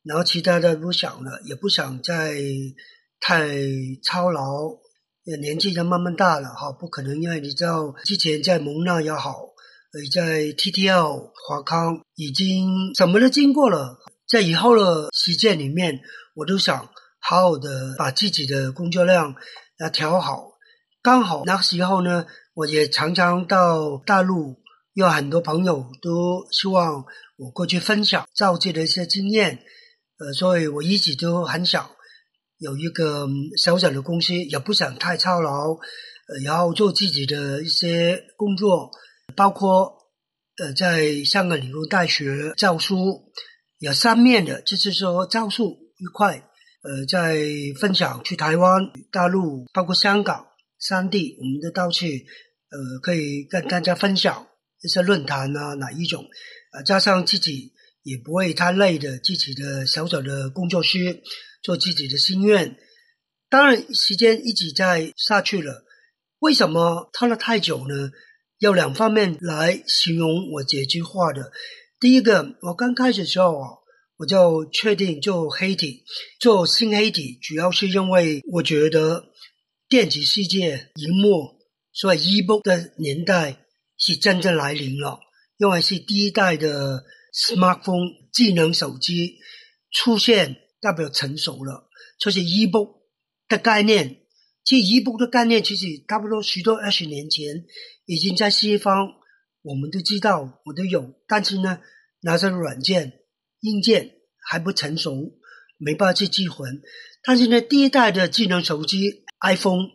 [0.02, 2.34] 然后其他的不想了，也不想再。
[3.28, 3.48] 太
[4.04, 4.70] 操劳，
[5.40, 7.20] 年纪就慢慢大了哈，不可能。
[7.20, 9.32] 因为你知道，之前在蒙纳也好，
[9.92, 13.98] 呃，在 TTL 华康已经什么都经过了，
[14.28, 15.98] 在以后的时间里面，
[16.36, 19.34] 我都想好好的把自己的工作量
[19.80, 20.52] 要调好。
[21.02, 24.54] 刚好那个时候呢，我也常常到大陆，
[24.94, 27.04] 有很多朋友都希望
[27.38, 29.58] 我过去分享造字的一些经验，
[30.18, 31.90] 呃，所以我一直都很想。
[32.58, 35.76] 有一个小小的公司，也不想太操劳，
[36.42, 38.90] 然后做自己的一些工作，
[39.34, 39.92] 包括
[40.58, 43.30] 呃，在香港理工大学教书，
[43.78, 46.48] 有三面的，就是说教书一块，
[46.82, 47.44] 呃，在
[47.78, 50.46] 分享去台湾、大陆，包括香港
[50.78, 52.24] 三地，我们都到去，
[52.70, 54.46] 呃，可以跟大家分享
[54.82, 56.24] 一些论坛啊，哪一种，
[56.72, 61.22] 呃，加上自己也不会太累的，自己的小小的工作室。
[61.66, 62.78] 做自己的心愿，
[63.50, 65.84] 当然时间一直在下去了。
[66.38, 68.12] 为什么拖了太久呢？
[68.58, 71.50] 有两方面来形容我这句话的。
[71.98, 73.66] 第一个，我刚开始时候啊，
[74.16, 76.04] 我就确定做黑体，
[76.38, 79.24] 做新黑体，主要是因为我觉得
[79.88, 81.58] 电子世界荧幕，
[81.92, 83.64] 所以 ebook 的年代
[83.98, 85.18] 是真正来临了，
[85.56, 87.02] 因为是第一代的
[87.34, 89.38] smartphone 智能手机
[89.90, 90.62] 出现。
[90.80, 93.00] 代表成熟了，就是 ebook
[93.48, 94.22] 的概念。
[94.64, 97.64] 其实 ebook 的概念其实差不多许多二十年前
[98.04, 99.12] 已经在西方，
[99.62, 101.14] 我们都知道，我都有。
[101.28, 101.80] 但是呢，
[102.22, 103.20] 拿着软件、
[103.60, 104.16] 硬件
[104.48, 105.38] 还不成熟，
[105.78, 106.82] 没办法去寄还。
[107.22, 109.88] 但是呢，第一代的智能手机 iPhone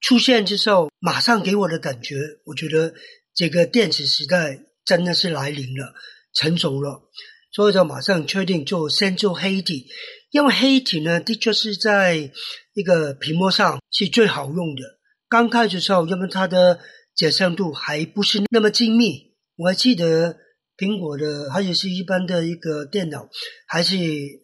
[0.00, 2.94] 出现之后，马上给我的感觉，我觉得
[3.34, 5.94] 这个电子时代真的是来临了，
[6.32, 7.10] 成熟了。
[7.52, 9.86] 所以就马上确定就先做黑体，
[10.30, 12.30] 因为黑体呢的确是在
[12.74, 14.82] 一个屏幕上是最好用的。
[15.28, 16.80] 刚开始时候，因为它的
[17.14, 20.36] 解像度还不是那么精密，我还记得
[20.76, 23.28] 苹果的，还有是一般的一个电脑，
[23.66, 23.96] 还是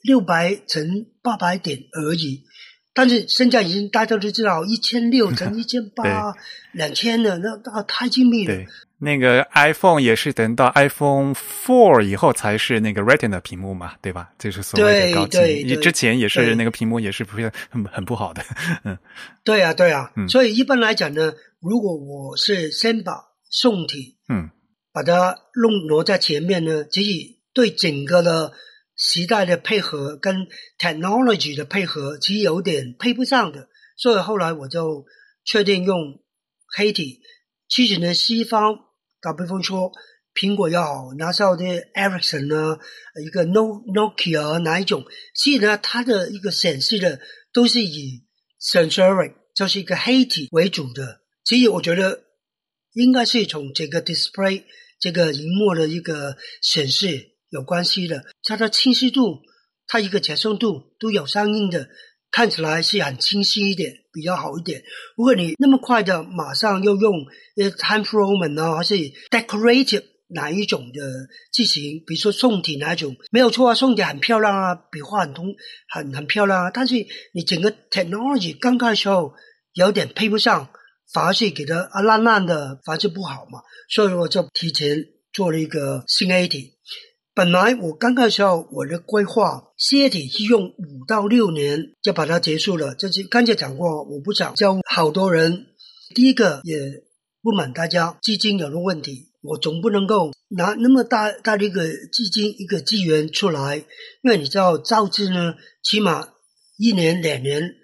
[0.03, 2.45] 六百乘八百点而已。
[2.97, 6.35] 但是现在已经大家都知道，一千六 乘一千八、
[6.73, 8.55] 两千的，那那太精密了。
[8.99, 14.31] 那个 iPhone 也是等到 iPhone Four 以后才是那个 Retina 屏幕嘛，对吧？
[14.39, 15.43] 这是所谓的高清。
[15.67, 18.43] 你之前也是那个屏幕也是不是很很不好的。
[18.85, 18.97] 嗯，
[19.45, 20.11] 对啊，对啊。
[20.31, 23.13] 所以一般来讲呢，如果我是先把
[23.51, 24.49] 宋体，嗯，
[24.95, 28.53] 把它弄挪在前面呢，其实对整个的
[28.97, 33.69] 时代的配合跟 technology 的配合，其实有点配不上的。
[33.97, 35.05] 所以后来我就
[35.45, 36.21] 确定用
[36.77, 37.21] 黑体。
[37.69, 38.81] 其实呢，西方。
[39.19, 39.91] 打比方说，
[40.35, 42.79] 苹果也好，拿上的 Ericsson 呢，
[43.25, 47.19] 一个 No Nokia 哪一种，其实呢，它的一个显示的
[47.53, 48.25] 都是以
[48.61, 51.23] sensoric，就是一个黑体为主的。
[51.45, 52.25] 其实我觉得
[52.93, 54.63] 应该是从这个 display
[55.01, 59.43] 这个荧幕的一个显示有关系的，它的清晰度，
[59.87, 61.89] 它一个解像度都有相应的。
[62.33, 64.83] 看起来是很清晰一点，比较好一点。
[65.17, 67.25] 如果你那么快的马上又用
[67.57, 68.95] 呃 Time Roman 呢，还是
[69.31, 71.01] Decorative 哪一种的
[71.53, 72.05] 字型？
[72.05, 73.17] 比如说宋体哪一种？
[73.31, 75.55] 没有错啊，宋体很漂亮啊，笔画很通，
[75.89, 76.71] 很很漂亮啊。
[76.71, 76.97] 但是
[77.33, 79.33] 你整个 technology 刚开始候
[79.73, 80.69] 有点配不上，
[81.15, 83.61] 反而是给它啊烂烂的，反而是不好嘛。
[83.89, 86.76] 所以我就提前做了一个新 A 体。
[87.37, 89.65] 本来我刚开始候我的规划。
[89.77, 92.95] 接体是用五到六年就把它结束了。
[92.95, 95.67] 就是刚才讲过，我不想教好多人。
[96.15, 96.79] 第一个也
[97.43, 103.85] 不满大家基金有了问题，我总不能够拿那么大大的一个基金一个资源出来，
[104.23, 106.29] 因为你知道造字呢，起码
[106.79, 107.75] 一年两年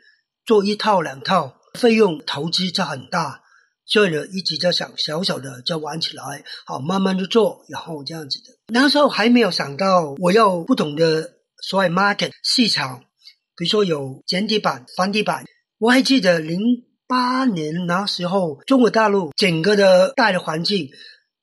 [0.47, 3.42] 做一套两套，费用投资就很大，
[3.85, 8.57] 所以呢一直在想小小的就玩起来，好慢慢的做，然后这样子的。
[8.69, 11.35] 那时候还没有想到我要不同的。
[11.65, 13.05] 所谓 market 市场
[13.57, 15.45] 比如说有简体版、繁体版。
[15.79, 16.61] 我还记得零
[17.07, 20.91] 八年那时候，中国大陆整个的大的环境，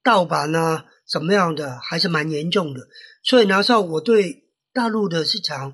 [0.03, 2.81] 盗版啊什么样的还是蛮严重的。
[3.23, 5.73] 所以那时候我对大陆的市场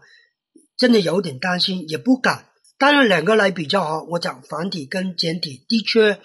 [0.78, 2.50] 真的有点担心，也不敢。
[2.78, 6.20] 当然两个来比较哈，我讲繁体跟简体，的确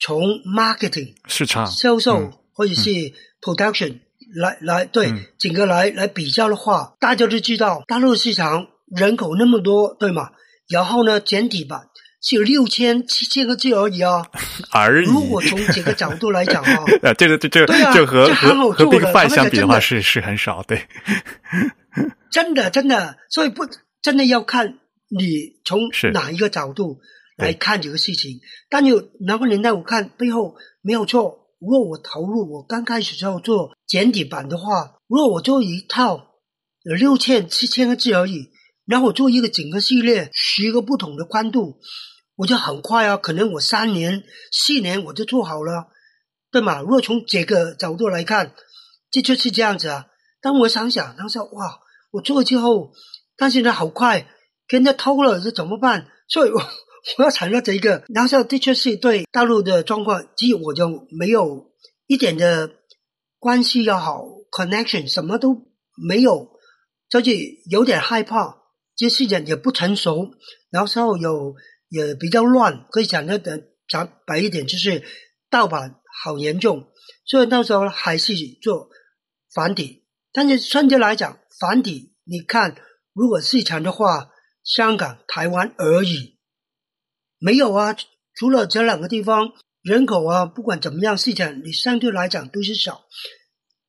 [0.00, 1.66] 从 marketing 市场。
[1.66, 2.90] 销售或者是
[3.40, 4.00] production
[4.34, 10.30] 来来对整个来来比较的话，大家都知道大陆市场人口那么多，对吗？
[10.68, 11.88] 然后呢，简体版
[12.20, 14.26] 是有六千七千个字而已啊，
[14.70, 15.06] 而已。
[15.06, 20.86] 如果从这个角度来讲啊， 啊，这个这这这和和和 Big Five 相比的话是是很少，对。
[22.30, 23.62] 真的真的，所以不
[24.02, 24.78] 真的要看
[25.08, 27.00] 你从哪一个角度
[27.38, 28.40] 来看这个事情。
[28.68, 31.48] 但有那个年代，我看背后没有错。
[31.58, 36.34] 如果我投入我刚开始时候做简体版的话，如果我做一套
[36.82, 38.50] 有六千七千个字而已。
[38.84, 41.78] 然后我做一个整个系列，十个不同的宽度，
[42.36, 45.88] 我就很快啊，可能我三年、四年我就做好了，
[46.50, 46.80] 对吗？
[46.80, 48.54] 如果从这个角度来看，
[49.10, 50.06] 这就是这样子啊。
[50.40, 51.80] 但我想想，他说哇，
[52.12, 52.92] 我做了之后，
[53.36, 54.26] 但是呢，好快，
[54.66, 56.06] 跟人家偷了，这怎么办？
[56.26, 56.58] 所以我
[57.18, 61.72] 我要产生这一个，然后的确是对大陆的状况，其实我就没有
[62.06, 62.70] 一点的
[63.38, 66.50] 关系要好，connection 什么都没有，
[67.08, 67.30] 就是
[67.70, 68.56] 有点害怕。
[68.96, 70.32] 这事情也不成熟，
[70.70, 71.54] 然后后有
[71.88, 73.38] 也比较乱，可以讲的
[73.88, 75.04] 讲白一点，就是
[75.48, 76.88] 盗版好严重，
[77.24, 78.90] 所以到时候还是做
[79.54, 80.04] 繁体。
[80.32, 82.74] 但是相对来讲，繁体你看，
[83.12, 84.30] 如果市场的话，
[84.64, 86.37] 香港、台湾而已，
[87.38, 87.96] 没有啊。
[88.34, 93.02] 除了这两个地方，人口啊，不管怎么样，市场你相对来讲都是少。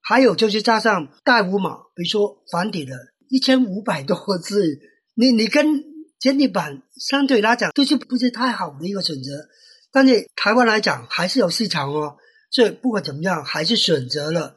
[0.01, 2.95] 还有就是加上大五码，比如说繁体的
[3.29, 4.79] 一千五百多个字。
[5.15, 5.83] 你你跟
[6.17, 9.49] 简体版相对来讲都是不是太好的一个选择，
[9.91, 12.15] 但是台湾来讲还是有市场哦，
[12.49, 14.55] 所以不管怎么样，还是选择了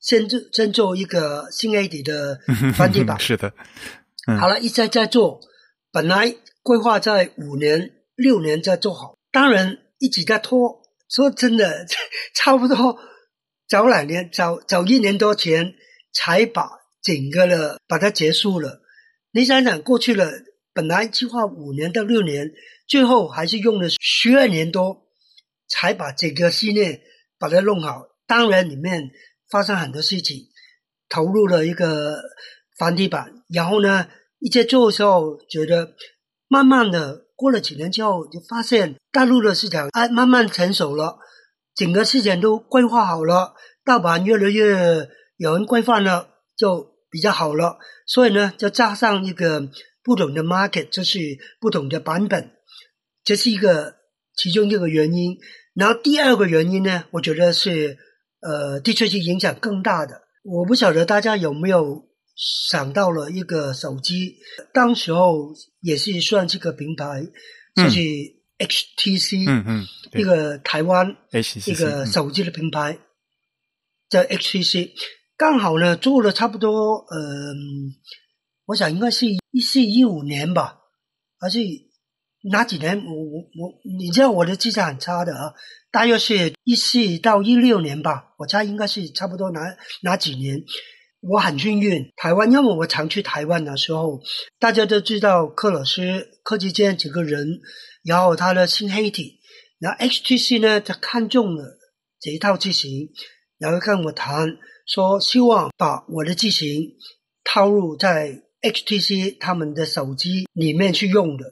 [0.00, 2.40] 先做先做一个新 A 底的
[2.74, 3.20] 繁体版。
[3.20, 3.52] 是的，
[4.40, 5.40] 好了，一再在做，
[5.92, 10.82] 本来规划在五年六年再做好，当然一直在拖。
[11.08, 11.86] 说真的，
[12.34, 12.98] 差不多
[13.68, 15.74] 早两年，早早一年多前
[16.12, 16.68] 才把
[17.00, 18.82] 整个的把它结束了。
[19.30, 20.30] 你想想，过去了，
[20.74, 22.52] 本来计划五年到六年，
[22.86, 25.06] 最后还是用了十二年多，
[25.68, 27.00] 才把这个系列
[27.38, 28.02] 把它弄好。
[28.26, 29.10] 当然，里面
[29.48, 30.48] 发生很多事情，
[31.08, 32.20] 投入了一个
[32.76, 34.08] 繁体版，然后呢，
[34.40, 35.94] 一在做的时候，觉得
[36.48, 41.18] 慢慢的过了几年之后，就发现大陆的市场哎慢慢成熟了，
[41.72, 47.78] 整个市场都规划好了，盗版越来越有人规范了，就比较好了。
[48.08, 49.68] 所以呢，就加上一个
[50.02, 51.20] 不同的 market，就是
[51.60, 52.50] 不同的版本，
[53.22, 53.94] 这是一个
[54.34, 55.38] 其中一个原因。
[55.74, 57.96] 然后第二个原因呢，我觉得是
[58.40, 60.22] 呃，的确是影响更大的。
[60.42, 62.07] 我不晓得大家有没有
[62.38, 64.36] 想到了一个手机，
[64.72, 67.26] 当时候也是算这个平台，
[67.74, 67.98] 就是
[68.58, 71.16] HTC，嗯嗯，一个台湾
[71.66, 72.96] 一个手机的品牌
[74.08, 74.92] 叫 HTC。
[75.36, 77.92] 刚好呢，做了差不多，嗯，
[78.66, 80.78] 我想应该是一四一五年吧，
[81.40, 81.58] 还是
[82.50, 83.04] 哪几年？
[83.04, 85.52] 我我我，你知道我的记性很差的啊，
[85.90, 89.60] 大约是一四到一六年吧，我猜应该是差不多哪
[90.02, 90.62] 哪几年。
[91.20, 94.20] 我很幸运，台湾，因为我常去台湾的时候，
[94.58, 97.60] 大家都知道克老师柯志坚这个人，
[98.04, 99.40] 然后他的新黑体，
[99.78, 101.78] 然后 HTC 呢，他看中了
[102.20, 103.10] 这一套机型，
[103.58, 104.58] 然后跟我谈。
[104.90, 106.94] 说希望把我的机型
[107.44, 111.44] 套入在 HTC 他们的手机里面去用的，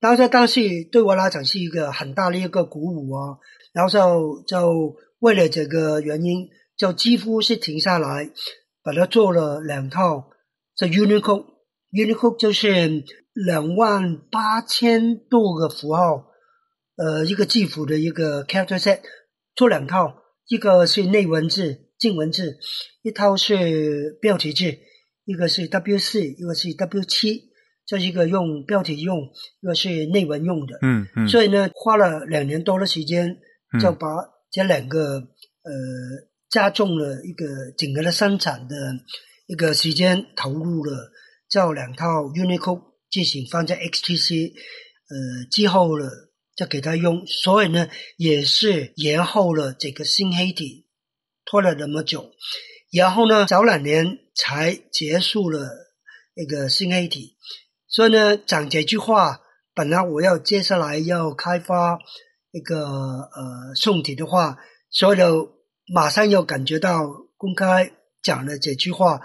[0.00, 3.38] 然后在当时对我来讲是一个很大的一个鼓舞啊，
[3.72, 8.28] 然后就就为了这个原因，就几乎是停下来，
[8.84, 10.28] 把它做了两套，
[10.76, 16.26] 这 Unicode，Unicode 就是两万八千多个符号，
[16.96, 19.00] 呃，一个字符的一个 character set，
[19.56, 20.14] 做两套，
[20.46, 21.80] 一个是内文字。
[21.96, 22.58] 进文字
[23.02, 24.78] 一套是标题字，
[25.24, 27.44] 一个是 W 四，一个是 W 七，
[27.86, 29.30] 这一个用标题用，
[29.62, 30.76] 一个是内文用的。
[30.82, 31.28] 嗯嗯。
[31.28, 33.38] 所以呢，花了两年多的时间，
[33.80, 34.08] 就把
[34.50, 35.72] 这两个呃
[36.54, 37.44] 加重了一个
[37.76, 38.76] 整个的生产的
[39.48, 41.10] 一个时间投入了，
[41.48, 46.08] 叫两套 Unicode 机型放在 XTC 呃之后了，
[46.56, 50.82] 再给他用，所以呢也是延后了这个新黑体。
[51.46, 52.30] 拖了那么久，
[52.90, 55.68] 然后呢，早两年才结束了
[56.34, 57.36] 那个新黑体，
[57.86, 59.40] 所以呢，讲这句话，
[59.74, 61.98] 本来我要接下来要开发
[62.50, 64.56] 一个呃宋体的话，
[64.90, 65.18] 所以
[65.92, 67.06] 马上要感觉到
[67.36, 67.90] 公开
[68.22, 69.20] 讲了这句话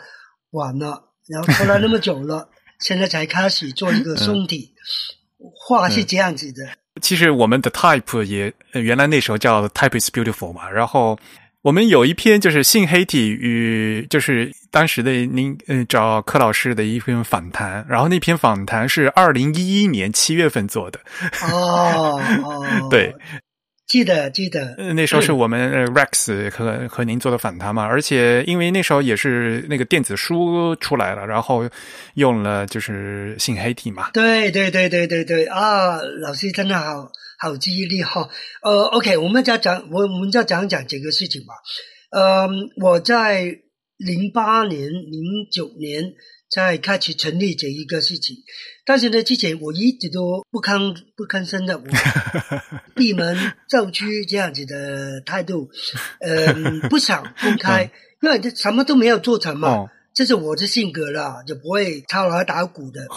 [0.51, 2.49] 晚了，然后拖了那么久了，
[2.79, 4.73] 现在才开始做一个宋体，
[5.67, 6.67] 话是这样子的。
[7.01, 11.17] 其实我们的 type 也原来那时候叫 type is beautiful 嘛，然后
[11.61, 20.99] 我们有一篇就是性黑体与就是当时的您嗯找柯老师的一篇访谈，然后那篇访谈是二零一一年七月份做的。
[21.49, 23.15] 哦哦， 对，
[23.89, 31.67] 记得记得，那时候是我们 Rex 和和您做的访谈嘛，而且因为那时候也是那个电子书出来了，然后
[32.13, 34.11] 用了就是性黑体嘛。
[34.11, 38.29] 对对对对对对啊，老师真的好好记忆力哈。
[38.61, 41.55] 呃，OK，我们再讲，我我们再讲讲这个事情吧。
[42.11, 42.47] 呃，
[42.79, 43.43] 我在
[43.97, 46.03] 零八年、零九年
[46.49, 48.37] 在开始成立这一个事情，
[48.85, 51.83] 但是呢，之前我一直都不吭不吭声的，我
[52.95, 53.37] 闭门
[53.69, 55.69] 造车这样子的态度，
[56.19, 56.53] 呃，
[56.89, 57.91] 不想公开，
[58.21, 59.69] 因为这什么都没有做成嘛。
[59.69, 63.07] 哦这是我的性格啦，就不会敲锣打鼓的。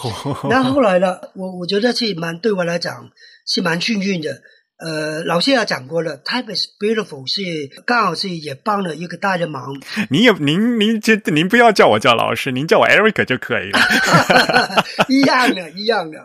[0.49, 3.09] 然后后来呢，我我觉得是蛮对我来讲
[3.45, 4.41] 是蛮幸运的。
[4.83, 7.41] 呃，老师也讲过了，Type is beautiful 是
[7.85, 9.73] 刚好是也帮了一个大的忙。
[10.09, 13.79] 您也您您这您不要叫我叫老师，您叫我 Eric 就可以了。
[15.07, 16.17] 一样的，一样的。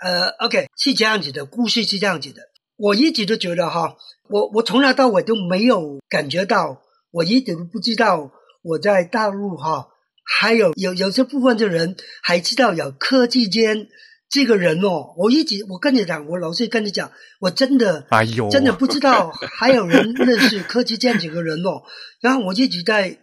[0.00, 2.42] 呃，OK，是这样子的，故事是这样子的。
[2.76, 3.96] 我一直都觉得哈，
[4.28, 8.30] 我我从来到尾都没有感觉到，我一直都不知道
[8.62, 9.88] 我在大陆哈，
[10.22, 13.88] 还有有有些部分的人还知道有科技间
[14.34, 15.14] 这个人哦。
[15.16, 21.82] 我一直我跟你讲，我老是跟你讲，我真的哎呦，真的不知道还有人认识科技这样几个人哦。
[22.20, 23.16] 然后我一直在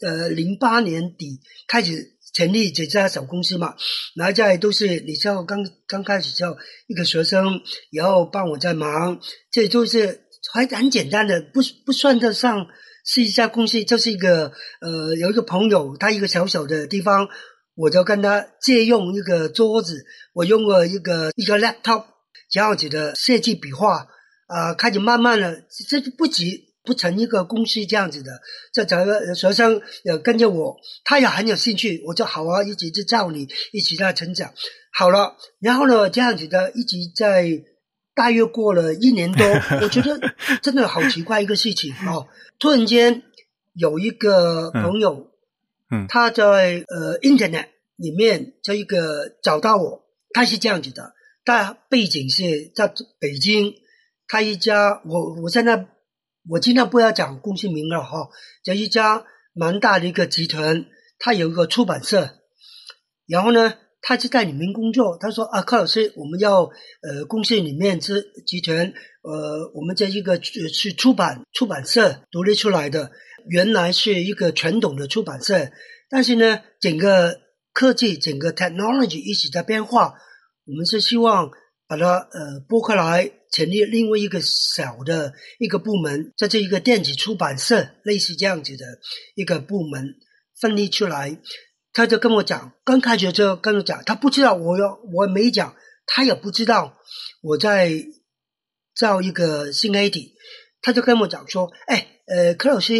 [0.00, 3.76] 呃零八年底开始成立这家小公司嘛，
[4.16, 6.56] 然后在都是你知道刚刚开始叫
[6.88, 7.62] 一个学生，
[7.92, 10.20] 然后帮我在忙，这都是
[10.52, 12.66] 还很简单的，不不算得上
[13.06, 17.28] 是一家公司，就是一个呃有一个朋友，他一个小小的地方，
[17.76, 22.06] 我就跟他借用一个桌子，我用了一个一个 laptop
[22.50, 24.08] 这样子的设计笔画。
[24.48, 28.30] 啊、开始慢慢的，这就不急不成一个公司这样子的。
[28.72, 34.52] 这整个学生也跟着我，他也很有兴趣，我就好啊，一直去照你，一起在成长。
[34.92, 37.60] 好了，然后呢，这样子的一直在
[38.14, 39.44] 大约过了一年多，
[39.82, 40.16] 我觉得
[40.62, 42.28] 真的好奇怪一个事情哦。
[42.60, 43.24] 突然间
[43.74, 45.26] 有一个朋友，
[45.90, 51.14] 嗯他在呃 Internet 里面这一个找到我，他是这样子的，
[51.44, 53.74] 他背景是在北京。
[54.28, 55.86] 他一家，我我现在
[56.48, 58.28] 我尽量不要讲公司名了哈，
[58.64, 59.24] 这一家
[59.54, 60.84] 蛮大的一个集团，
[61.20, 62.30] 它有一个出版社，
[63.28, 65.16] 然后呢，他是在里面工作。
[65.20, 73.12] 他说啊，柯老师，我们要呃公司里面这集团呃，我们这一个呃是出版出版社独立出来的，
[73.48, 75.70] 原来是一个传统的出版社，
[76.08, 77.40] 但是呢，整个
[77.72, 80.14] 科技整个 technology 一直在变化，
[80.64, 81.50] 我们是希望。
[81.88, 88.84] 把它呃拨开来，成立另外一个小的一个部门，在这一个电子出版社，类似这样子的
[89.36, 90.16] 一个部门
[90.60, 91.38] 分离出来。
[91.92, 95.76] 他就跟我讲，刚开学就跟我讲，他不知道我要我没讲，
[96.06, 96.98] 他也不知道
[97.40, 97.92] 我在
[98.96, 100.34] 造一个新 A 体，
[100.82, 102.94] 他就跟我讲说，哎，呃，柯老师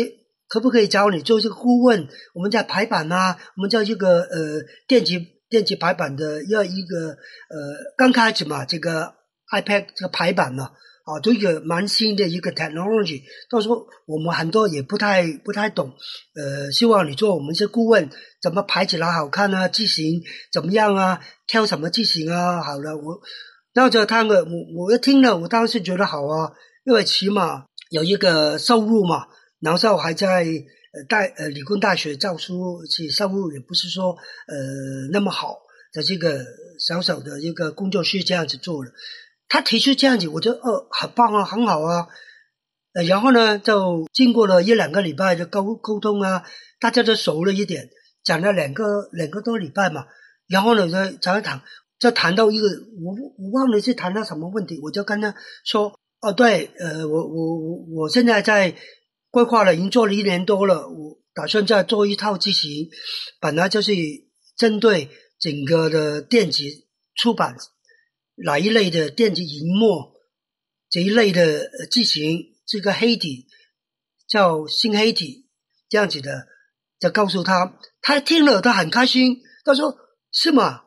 [0.49, 2.09] 可不可以找你做这个顾问？
[2.35, 5.13] 我们在排版啊，我们在这个呃电子。
[5.49, 9.15] 电子排版的要一个呃，刚开始嘛，这个
[9.55, 10.65] iPad 这个排版呢，
[11.05, 13.23] 啊，都一个蛮新的一个 technology。
[13.49, 15.95] 到时候我们很多也不太不太懂，
[16.35, 18.11] 呃，希望你做我们一些顾问，
[18.43, 19.69] 怎么排起来好看啊？
[19.69, 20.21] 字型
[20.53, 21.21] 怎么样啊？
[21.47, 22.61] 挑什么字型啊？
[22.61, 23.21] 好了，我
[23.73, 26.51] 然后他们我我一听了，我当时觉得好啊，
[26.85, 29.29] 因为起码有一个收入嘛，
[29.61, 30.47] 然后还在。
[30.93, 34.57] 呃，大呃，理工大学教书，其收入也不是说呃
[35.13, 35.59] 那么好
[35.93, 36.43] 的这个
[36.79, 38.91] 小小的一个工作室这样子做了。
[39.47, 42.07] 他提出这样子，我觉得哦，很棒啊，很好啊。
[42.95, 46.45] 呃，然后呢，就经过了一两个礼拜的沟沟通啊，
[46.81, 47.91] 大家都熟了一点，
[48.25, 50.07] 讲了两个两个多礼拜嘛。
[50.49, 51.61] 然后呢，就谈一谈，
[51.99, 52.69] 就谈到一个
[53.05, 55.35] 我我忘了是谈到什么问题，我就跟他
[55.67, 55.93] 说，
[56.23, 58.75] 哦，对，呃，我我我我现在在。
[59.31, 60.89] 规划了，已经做了一年多了。
[60.89, 62.89] 我打算再做一套机型，
[63.41, 63.93] 本来就是
[64.57, 66.63] 针对整个的电子
[67.15, 67.57] 出版
[68.37, 70.15] 哪一类的电子荧幕
[70.89, 73.47] 这一类的机型，这个黑体
[74.27, 75.49] 叫新黑体
[75.89, 76.49] 这样子的，
[76.99, 79.95] 就告诉他，他听了他很开心，他说
[80.33, 80.86] 是吗？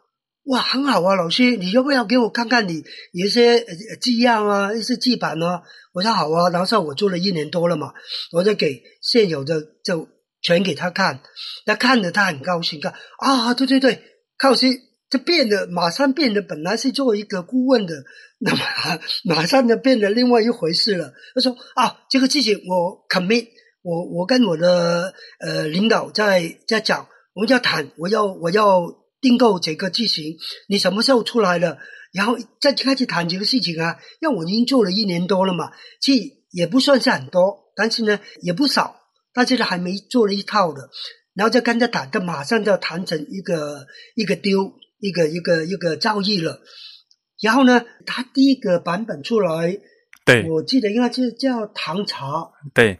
[0.49, 2.83] 哇，很好啊，老师，你要不要给我看看你
[3.13, 3.59] 有一些
[4.01, 5.61] 字样啊，一些字板啊？
[5.93, 7.93] 我说好啊，然后我做了一年多了嘛，
[8.31, 10.07] 我就给现有的就
[10.41, 11.21] 全给他看，
[11.65, 14.01] 他看着他很高兴，看啊，对对对，
[14.37, 14.73] 靠心。
[15.09, 17.95] 就变得马上变得本来是做一个顾问的，
[18.37, 18.59] 那么
[19.25, 21.11] 马上就变得另外一回事了。
[21.33, 23.47] 他说啊，这个事情我 commit，
[23.81, 28.81] 我我跟我的呃领导在在讲，我们要谈，我要我要
[29.21, 31.77] 订购这个机型，你什么时候出来了？
[32.11, 33.97] 然后再开始谈这个事情啊。
[34.21, 39.01] 因为我已经做了一年多了嘛，其实也不算是很多，但是呢也不少，
[39.33, 40.89] 但是呢还没做了一套的，
[41.33, 44.73] 然后就跟他谈，他马上就要谈成一个一个丢。
[45.01, 46.59] 一个一个一个交易了，
[47.41, 49.79] 然后呢，他第一个版本出来，
[50.25, 52.99] 对，我记得应该是叫唐茶，对，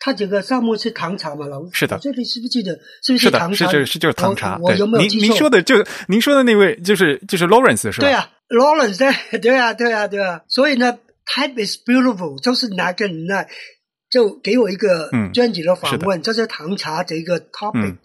[0.00, 2.78] 他这个项目是唐茶嘛，老是的，这里是不是记得？
[3.02, 3.66] 是不是唐茶？
[3.70, 4.56] 是是是就是唐茶。
[4.62, 8.06] 我有没有您您说的就您说的那位就是就是 Lawrence 是吧？
[8.06, 8.98] 对啊，Lawrence
[9.40, 13.44] 对啊 对啊对啊，所以呢，Type is beautiful，就是拿个人呢，
[14.08, 17.96] 就给我一个专辑的访问，这是唐茶的一个 topic，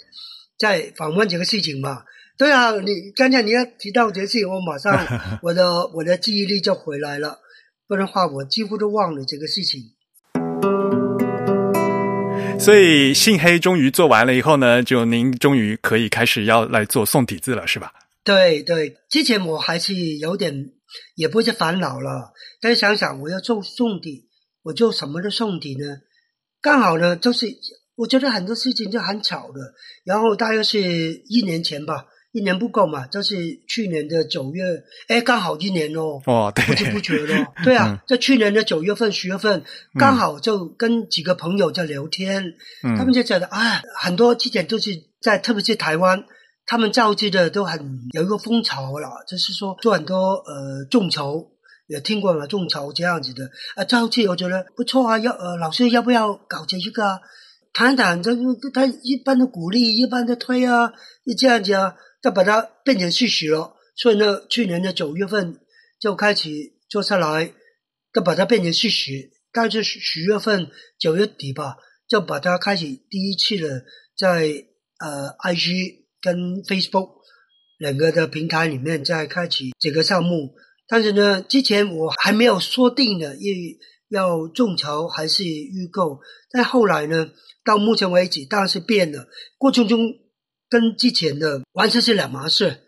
[0.57, 2.03] 在访问这个事情嘛。
[2.35, 5.05] 对啊，你刚才你要提到这些，我马上
[5.43, 7.37] 我的我的记忆力就回来了，
[7.87, 9.92] 不然的话我几乎都忘了这个事情。
[12.63, 17.91] 所以信黑终于做完了以后呢，就您终于可以开始要来做宋体字了，是吧？
[18.23, 20.69] 对对，之前我还是有点
[21.15, 24.29] 也不是烦恼了，但是想想我要做宋体，
[24.61, 25.97] 我做什么的宋体呢？
[26.61, 27.47] 刚好呢，就是
[27.95, 29.59] 我觉得很多事情就很巧的，
[30.05, 30.79] 然后大约是
[31.27, 32.05] 一年前吧。
[32.33, 33.05] 一年不够嘛？
[33.05, 33.35] 就是
[33.67, 34.63] 去年的九月，
[35.07, 36.19] 哎，刚好一年哦。
[36.25, 37.47] 哦，对，不知不觉的。
[37.63, 39.63] 对啊，在去年的九月份、十月份，
[39.99, 42.55] 刚好就跟几个朋友在聊天，
[42.97, 44.89] 他们就觉得啊，很多地点都是
[45.21, 46.25] 在，特别是台湾，
[46.65, 51.51] 他们造句的都很有一个风潮了，就是说做很多呃众筹，
[51.85, 57.21] 也听过了众筹这样子的啊，造句我觉得不错啊，要呃老师要不要搞这一个？
[57.75, 58.31] 谈谈，这
[58.71, 60.93] 他一般的鼓励，一般的推啊，
[61.37, 61.95] 这样子啊。
[62.23, 65.59] 就把它变成事实了，所以呢，去年的九月份
[65.99, 66.49] 就开始
[66.87, 67.53] 做下来，
[68.13, 69.29] 就把它变成事实。
[69.51, 71.75] 但是十月份九月底吧，
[72.07, 73.83] 就把它开始第一次的
[74.17, 74.65] 在
[74.99, 77.09] 呃 IG 跟 Facebook
[77.77, 80.55] 两个的平台里面再开启这个项目。
[80.87, 83.35] 但是呢，之前我还没有说定的，
[84.09, 86.21] 要要众筹还是预购。
[86.49, 87.31] 但后来呢，
[87.65, 90.22] 到目前为止当然是变了，过程中。
[90.73, 92.79] 跟之前的完全是两码事。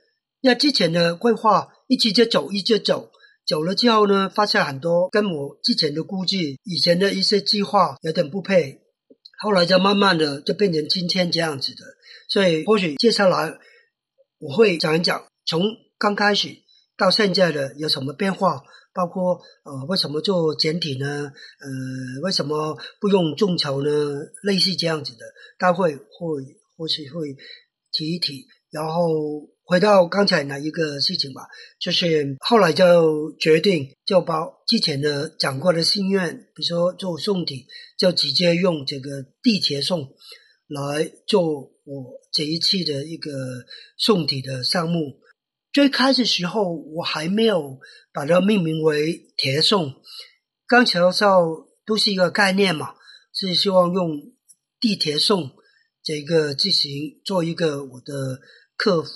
[0.41, 3.11] 那之前的规划一直在走，一直走，
[3.45, 8.81] 走了之后呢，发现很多跟我之前的估计、以前的一些计划有点不配。
[9.37, 11.83] 后来就慢慢的就变成今天这样子的。
[12.27, 13.55] 所以或许接下来
[14.39, 15.61] 我会讲一讲，从
[15.99, 16.49] 刚开始
[16.97, 18.63] 到现在的有什么变化，
[18.95, 21.31] 包括呃为什么做简体呢？
[21.59, 23.89] 呃为什么不用众筹呢？
[24.41, 25.19] 类似这样子的，
[25.59, 26.03] 大会会
[26.75, 27.35] 或许会。
[27.95, 31.43] 提一提，然后回到刚才那一个事情吧，
[31.79, 37.65] 就是后来就决定就把之前的讲过的心愿，比如说做送体，
[37.97, 40.09] 就直接用这个地铁送
[40.67, 43.31] 来做我这一次的一个
[43.97, 45.21] 送体的项目。
[45.71, 47.79] 最开始时候我还没有
[48.13, 49.93] 把它命名为铁送，
[50.67, 52.95] 刚才说都是一个概念嘛，
[53.33, 54.33] 是希望用
[54.79, 55.51] 地铁送。
[56.05, 58.39] 这个进行做一个我的
[58.77, 59.09] 客服，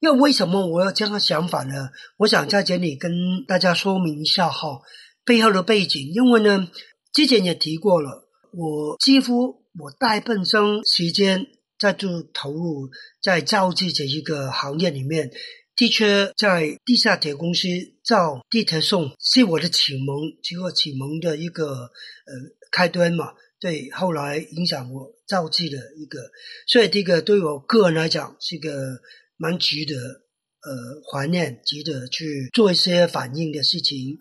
[0.00, 1.88] 因为什么我要这样想法呢？
[2.18, 3.10] 我想在这里跟
[3.46, 4.82] 大家说明一下哈，
[5.24, 6.12] 背后的背景。
[6.12, 6.68] 因为呢，
[7.14, 11.46] 之前也提过了，我几乎我大半生时间
[11.78, 12.90] 在做投入
[13.22, 15.30] 在造字这一个行业里面，
[15.74, 17.68] 的确在地下铁公司
[18.04, 22.32] 造地铁送是我的启蒙，是我启蒙的一个呃
[22.70, 23.32] 开端嘛。
[23.60, 26.30] 对，后来影响我造句的一个，
[26.68, 29.00] 所以这个对我个人来讲是一个
[29.36, 34.20] 蛮值得呃怀念、值得去做一些反应的事情。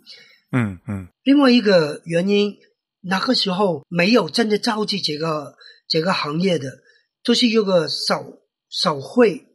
[0.51, 1.07] 嗯嗯。
[1.23, 2.57] 另外一个原因，
[3.01, 5.55] 那个时候没有真的造句这个
[5.87, 6.79] 这个行业的，
[7.23, 9.45] 都是有个手手绘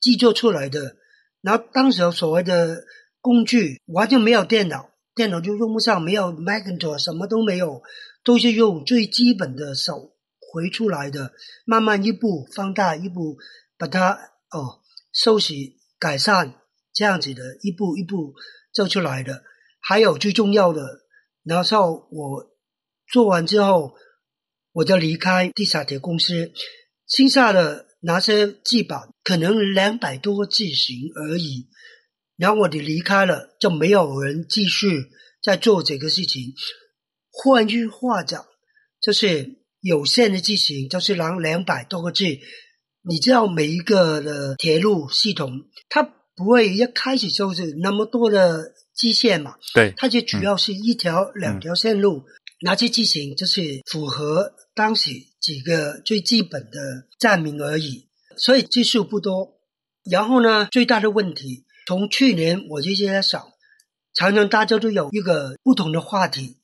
[0.00, 0.96] 制作出来的。
[1.42, 2.82] 然后当时所谓的
[3.20, 7.82] 工具完全没有电脑，电脑就用不上，没有 Macintosh，什么都没有。
[8.26, 11.30] 都是用最基本的手绘出来的，
[11.64, 13.38] 慢慢一步放大，一步
[13.78, 14.18] 把它
[14.50, 14.82] 哦
[15.12, 15.54] 收拾
[16.00, 16.54] 改善，
[16.92, 18.34] 这样子的一步一步
[18.72, 19.44] 做出来的。
[19.80, 21.06] 还有最重要的，
[21.44, 22.50] 然后我
[23.06, 23.94] 做完之后，
[24.72, 26.50] 我就离开地下铁公司，
[27.06, 31.68] 剩下的那些基板可能两百多个字形而已。
[32.36, 36.52] 然后我哋离开了，就没有人继续在做这个事情。
[37.38, 38.46] 换句话讲，
[39.02, 42.24] 就是有限的机型，就是两两百多个字。
[43.02, 45.52] 你知道每一个的铁路系统，
[45.90, 46.02] 它
[46.34, 49.56] 不会一开始就是那么多的基线嘛？
[49.74, 52.24] 对，它就主要是一条、两条线路，
[52.62, 58.08] 哪些机型就是符合当时几个最基本的站名而已，
[58.38, 59.60] 所以技术不多。
[60.10, 63.52] 然后呢，最大的问题，从去年我就在想，
[64.14, 66.56] 常常大家都有一个不同的话题，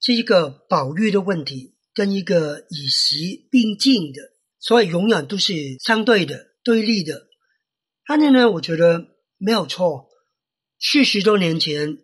[0.00, 4.20] 是一个保育的问题，跟一个以习并进的，
[4.58, 7.26] 所以永远都是相对的、对立的。
[8.06, 10.08] 但是呢，我觉得没有错。
[10.80, 11.98] 四十多年前，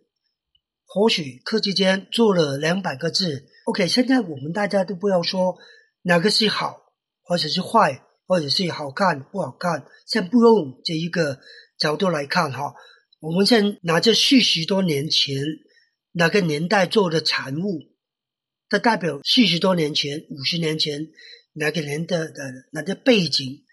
[0.84, 3.46] 或许科技间做了两百个字。
[3.66, 5.56] OK，现在我们大家都不要说
[6.02, 6.78] 哪个是好，
[7.22, 11.38] 或者是坏，或者是好看不好看，先不用这一个
[11.78, 12.74] 角度来看哈。
[13.20, 15.36] 我们先拿着四十多年前
[16.16, 17.93] 哪个年代做的产物，
[18.69, 21.09] 它代表四十多年前、五十年前
[21.55, 23.65] 哪个年代的哪个背景，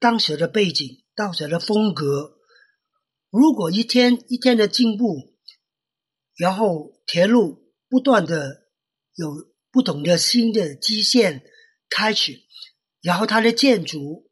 [0.00, 2.38] 当时的背景，当时的风格。
[3.30, 5.36] 如果一天一天的进步，
[6.36, 8.62] 然后铁路不断的
[9.14, 9.28] 有
[9.70, 11.44] 不同的新的基线
[11.88, 12.42] 开始，
[13.00, 14.28] 然后它的建筑、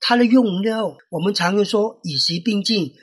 [0.00, 2.94] 它的用料，我们常用说与时并进。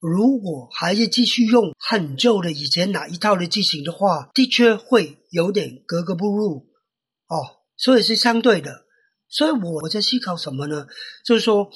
[0.00, 6.68] 如果还是继续用很旧的以前哪一套的机型的话，的确会有点格格不入
[7.28, 7.62] 哦。
[7.76, 8.84] 所以是相对的。
[9.28, 10.86] 所以我我在思考什么呢？
[11.24, 11.70] 就是说。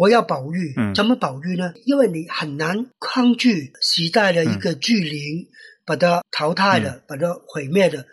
[0.00, 1.72] 我要保育，怎么保育呢？
[1.84, 5.48] 因为你很难抗拒时代的一个巨灵，
[5.84, 8.04] 把它淘汰了，把它毁灭了。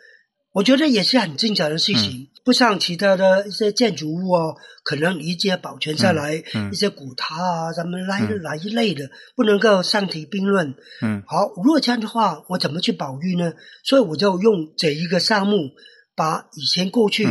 [0.54, 10.76] 我觉得也是很正常的事情，不像其他的一些建筑物哦，可能一些保存下来，一些古塔啊，咱们来来一类的，不能够相提并论。
[11.02, 13.54] 嗯，好，如果这样的话，我怎么去保育呢？
[13.84, 15.72] 所以我就用这一个项目，
[16.16, 17.28] 把以前过去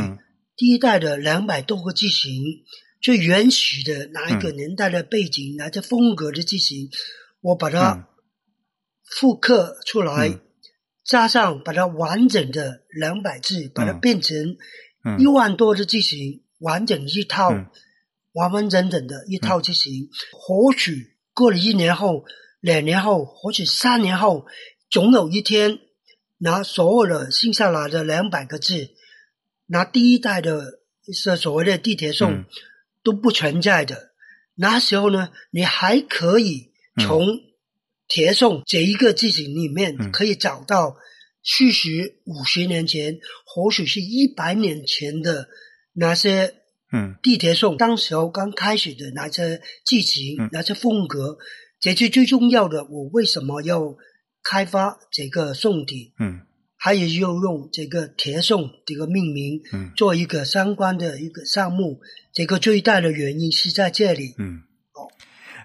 [0.57, 2.43] 第一代的两百多个机型。
[3.01, 6.89] 最原始的哪一个年代的背景，哪些风格的机型，
[7.43, 8.09] 我把它
[9.05, 10.41] 复刻出来，
[11.05, 14.57] 加上把它完整的两百字，把它变成
[15.19, 17.51] 一万多的机型，完整一套，
[18.33, 20.09] 完完整整的一套机型。
[20.33, 22.25] 或许过了一年后、
[22.61, 24.47] 两年后，或许三年后，
[24.91, 25.79] 总有一天，
[26.39, 28.91] 拿所有的剩下来的两百个字，
[29.67, 30.81] 拿第一代的
[31.13, 32.45] 是所谓的地铁送。
[33.05, 34.13] 都不存在的。
[34.55, 37.21] 那时候呢，你还可以从
[38.09, 40.97] 铁送这一个字型里面，可以找到
[41.45, 45.49] 四十五十年前，或许是一百年前的
[45.93, 46.55] 那些
[46.93, 51.39] 嗯地铁送当时候刚开始的那些剧情、那些风格。
[51.81, 52.85] 这是最重要的。
[52.85, 53.97] 我为什么要
[54.43, 56.15] 开发这个宋体？
[56.19, 56.41] 嗯。
[56.77, 61.99] 还有要用这个铁送这个命名，嗯，做一个相关的一个项目，
[62.31, 64.61] 这个最大的原因是在这里，嗯，
[64.93, 65.09] 哦，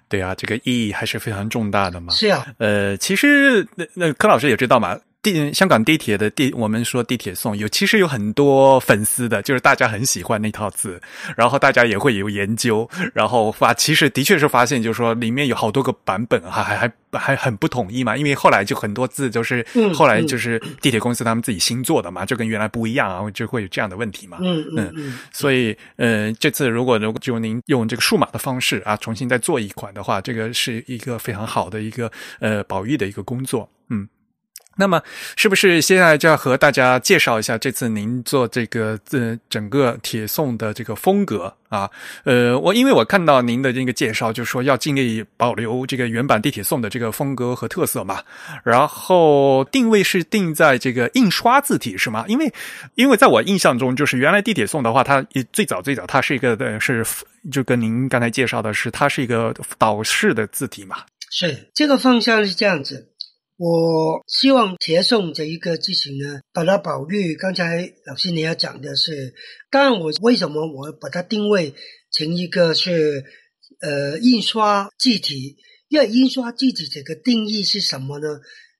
[0.08, 4.98] 对啊，这个意义还是非常重大的嘛，是啊，呃，其实那那柯老师也知道嘛。
[5.22, 10.98] 地香港地铁的地，我们说地铁送有，其实有很多粉丝的，就是大家很喜欢那套字，
[11.36, 24.38] 然后大家也会有研究，然后发，其实的确是发现，就是说里面有好多个版本，还还还还很不统一嘛，因为后来就很多字都是后来就是地铁公司他们自己新做的嘛，就跟原来不一样啊，就会有这样的问题嘛。
[24.40, 25.18] 嗯嗯嗯。
[25.32, 34.08] 所以，呃，这次如果如果就您用这个数码的方式啊，重新再做一款的话，这个是一个非常好的一个呃保育的一个工作，嗯。
[34.80, 35.02] 那么，
[35.36, 41.88] 是不是现在就要和大家介绍一下这次您做这个呃整个铁送的这个风格啊？
[42.24, 48.22] 呃，我因为我看到您的这个介绍，就是说要尽力保留这个原版地铁送的这个风格和特色嘛。
[48.64, 52.24] 然后定位是定在这个印刷字体是吗？
[52.26, 52.50] 因为
[52.94, 57.04] 因为在我印象中，就是原来地铁送的话，它最早最早它是一个的是
[57.52, 60.96] 就跟您刚才介绍的是，它是一个导式的字体嘛。
[61.30, 63.09] 是这个方向是这样子。
[63.62, 67.34] 我希望铁送这一个机型呢，把它保育。
[67.34, 69.34] 刚才老师你要讲的是，
[69.70, 71.74] 当然我为什么我把它定位
[72.10, 73.22] 成一个是
[73.82, 75.58] 呃印刷字体？
[75.88, 78.28] 因为印刷字体这个定义是什么呢？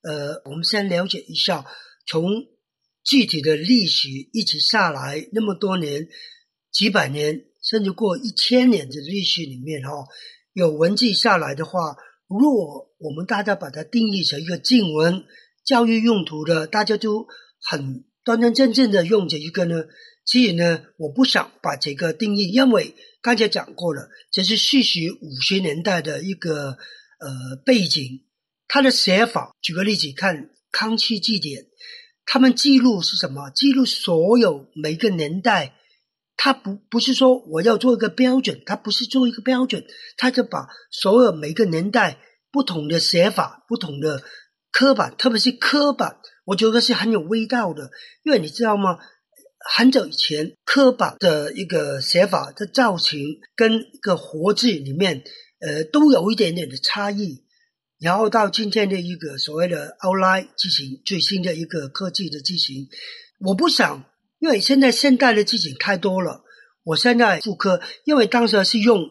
[0.01, 1.63] 呃，我们先了解一下，
[2.07, 2.31] 从
[3.05, 6.09] 具体的历史一直下来那么多年，
[6.73, 9.91] 几百年甚至过一千年的历史里面哈，
[10.55, 11.97] 有文字下来的话。
[12.39, 15.25] 如果我们大家把它定义成一个经文
[15.65, 17.27] 教育用途的，大家就
[17.61, 19.85] 很端端正正的用这一个呢，
[20.25, 26.79] 其实呢，我不想把这个定义，因为刚才讲过了，这是四十五十年代的一个
[27.19, 28.23] 呃背景，
[28.69, 30.37] 它的写法，举个例子，看
[30.71, 31.63] 《康熙字典》，
[32.27, 33.51] 他们记录是什么？
[33.51, 35.75] 记录所有每个年代，
[36.43, 39.85] 他不不是说我要做一个标准，他不是做一个标准，
[40.17, 42.19] 他就把所有每个年代
[42.51, 44.23] 不同的写法、不同的
[44.73, 47.91] 刻板，特别是刻板，我觉得是很有味道的，
[48.23, 48.99] 因为你知道吗？
[49.77, 53.21] 很久以前，刻板的一个写法的造型
[53.55, 55.23] 跟一个活字里面，
[55.61, 57.45] 呃，都有一点点的差异。
[57.99, 62.89] 然后到今天的一个所谓的 outline 字形，最新的一个科技的字形，
[63.41, 64.07] 我不想，
[64.41, 66.43] 因为现在现代的字形太多了。
[66.83, 69.11] 我现在复刻，因为当时是用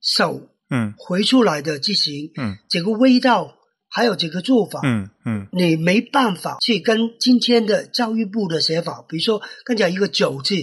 [0.00, 3.56] 手嗯回出来的字形，嗯这个味道
[3.88, 10.54] 还有这个做法，嗯嗯你没办法去跟今天的教育部的写法，比如说刚才一个“九”字，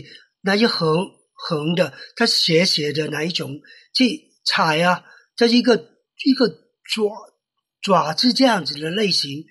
[0.42, 0.96] 那一横
[1.34, 3.60] 横的，它斜斜的哪一种
[3.96, 5.04] 去踩啊？
[5.36, 5.76] 这是一个
[6.24, 7.10] 一个爪
[7.82, 9.46] 爪子这样子的类型，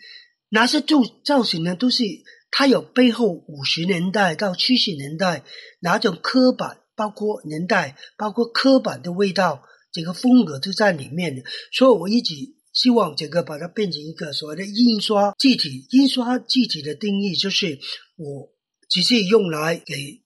[0.51, 1.75] 哪些造造型呢？
[1.75, 2.05] 都是
[2.57, 5.43] 它有背后五十年代到七十年代
[5.81, 11.43] 哪种刻板，包括年代，包括刻板的味道，这个风格都在里面的。
[11.73, 12.33] 所以我一直
[12.73, 15.89] 希望这个把它变成一个所谓的印刷字体。
[15.91, 17.81] 印刷字体的定义就是
[18.15, 18.49] 我
[18.89, 20.23] 只是用来给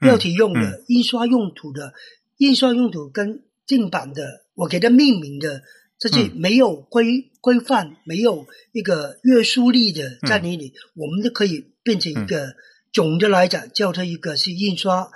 [0.00, 1.94] 标题用的、嗯印刷用途的，
[2.38, 5.62] 印刷用途跟正版的，我给它命名的，
[6.00, 12.54] 这是嗯没有规规范、没有一个约束力的在那里，我们都可以变成一个。
[12.92, 15.12] 总的来讲，叫它一个是印刷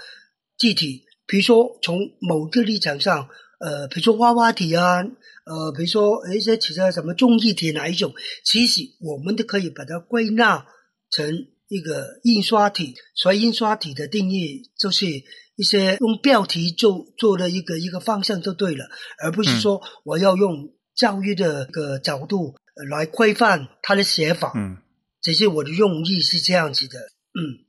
[0.56, 1.02] 字体。
[1.26, 3.28] 比如说，从某个立场上，
[3.58, 10.64] 呃，比如说娃娃体啊，呃，比如说一些其他什么综艺体哪一种，其实我们都可以把它归纳
[11.10, 12.94] 成一个印刷体。
[13.16, 15.06] 所以，印刷体的定义就是
[15.56, 18.88] 一些用标题做做的一个一个方向就对了，
[19.20, 24.52] 而不是说我要用教育的一个角度呃来规范他的写法。
[24.56, 24.78] 嗯
[25.20, 27.64] 只是我的用意是这样子的，嗯。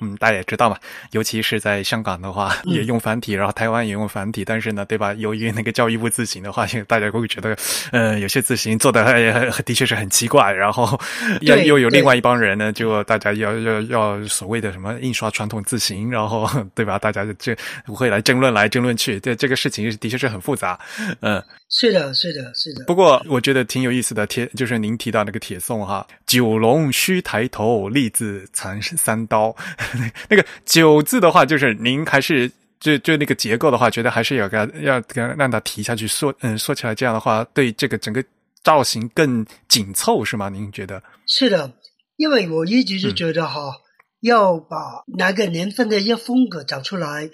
[0.00, 0.76] 嗯，大家也知道嘛，
[1.12, 5.12] 尤其是在香港的话，嗯也用繁体，然后台湾也用繁体，但是呢，对吧？
[5.14, 7.56] 由于那个教育部字形的话， 大家会觉得，
[7.92, 10.98] 呃，有些字形做的呃的确是很奇怪，然后
[11.40, 16.98] 又又有另外一帮人呢，就大家要要要所谓的什么印刷传统字形，然后对吧？
[16.98, 17.54] 大家就
[17.86, 20.78] 会来争论来争论去，这这个事情的确是很复杂，
[21.20, 21.42] 嗯。
[21.72, 22.84] 是的，是的，是的。
[22.86, 29.54] 不过我觉得挺有意思的，铁就是您提到那个铁宋哈，九龙须抬头，立字残三刀。
[30.28, 38.24] 那个九字的话，就是您还是就就那个结构的话，觉得还是要给它要给它让它提下去缩嗯缩起来，这样的话对这个整个
[38.62, 40.48] 造型更紧凑是吗？
[40.48, 41.02] 您觉得？
[41.26, 41.72] 是的，
[42.16, 43.72] 因为我一直是觉得哈，
[44.20, 44.76] 要把
[45.18, 47.30] 哪个年份的一些风格找出来。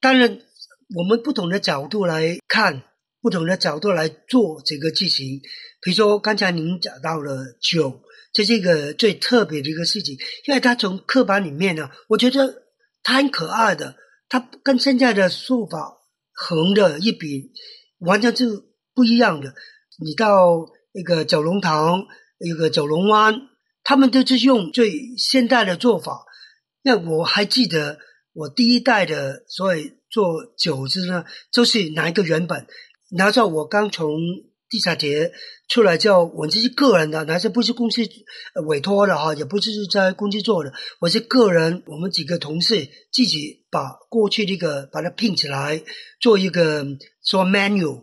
[0.00, 0.38] 当然，
[0.96, 2.82] 我们不同的角度来看，
[3.22, 5.40] 不同的角度来做这个剧情。
[5.80, 8.00] 比如说刚才您讲到了九，
[8.34, 12.64] 这是一个最特别的一个事情，因为它从刻板里面呢，我觉得
[13.02, 13.96] 它很可爱的，
[14.28, 15.98] 它跟现在的书法
[16.32, 17.52] 横的一比，
[18.00, 19.54] 完全是不一样的。
[20.04, 22.04] 你到那个九龙塘，
[22.38, 23.40] 一个九龙湾，
[23.84, 26.24] 他们都是用最现代的做法。
[26.82, 27.98] 那我还记得
[28.32, 32.66] 我第一代的所以做酒字呢，就是拿一个原本，
[33.10, 34.10] 拿着我刚从
[34.74, 35.30] 地下铁
[35.68, 38.02] 出来之后，我这是个人的，拿着不是公司
[38.66, 45.80] 委托的哈，也不是在公司做的，我是个人，我们几个同事自己把过去这个把它拼起来，
[46.20, 46.84] 做一个
[47.22, 48.02] 说 menu。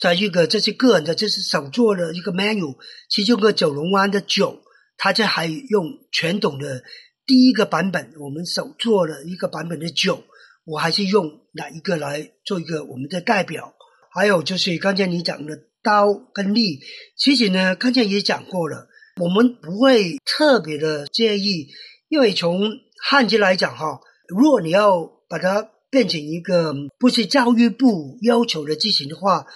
[0.00, 2.76] 在一个这是个人的，这是手做的一个 menu，
[3.08, 4.60] 其中个九龙湾的酒，
[4.96, 6.82] 它这还用传统的
[7.26, 10.24] 第一个版本，我们手做的一个版本的酒，
[10.64, 13.72] 我还是用哪一个来做一个我们的代表？
[14.10, 15.54] 还有就是刚才你讲的
[15.88, 16.80] 刀跟利，
[17.16, 18.88] 其实呢，刚才也讲过了，
[19.22, 21.68] 我们不会特别的介意，
[22.10, 22.60] 因为从
[23.02, 23.98] 汉字来讲哈，
[24.28, 29.46] 如果你要把它变成一个不是教育部要求的字形的话，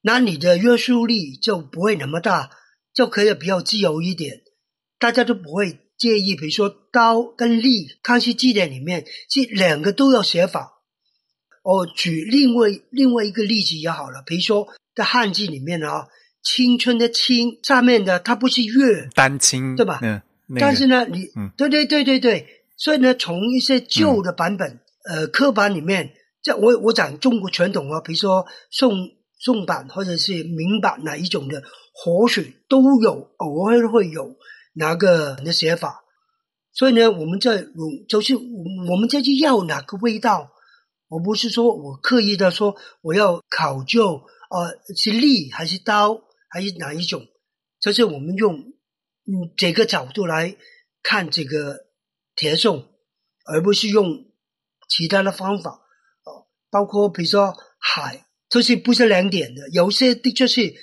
[0.00, 2.48] 那你的约束力就不会那么大，
[2.94, 4.40] 就可以比较自由一点，
[4.98, 6.34] 大家都不会介意。
[6.34, 10.78] 比如说刀跟利，《康熙字典》里面是两个都要写法。
[11.62, 14.66] 我举另外另外一个例子也好了，比如说
[15.00, 16.08] 在汉字里面啊，
[16.42, 19.98] 青春的青上面的它不是月，丹青对吧？
[20.02, 20.60] 嗯，那个。
[20.60, 21.50] 但是呢，你嗯。
[21.56, 22.46] 对对对对对，
[22.76, 24.78] 所以呢，从一些旧的版本，
[25.08, 26.12] 呃，刻板里面，
[26.42, 28.92] 这我我讲中国传统啊，比如说宋
[29.38, 31.62] 宋版或者是明版哪一种的
[31.94, 34.36] 活水都有，偶尔会有
[34.74, 36.04] 哪个的写法。
[36.74, 37.64] 所以呢，我们在
[38.06, 40.50] 就是我们再去要哪个味道，
[41.08, 44.20] 我不是说我刻意的说我要考究
[44.50, 46.20] 哦是利还是刀
[46.50, 47.26] 还是哪一种，
[47.80, 48.58] 就是我们用
[49.24, 50.56] 嗯这个角度来
[51.02, 51.86] 看这个
[52.36, 52.88] 铁送，
[53.46, 54.26] 而不是用
[54.88, 55.70] 其他的方法
[56.24, 59.68] 哦，包括比如说海，这是不是两点的？
[59.70, 60.74] 有些的确是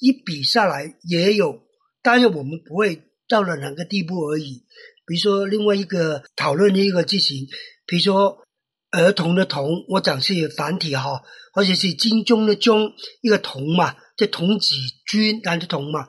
[0.00, 1.62] 一比下来也有，
[2.02, 4.64] 但是我们不会到了哪个地步而已。
[5.04, 7.46] 比如说，另外一个讨论的一个剧情，
[7.86, 8.44] 比如说
[8.90, 11.22] 儿童的童，我讲是繁体哈，
[11.56, 12.92] 而且是金钟的钟，
[13.22, 14.74] 一个铜嘛，这铜子
[15.06, 16.06] 军男的铜嘛，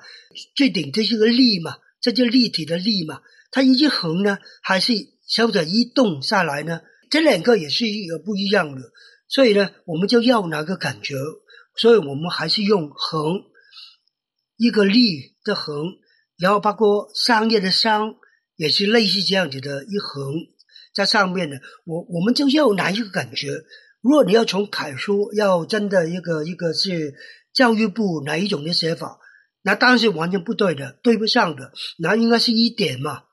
[0.55, 4.93] 最顶这是个立嘛，这就立体的立嘛，它一横呢，还是
[5.25, 6.81] 小者一动下来呢？
[7.09, 8.91] 这两个也是一个不一样的，
[9.29, 11.15] 所以呢，我们就要哪个感觉，
[11.77, 13.41] 所以我们还是用横
[14.57, 15.97] 一个立的横，
[16.37, 18.15] 然后包括商业的商。
[18.57, 20.33] 也是类似这样子的一横
[20.91, 23.49] 在上面的，我我们就要哪一个感觉？
[24.07, 27.13] 如果你要从楷书要真的一个一个是
[27.53, 29.19] 教育部哪一种的写法，
[29.63, 31.73] 那当然是完全不对的，对不上的。
[31.99, 33.23] 那应该是一点嘛，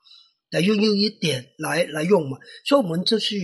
[0.51, 2.37] 来用用一点来来用嘛。
[2.65, 3.37] 所以我们就是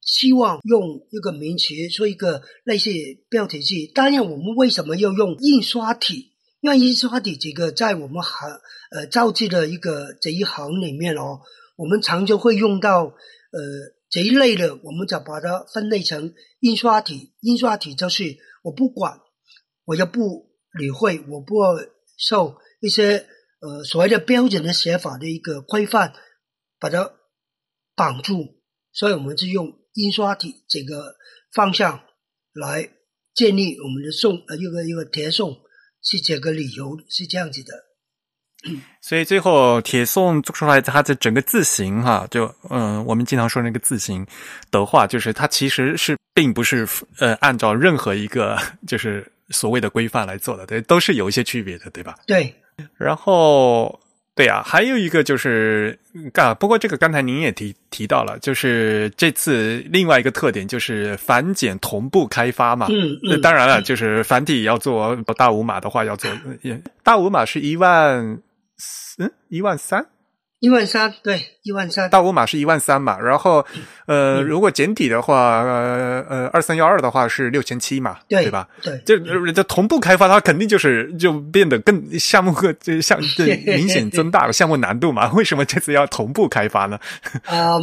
[0.00, 2.90] 希望用一个名词，说一个类似
[3.28, 3.74] 标题字。
[3.92, 6.30] 当然，我们为什么要用印刷体？
[6.60, 8.48] 因为印刷体这个在我们行
[8.92, 11.40] 呃造字的一个这一行里面哦，
[11.74, 13.60] 我们常就会用到呃
[14.10, 17.32] 这一类的，我们就把它分类成印刷体。
[17.40, 19.20] 印刷体就是我不管，
[19.84, 21.54] 我就不理会，我不
[22.18, 23.26] 受一些
[23.60, 26.12] 呃所谓的标准的写法的一个规范，
[26.78, 27.14] 把它
[27.94, 28.60] 绑住。
[28.92, 31.14] 所以，我们是用印刷体这个
[31.54, 32.04] 方向
[32.52, 32.90] 来
[33.34, 35.56] 建立我们的送呃一个一个填送。
[36.02, 37.74] 是这个理由是这样子的，
[39.00, 44.26] 所以最后铁宋做出来它的整个字形哈，就嗯，我们经常说那个字形
[44.70, 46.86] 的话，就是它其实是并不是
[47.18, 52.14] 呃按照任何一个 就是所谓的规范来做的，对，都是有一些区别的，对吧？
[52.26, 52.54] 对，
[52.96, 53.98] 然后。
[54.32, 55.98] 对啊，还有一个就是，
[56.34, 62.86] 啊，不过这个刚才您也提提到了，就是这次另外一个特点就是繁简同步开发嘛。
[62.88, 66.30] 嗯嗯当然了，就是繁体要做大五码的话，要做
[67.02, 68.38] 大五码是一万，
[69.20, 70.06] 嗯，一万三。
[70.62, 72.10] 一万三，对，一万三。
[72.10, 73.64] 大五码是一万三嘛，然后，
[74.06, 78.68] 呃，如果简体的话，呃呃，二三幺二的话是六千七嘛，对吧？
[78.82, 79.16] 对，就
[79.52, 83.18] 这同步开发，它肯定就是就变得更项目 个就项
[83.64, 85.32] 明显增大了项目难度嘛。
[85.32, 87.00] 为什么这次要同步开发呢？
[87.48, 87.80] 嗯，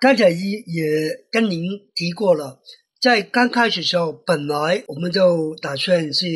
[0.00, 0.34] 刚才也
[0.66, 2.58] 也跟您提过了，
[3.02, 6.26] 在刚开始时候，本来我们就打算是。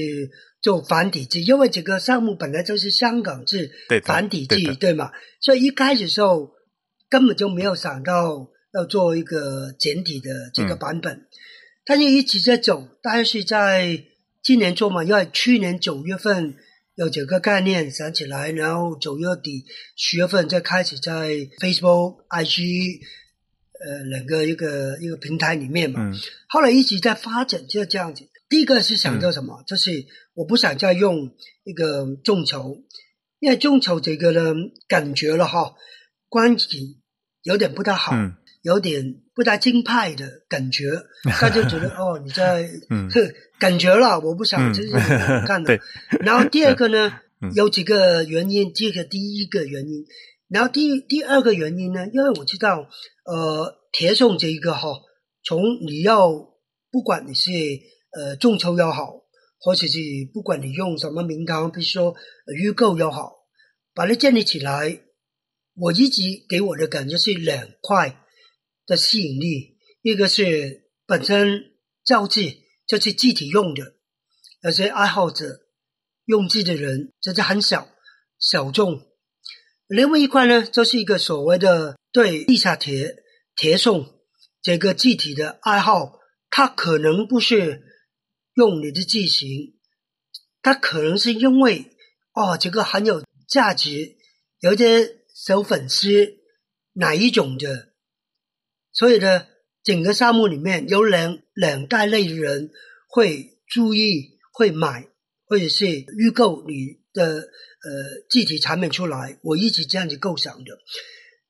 [0.61, 3.71] 做繁体字，因为这个项目本来就是香港字
[4.05, 5.13] 繁体字，对嘛？
[5.41, 6.51] 所以一开始时候
[7.09, 11.27] 根本就没有想到要做一个简体的这个版本，
[11.85, 14.05] 但是一直在走，大概是在
[14.43, 16.57] 今年做嘛，因为去年九月份
[16.97, 19.65] 有这个概念想起来，然后九月底
[19.97, 21.29] 十月份再开始在
[21.61, 23.01] Facebook、IG
[23.81, 26.11] 呃两个一个一个平台里面嘛，
[26.49, 28.29] 后来一直在发展，就这样子。
[28.49, 29.63] 第一个是想到什么？
[29.67, 31.35] 就是我不想再用
[31.65, 32.83] 一个众筹，
[33.41, 34.55] 因为众筹这个呢，
[34.89, 35.75] 感觉了哈，
[36.31, 37.01] 关系
[37.43, 38.15] 有点不太好，
[38.63, 40.85] 有点不太金派的感觉，
[41.31, 42.71] 他就觉得哦，你在
[43.61, 44.93] 感觉了，我不想这是
[45.47, 45.79] 干的。
[46.21, 47.21] 然后第二个呢，
[47.55, 50.07] 有几个原因，这个第一个原因，
[50.49, 52.89] 然后第第二个原因呢，因为我知道，
[53.27, 54.89] 呃，铁送这一个哈，
[55.45, 56.31] 从你要
[56.91, 57.51] 不管你是。
[58.11, 59.23] 呃，众筹也好，
[59.61, 59.99] 或者是
[60.33, 62.15] 不管你用什么名堂，比如说
[62.57, 63.35] 预购也好，
[63.93, 65.03] 把它建立起来，
[65.75, 68.25] 我一直给我的感觉是两块
[68.87, 72.41] 的吸引力，一个是本身造字
[72.87, 73.97] 就是具体用的，
[74.63, 75.61] 有些爱好者
[76.25, 77.89] 用字的人，这是很小
[78.39, 79.07] 小众；
[79.87, 83.17] 另外一块呢，就是一个所谓的对地下铁
[83.55, 84.19] 铁送
[84.63, 86.19] 这个具体的爱好，
[86.49, 87.85] 它可能不是。
[88.59, 89.77] 用你的字形，
[90.63, 91.93] 他可能是因为
[92.33, 94.17] 哦，这个很有价值，
[94.59, 96.09] 有些小粉丝
[96.95, 97.93] 哪一种的，
[98.91, 99.47] 所以呢，
[99.85, 102.73] 整个项目里面有两两大类的人
[103.09, 105.07] 会注意、会买
[105.47, 109.39] 或者是预购你的呃具体产品出来。
[109.45, 110.81] 我一直这样子构想的。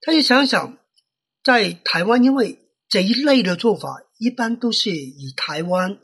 [0.02, 0.78] 他就想想，
[1.43, 5.98] 在台湾，因为这一类的做法一般都是以台湾。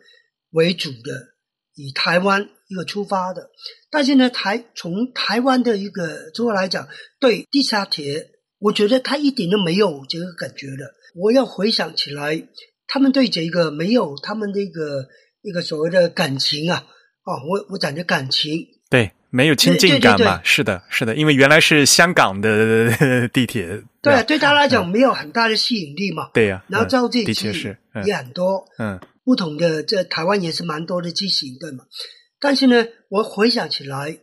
[0.54, 1.34] 为主的，
[1.74, 3.50] 以台湾一个出发的，
[3.90, 6.88] 但是呢，台从台湾的一个作来讲，
[7.20, 10.94] 对地下铁我觉得他一点都没有这个感觉的。
[11.14, 12.48] 我要回想起来，
[12.86, 15.06] 他们对这个没有他们的一个
[15.42, 16.84] 一个所谓的感情啊，
[17.24, 26.30] 哦，我我讲的感情，对，没有亲近感嘛，对对对是的，是的，因为原来是香港的地铁，对啊，对他来讲没有很大的吸引力嘛。
[26.32, 31.86] 对呀、然后嗯照这的确是，嗯也很多，嗯不同的，这台湾也是蛮多的机型，对吗？
[32.38, 34.20] 但是呢，我回想起来，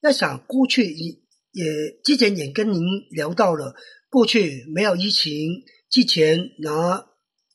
[0.00, 1.18] 在想过去也
[1.52, 1.64] 也
[2.02, 2.80] 之前也跟您
[3.10, 3.74] 聊到了，
[4.08, 7.06] 过去没有疫情之前拿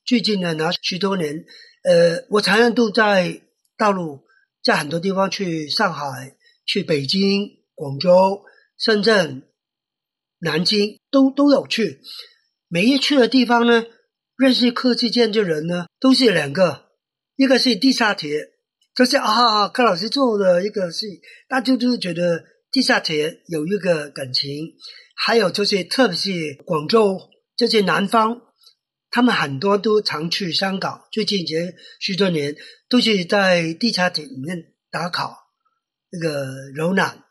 [0.06, 1.46] 最近呢拿十多年，
[1.84, 3.42] 呃，我常常都在
[3.76, 4.22] 大陆，
[4.62, 8.44] 在很多地方去上海、去北京、广州、
[8.78, 9.44] 深圳、
[10.40, 12.02] 南京都都有去，
[12.68, 13.86] 每一去的地方呢，
[14.38, 16.83] 认识科技建筑人呢，都是两个，
[17.44, 18.52] 一个是地下铁，
[18.96, 21.06] 就是啊，柯老师做的一个是，
[21.50, 22.42] 大家就觉得
[22.72, 24.76] 地下铁有一个感情，
[25.14, 26.32] 还有就是特别是
[26.66, 27.20] 广州
[27.58, 28.40] 这些南方，
[29.12, 32.56] 他们很多都常去香港，最近这许多年
[32.88, 35.36] 都是在地下铁里面打卡
[36.12, 37.26] 那个柔软。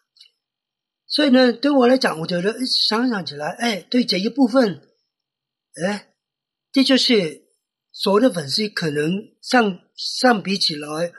[1.06, 4.82] 所以呢，对我来讲，我觉得想想起来，哎，对这一部分，
[5.82, 6.12] 哎，
[6.70, 7.41] 这就是
[7.92, 9.12] 所有的粉丝可能
[9.42, 11.12] 相相比起来，呃，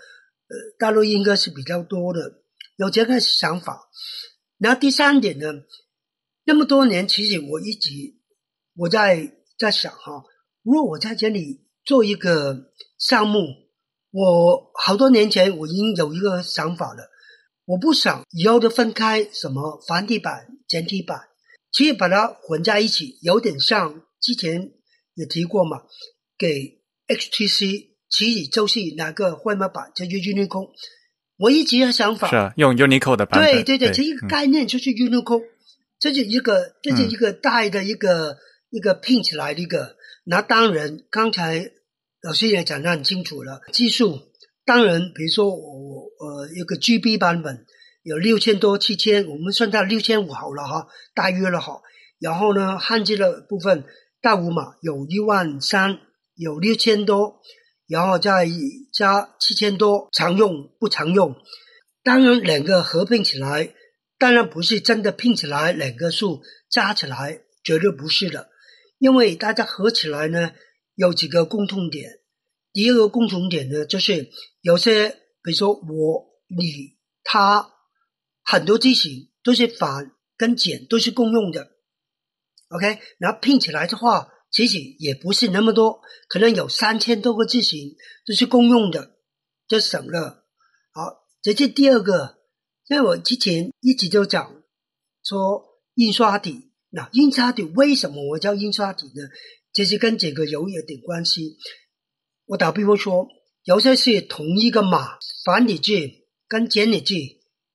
[0.79, 2.41] 大陆应该是比较多的，
[2.77, 3.89] 有这个想法。
[4.57, 5.53] 然后第三点呢，
[6.45, 7.91] 那么多年，其实我一直
[8.75, 10.23] 我在在想哈，
[10.63, 13.39] 如果我在这里做一个项目，
[14.11, 17.09] 我好多年前我已经有一个想法了。
[17.65, 21.29] 我不想以后都分开什么繁体版、简体版，
[21.71, 24.73] 其实把它混在一起，有点像之前
[25.13, 25.83] 也提过嘛，
[26.43, 30.71] 给 HTC 其实就是哪个绘画版，就是 Unicode。
[31.37, 35.43] 我一直的想法是啊，用 Unicode 的版本，对对对，这一个嗯概念就是 Unicode，、
[35.99, 38.37] 这是一个这是一个大的一个、
[38.69, 39.95] 一个拼起来的一个。
[40.25, 41.71] 那当然，刚才
[42.21, 44.19] 老师也讲得很清楚了，技术
[44.65, 47.65] 当然，比如说我呃一个 GB 版本
[48.03, 51.81] 有六千多七千，我们算到六千五好了哈，大约了哈。
[52.19, 53.85] 然后呢，焊接的部分
[54.21, 55.99] 大五码有一万三，
[56.35, 57.41] 有六千多，
[57.87, 58.47] 然后再
[58.91, 61.35] 加七千多，常用不常用。
[62.03, 63.73] 当然，两个合并起来，
[64.17, 68.49] 当然不是真的拼起来，两个数加起来绝对不是的，
[68.99, 70.51] 因为大家合起来呢
[70.95, 72.19] 有几个共同点。
[72.73, 74.29] 第一个共同点呢，就是
[74.61, 75.09] 有些，
[75.43, 77.71] 比如说我、你、他，
[78.43, 81.69] 很多机型都是反跟简都是共用的
[82.69, 85.99] ，OK，然后拼起来的话，其实也不是那么多，
[86.29, 89.17] 可能有三千多个字型都是共用的，
[89.67, 90.45] 就省了。
[90.93, 92.37] 好，这是第二个，
[92.87, 94.61] 因为我之前一直都讲
[95.23, 99.23] 说印刷体，那印刷体为什么我叫印刷体呢？
[99.73, 101.57] 其实跟这个有一点关系。
[102.45, 103.27] 我打比方说，
[103.63, 105.93] 有些是同一个码，繁体字
[106.47, 107.15] 跟简体字，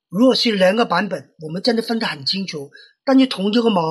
[0.08, 2.70] 如果是两个版本，我们真的分得很清楚。
[3.04, 3.82] 但是同一个码，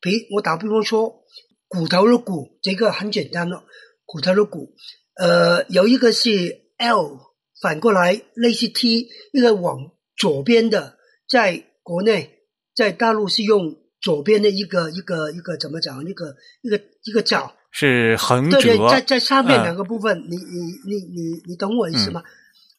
[0.00, 1.24] 比我打比方说，
[1.70, 3.62] 骨头的骨，这个很简单了，
[4.04, 4.74] 骨头的骨，
[5.14, 7.16] 呃，有一个是 L，
[7.62, 10.98] 反过来类似 T，一个往左边的，
[11.28, 12.40] 在国内，
[12.74, 16.04] 在大陆是用左边的一个一个一个怎么讲？
[16.04, 17.54] 一个一个一个角。
[17.70, 22.20] 是横对对，折，在在上面嗯两个部分，你你你你你懂我意思吗？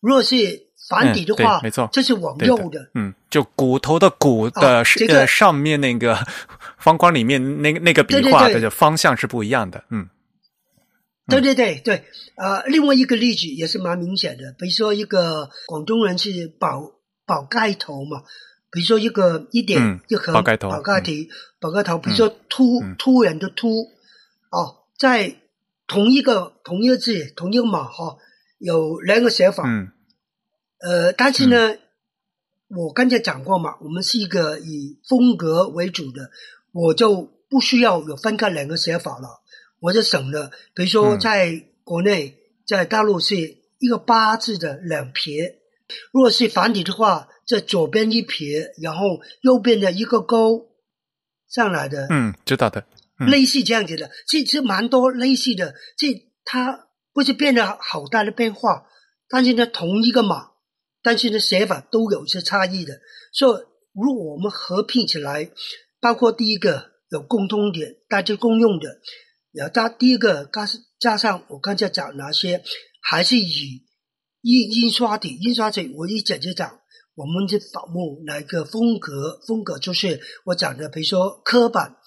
[0.02, 0.36] 如果是
[0.92, 1.88] 繁体的话，没错。
[1.92, 6.20] 这是往右的，嗯，就骨头的骨的这个呃上面那个
[6.78, 10.10] 方框里面那个那个笔画的方向是不一样的，嗯。
[11.28, 12.04] 对对对对。
[12.36, 16.92] 呃，另外一个例子也是蛮明显的，比如说一个广东人是宝
[17.26, 18.24] 宝盖头嘛，
[18.72, 21.12] 比如说一个一点、嗯一横宝盖头宝盖头，
[21.60, 22.96] 宝盖头，比如说突、嗯。
[22.98, 23.84] 突人的突，
[24.50, 25.36] 哦，在
[25.88, 28.18] 同一个同一个字同一个码哈、
[28.58, 29.92] 有两个写法，嗯
[30.82, 31.76] 呃，但是呢，
[32.70, 36.32] 我刚才讲过嘛，我们是一个以风格为主的，
[36.72, 39.42] 我就不需要有分开两个写法了，
[39.80, 40.52] 我就省了。
[40.74, 41.20] 比如说，嗯。
[41.20, 43.36] 在国内，在大陆是
[43.80, 45.60] 一个八字的两撇，
[46.12, 50.70] 如果是繁体的话，这左边一撇，然后右边的一个勾
[51.50, 52.86] 上来的，嗯，知道的，
[53.20, 53.30] 嗯。
[53.30, 56.08] 类似这样子的，其实蛮多类似的，这
[56.46, 58.86] 它不是变得好大的变化，
[59.28, 60.51] 但是呢，同一个码，
[61.02, 63.00] 但是呢，写法都有些差异的。
[63.34, 63.64] 所以，
[63.94, 65.52] 如果我们合并起来，
[66.00, 69.00] 包括第一个有共通点，大家共用的，
[69.52, 70.68] 然后加第一个加
[71.00, 72.64] 加上我刚才讲哪些，
[73.02, 73.84] 还是以
[74.42, 76.80] 印印刷体，印刷体我一直就讲。
[77.14, 79.42] 我们的访目哪个风格？
[79.46, 81.98] 风格就是我讲的，比如说刻板，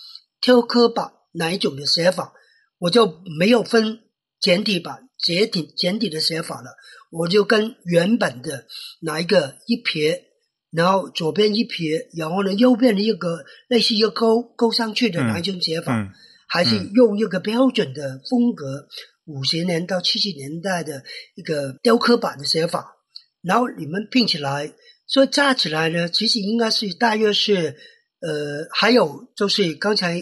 [0.40, 2.32] 雕刻板哪一种的写法，
[2.78, 4.00] 我就没有分
[4.40, 6.76] 简体版、简体简体的写法了，
[7.10, 8.66] 我就跟原本的
[9.00, 10.24] 哪一个一撇，
[10.70, 16.12] 然后左边一撇，然后呢右边的一个类似一个勾勾上去的哪一种写法，嗯
[16.46, 18.86] 还是用一个标准的风格，
[19.24, 21.02] 五十年到七十年代的
[21.34, 22.96] 一个雕刻版的写法，
[23.42, 24.72] 然后你们拼起来，
[25.06, 27.76] 所以加起来呢，其实应该是大约是
[28.20, 30.14] 呃，还有就是刚才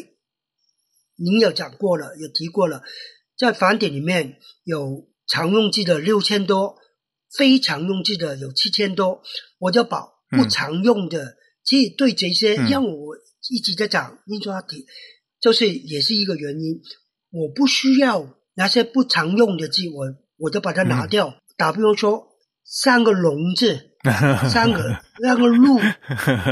[1.17, 2.83] 您有讲过了，有提过了，
[3.37, 6.77] 在繁体里面有常用字的六千多，
[7.37, 9.23] 非常用字的有七千多，
[9.59, 12.69] 我就把不常用的，其实对这些嗯。
[12.69, 13.17] 让我
[13.51, 14.87] 一直在讲印刷体，
[15.41, 16.81] 就是也是一个原因，
[17.31, 20.07] 我不需要那些不常用的字，我
[20.39, 21.35] 我就把它拿掉。
[21.57, 22.29] 打比方说，
[22.65, 23.91] 三个龙字，
[24.49, 25.79] 三个那个路，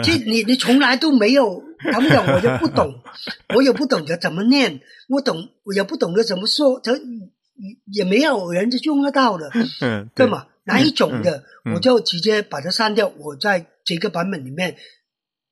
[0.02, 1.62] 这你你从来都没有，
[1.92, 3.02] 他们讲我就不懂，
[3.54, 7.00] 我也不懂得怎么念，我懂我也不懂得怎么说，这
[7.92, 9.50] 也没有人就用得到的，
[9.80, 10.46] 嗯，对嘛？
[10.64, 13.08] 哪一种的，嗯嗯我就直接把它删掉。
[13.08, 14.76] 我在这个版本里面，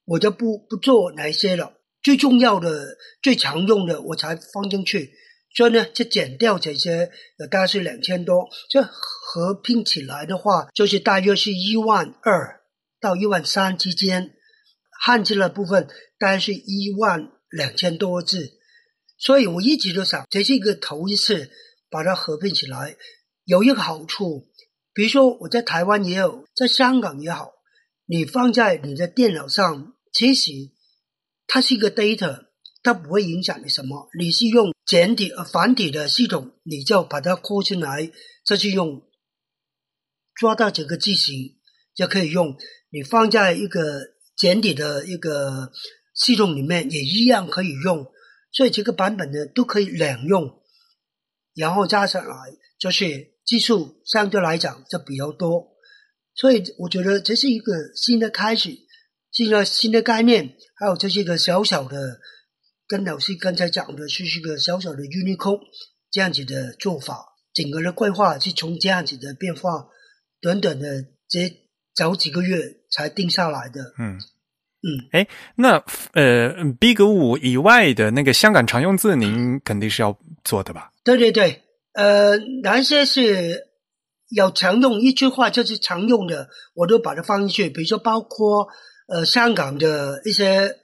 [0.04, 1.72] 我就不不做哪一些了。
[2.02, 5.12] 最重要的、最常用的，我才放进去。
[5.56, 8.48] 所以呢，就减掉这些，呃，大概是两千多。
[8.70, 12.60] 这合并起来的话，就是大约是一万二
[13.00, 14.34] 到一万三之间。
[15.00, 15.88] 汉字的部分
[16.18, 18.58] 大概是一万两千多字。
[19.16, 21.50] 所以我一直都想，这是一个头一次
[21.90, 22.96] 把它合并起来，
[23.44, 24.48] 有一个好处。
[24.92, 27.50] 比如说我在台湾也有，在香港也好，
[28.06, 30.52] 你放在你的电脑上，其实
[31.46, 32.46] 它是一个 data，
[32.82, 34.08] 它不会影响你什么。
[34.18, 38.10] 你是用简体呃繁体的系统，你就把它扩进来，
[38.44, 39.02] 再去用
[40.34, 41.58] 抓到这个字形
[41.94, 42.56] 就可以用。
[42.90, 45.72] 你放在一个简体的一个
[46.14, 48.06] 系统里面，也一样可以用。
[48.50, 50.62] 所以这个版本呢都可以两用，
[51.54, 52.34] 然后加上来
[52.78, 55.76] 就是技术相对来讲就比较多，
[56.34, 58.70] 所以我觉得这是一个新的开始，
[59.30, 62.20] 是一个新的概念，还有这是一个小小的，
[62.86, 65.60] 跟老师刚才讲的是一个小小的 u n i c o
[66.10, 69.88] 这样子的做法，整个的规划是从这样子的变化，
[70.40, 71.67] 短短的这
[71.98, 72.56] 早几个月
[72.88, 73.80] 才定下来的。
[73.98, 74.16] 嗯
[74.80, 75.26] 嗯，哎，
[75.56, 80.92] 那呃，Big 五以外的那个香港常用字，您肯定是要做的吧？
[81.02, 81.62] 对对对，
[81.94, 83.66] 呃，哪一些是
[84.28, 87.68] 有常用一句话就是常用的，我都把它放进去。
[87.68, 88.68] 比如说，包括
[89.08, 90.76] 呃香港的一些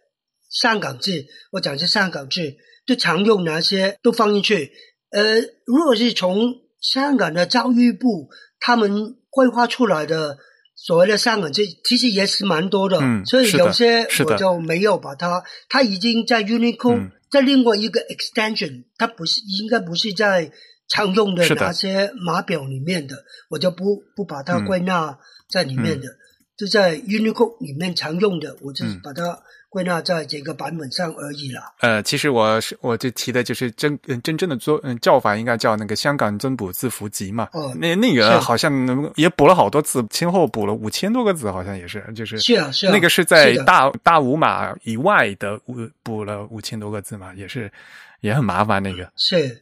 [0.50, 4.72] 香港字，我讲是香港字，就常用哪些都放进去。
[5.10, 8.28] 呃，如果是从香港的教育部
[8.58, 10.38] 他们规划出来的
[10.84, 17.10] 所谓的香港这，其实也是蛮多的，嗯所以有些我就没有把它，它已经在 Unicode、嗯。
[17.30, 20.52] 在另外一个 extension，它不是应该不是在
[20.86, 23.16] 常用的那些码表里面的，
[23.48, 26.06] 我就不不把它归纳在里面的，
[26.56, 29.00] 就在 Unicode 里面常用的，我就是嗯。
[29.02, 29.42] 把它
[29.74, 31.60] 归纳在这个版本上而已了。
[31.80, 37.48] 呃，其实我是我就提的就是真嗯真正的做嗯叫法应该叫那个香港增补字符集嘛。
[37.52, 38.72] 哦那那个好像
[39.16, 47.68] 也补了好多字，前后补了五千多个字，好像也是，就是是啊是啊那个是在是大大五码以外的五补了五千多个字嘛，也是
[48.20, 49.10] 也很麻烦那个。
[49.16, 49.60] 是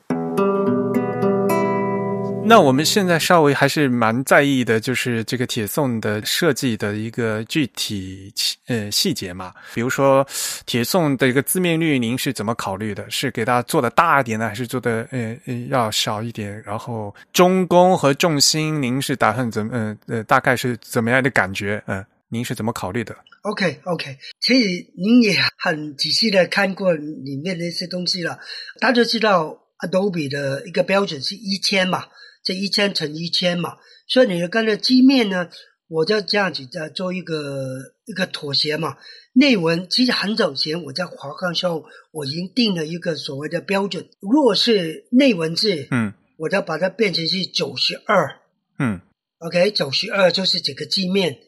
[2.45, 8.33] 那我们现在稍微还是蛮在意的，就是这个铁宋的设计的一个具体
[8.67, 9.55] 呃细节嘛。
[9.73, 10.27] 比如说，
[10.67, 13.09] 铁宋的一个字面率，您是怎么考虑的？
[13.09, 16.61] 是给它做的大一点呢，还是做的呃呃要少一点？
[16.67, 21.83] 然后中宫和重心，您是打算怎么呃呃大概是怎么样的感觉？
[21.87, 28.39] 嗯、您是怎么考虑的？OK OK，其实您也很仔细的看过里面的一些东西了。
[28.81, 32.05] 大家知道 Adobe 的一个标准是一千嘛，
[32.43, 33.77] 这一千乘一千嘛，
[34.09, 35.49] 所以你的跟着基面呢，
[35.89, 38.97] 我就这样子在做一个一个妥协嘛。
[39.35, 48.41] 内文其实很早前我在华康的时候，我已经定了一个所谓的标准，如果是内文字，嗯我就把它变成是九十二。
[48.79, 49.01] 嗯
[49.39, 51.39] OK，九十二就是这个基面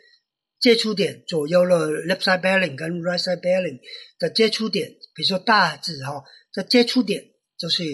[0.61, 3.81] 接触点左右了 left side bearing 跟 right side bearing
[4.19, 6.23] 的接触点，比如说大字哈，
[6.53, 7.23] 这接触点
[7.59, 7.85] 就是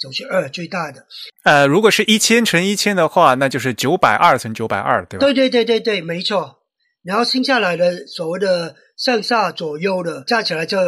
[0.00, 1.06] 九十二最大的。
[1.44, 5.26] 呃，如果是一千乘一千的话，那就是九百二乘九百二，对吧？
[5.26, 6.56] 对对对对对，没错。
[7.02, 10.78] 然后剩下来的所谓的上下左右的加起来就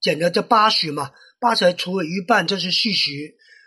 [0.00, 3.10] 减了这八十嘛，八十除以一半就是四十。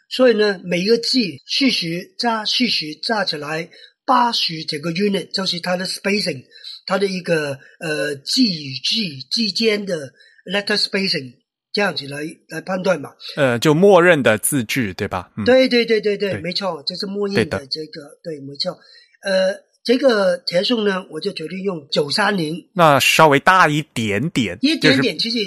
[0.08, 3.70] 所以呢，每一个字四十加四十加起来
[4.06, 6.44] 八十这个 unit 就是它的 spacing，
[6.86, 10.14] 它的一个呃 G 与 G 之间的
[10.46, 11.34] letter spacing，
[11.76, 13.10] 这样子来来判断嘛。
[13.36, 15.30] 呃，就默认的字句对吧？
[15.38, 18.80] 嗯、对对对对对，对没错，这是默认的的这个对，没错。
[19.22, 25.38] 呃，这个铁送呢，我就决定用九三零，那稍微大一点点，一就是点点，其实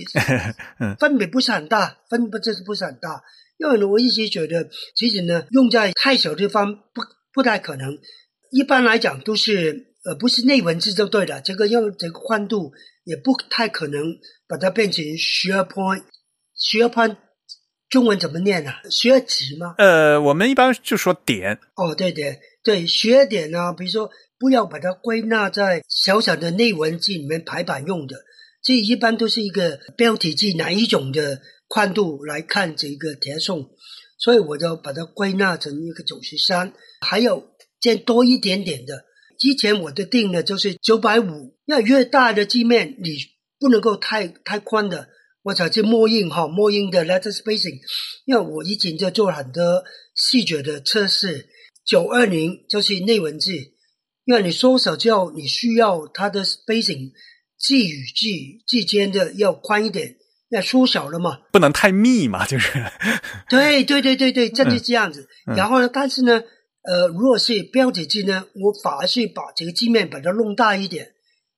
[0.79, 3.23] 嗯分别不是很大，分别就是不是很大。
[3.57, 7.01] 因为呢，我一直觉得，其实呢，用在太小的地方不
[7.33, 7.99] 不太可能。
[8.51, 11.41] 一般来讲都是呃，不是内文字就对了。
[11.41, 12.71] 这个用这个宽度
[13.05, 14.17] 也不太可能
[14.49, 16.03] 把它变成十二 point，
[16.59, 17.17] 十二 point
[17.89, 18.83] 中文怎么念啊？
[18.91, 19.75] 十二级吗？
[19.79, 28.17] 呃，我们一般就说点，哦，对对对，学点呢，比如说不要把它归纳在小小的内文字里面排版用的，
[28.63, 33.71] 这一般都是一个标题字哪一种的宽度来看这个填送，
[34.19, 39.05] 所以我就把它归纳成一个九十三，还有再多一点点的。
[39.39, 43.17] 之前我的定的就是九百五，要越大的字面你
[43.61, 45.09] 不能够太太宽的，
[45.43, 47.79] 我才去默印哈，默印的 letter spacing，
[48.27, 49.85] 因为我以前就做了很多
[50.15, 51.49] 视觉的测试。
[51.87, 53.53] 九二零就是内文字，
[54.27, 57.13] 因为你缩小之后，你需要它的 spacing
[57.59, 58.27] 字与字
[58.67, 60.17] 之间的要宽一点，
[60.51, 61.39] 要缩小了嘛。
[61.51, 62.85] 不能太密嘛，就是
[63.49, 65.27] 对对对对对，真的是这样子。
[65.47, 66.43] 嗯然后呢，但是呢，
[66.83, 71.15] 呃，如果是标题字呢，我反而是把这个字面把它弄大一点，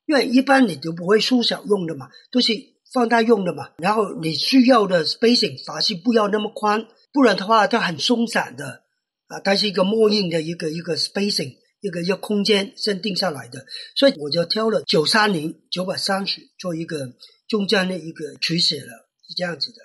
[0.07, 2.53] 因为一般你都不会缩小用的嘛，都是
[2.93, 3.71] 放大用的嘛。
[3.79, 8.83] 然后你需要的 spacing 法是不要那么宽，不然的话它很松散的
[9.29, 11.57] 啊，它是一个默认的一个一个 spacing。
[11.83, 13.65] 一个一个空间先定下来的，
[13.97, 17.15] 所以我就挑了九三零九百三十做一个
[17.49, 19.79] 中间的一个取舍了，是这样子的。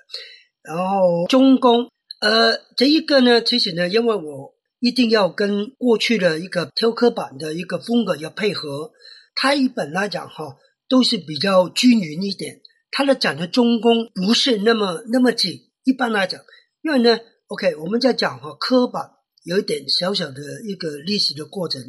[0.61, 8.91] 然后中宫，呃，这一个呢，其实呢，因为我一定要跟过去的一个雕刻版的一个风格要配合，
[9.33, 10.57] 它一本来讲哈，
[10.89, 12.59] 都是比较均匀一点，
[12.97, 15.59] 它的讲的中宫不是那么那么紧。
[15.83, 16.39] 一般来讲，
[16.81, 19.03] 因为呢，OK，我们在讲哈科板
[19.43, 21.81] 有一点小小的一个历史的过程。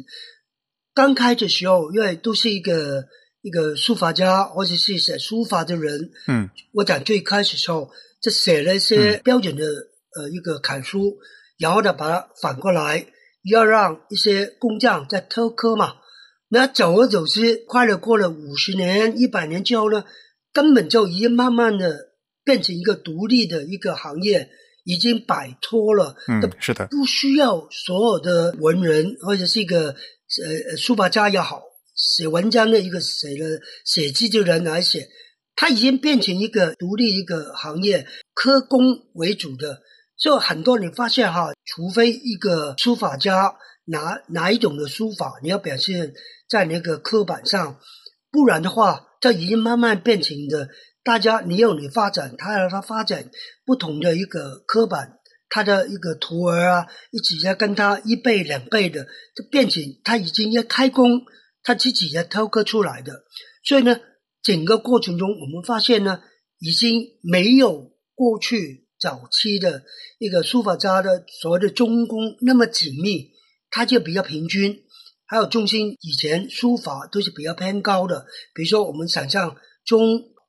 [0.93, 3.05] 刚开始时候，因为都是一个
[3.41, 7.89] 一个书法家或者是写书法的人，嗯，我讲最开始时候，
[8.21, 11.19] 就写了一些标准的、呃一个楷书，
[11.57, 13.07] 然后呢把它反过来，
[13.49, 15.93] 要让一些工匠在偷刻嘛。
[16.49, 20.03] 那久而久之，快了过了五十年、一百年之后呢，
[20.57, 22.13] 根本就已经慢慢的
[22.43, 24.49] 变成一个独立的一个行业，
[24.85, 31.61] 已经摆脱了嗯，是的，不需要所有的文人或者是一个呃呃书法家也好，
[31.93, 35.07] 写文章的一个写的写字的人来写，
[35.55, 38.79] 他已经变成一个独立一个行业，科工
[39.13, 39.83] 为主的。
[40.17, 43.53] 就很多你发现哈，除非一个书法家
[43.85, 46.13] 哪哪一种的书法，你要表现
[46.49, 47.79] 在那个刻板上，
[48.37, 50.69] 不然的话，这已经慢慢变成的。
[51.03, 53.31] 大家你有你发展，他有他发展
[53.65, 55.17] 不同的一个刻板，
[55.49, 59.05] 他的一个徒儿啊，一起在跟他一倍两倍的，
[59.35, 61.23] 就变成他已经要开工，
[61.63, 63.23] 他自己要雕刻出来的。
[63.63, 63.99] 所以呢，
[64.43, 66.19] 整个过程中我们发现呢，
[66.59, 69.81] 已经没有过去早期的
[70.19, 73.31] 一个书法家的所谓的中宫那么紧密，
[73.71, 74.83] 它就比较平均。
[75.27, 79.55] 还有重心以前书法都是比较偏高的，比如说我们想象
[79.85, 79.99] 中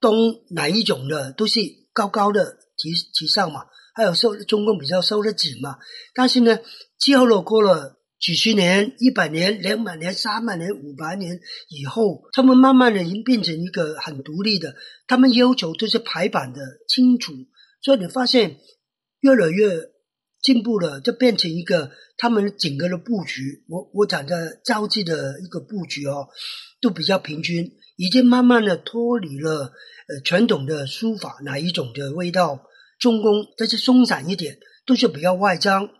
[0.01, 0.15] 东
[0.51, 1.61] 哪一种的都是
[1.93, 5.77] 高高的提提上嘛，还有收中共比较收的紧嘛。
[6.15, 6.59] 但是呢，
[6.99, 14.75] 之后了过了几十年、一百年、两百年、三百年、五百年以后，他们慢慢的已经变成一个很独立的，
[15.07, 17.33] 他们要求都是排版的清楚，
[17.83, 18.59] 所以你发现
[19.21, 19.67] 越来越
[20.41, 23.65] 进步了，就变成一个他们整个的布局。
[23.69, 26.29] 我我讲的招字的一个布局哦，
[26.81, 29.73] 都比较平均，已经慢慢的脱离了
[30.09, 32.65] 呃传统的书法哪一种的味道，
[32.99, 35.91] 中宫但是松散一点，都是比较外张。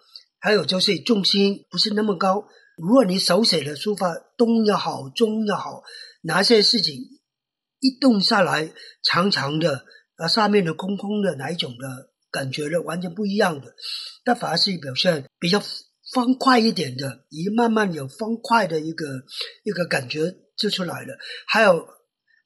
[0.41, 2.47] 还有就是重心不是那么高。
[2.77, 5.83] 如果你手写的书法东也好，中也好，
[6.23, 6.95] 哪些事情
[7.81, 9.85] 一动下来长长的，
[10.17, 13.75] 啊上面的空空的哪一种的感觉呢，完全不一样的。
[14.25, 15.63] 但反而是表现比较
[16.13, 19.07] 方块一点的，一慢慢有方块的一个
[19.65, 21.17] 一个感觉就出来了。
[21.47, 21.87] 还有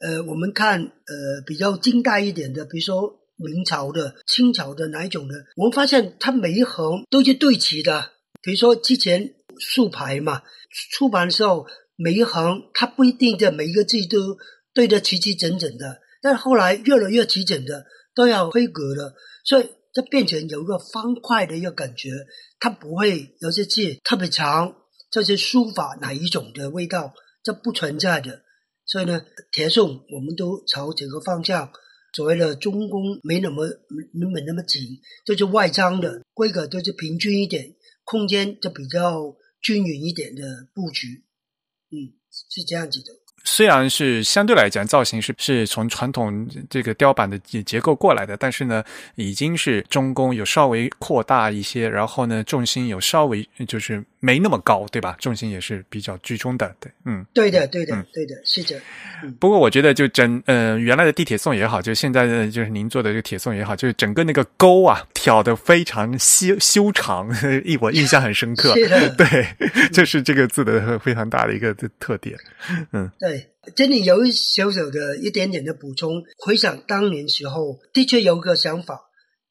[0.01, 3.21] 呃，我们看呃比较近代一点的，比如说。
[3.39, 5.35] 明朝的、清朝的哪一种的？
[5.57, 8.13] 我们发现它每一横都是对齐的。
[8.41, 10.43] 比如说之前竖排嘛，
[10.93, 14.39] 出版的时候每一横它不一定的每一个字都
[14.73, 17.85] 对得齐齐整整的，但后来越来越齐整的，
[18.15, 19.13] 都要规格的，
[19.45, 22.11] 所以这变成有一个方块的一个感觉。
[22.59, 24.77] 它不会有些字特别长，
[25.11, 27.13] 这是书法哪一种的味道，
[27.43, 28.43] 这不存在的。
[28.85, 31.73] 所以呢，填送我们都朝这个方向。
[32.15, 33.67] 所谓的中宫没那么
[34.13, 37.75] 没没那么紧，就是外张的规格都是平均一点，
[38.05, 41.25] 空间就比较均匀一点的布局，
[41.91, 43.22] 嗯，是这样子的。
[43.45, 48.83] 虽然是相对来讲造型是是从传统这个雕版的结结构过来的，但是呢，
[49.17, 55.17] 已经是中宫有稍微扩大一些，然后呢，重心有稍微就是没那么高，对吧？
[55.19, 58.81] 重心也是比较居中的，对，嗯，对的，对的，对的，是的。
[59.41, 67.29] 不过我觉得就整呃原来的地铁颂也好，就现在的就是您做的这个铁颂也好，就是整个那个沟啊挑的非常修修长，
[67.67, 68.73] 一我印象很深刻。
[69.19, 69.47] 对，
[69.93, 72.39] 这是这个字的非常大的一个特点。
[72.93, 76.23] 嗯，对，这里有一小小的一点点的补充。
[76.39, 79.01] 回想当年时候，的确有个想法，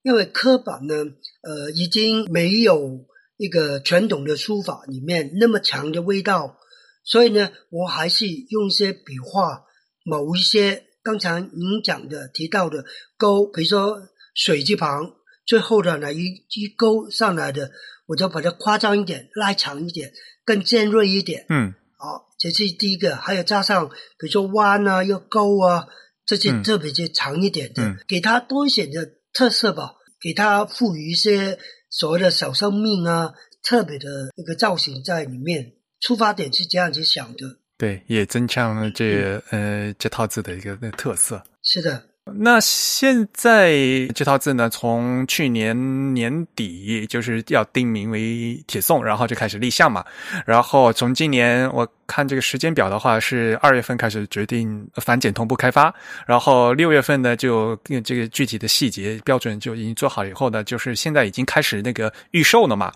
[0.01, 0.95] 因为刻板呢，
[1.43, 3.05] 呃，已经没有
[3.41, 6.57] 一个传统的书法里面那么强的味道。
[7.03, 9.63] 所以呢，我还是用一些笔画，
[10.05, 12.85] 某一些刚才您讲的提到的
[13.17, 13.97] 勾，比如说
[14.35, 15.13] 水字旁
[15.47, 17.71] 最后的那一一勾上来的，
[18.05, 20.13] 我就把它夸张一点，拉长一点，
[20.45, 21.47] 更尖锐一点。
[21.49, 23.15] 嗯，好，这是第一个。
[23.15, 23.89] 还有加上
[24.19, 25.87] 比如说弯啊，又勾啊，
[26.27, 31.57] 这些特别就长一点的，给它多一些的特色吧，给它赋予一些
[31.89, 33.33] 所谓的小生命啊，
[33.63, 35.73] 特别的一个造型在里面。
[35.99, 41.43] 出发点是这样子想的，对，也增强了这呃这套字的一个特色。
[41.61, 42.03] 是的。
[42.39, 43.71] 那现在
[44.15, 50.03] 这套字呢，从去年年底就是要定名为铁宋，然后就开始立项嘛。
[50.45, 55.93] 然后从今年我看这个时间表的话，是二月份开始决定反检同步开发，
[56.27, 57.73] 然后六月份呢就
[58.03, 62.91] 这个具体的细节标准就已经做好以后呢，就是现在已经开始那个预售了嘛。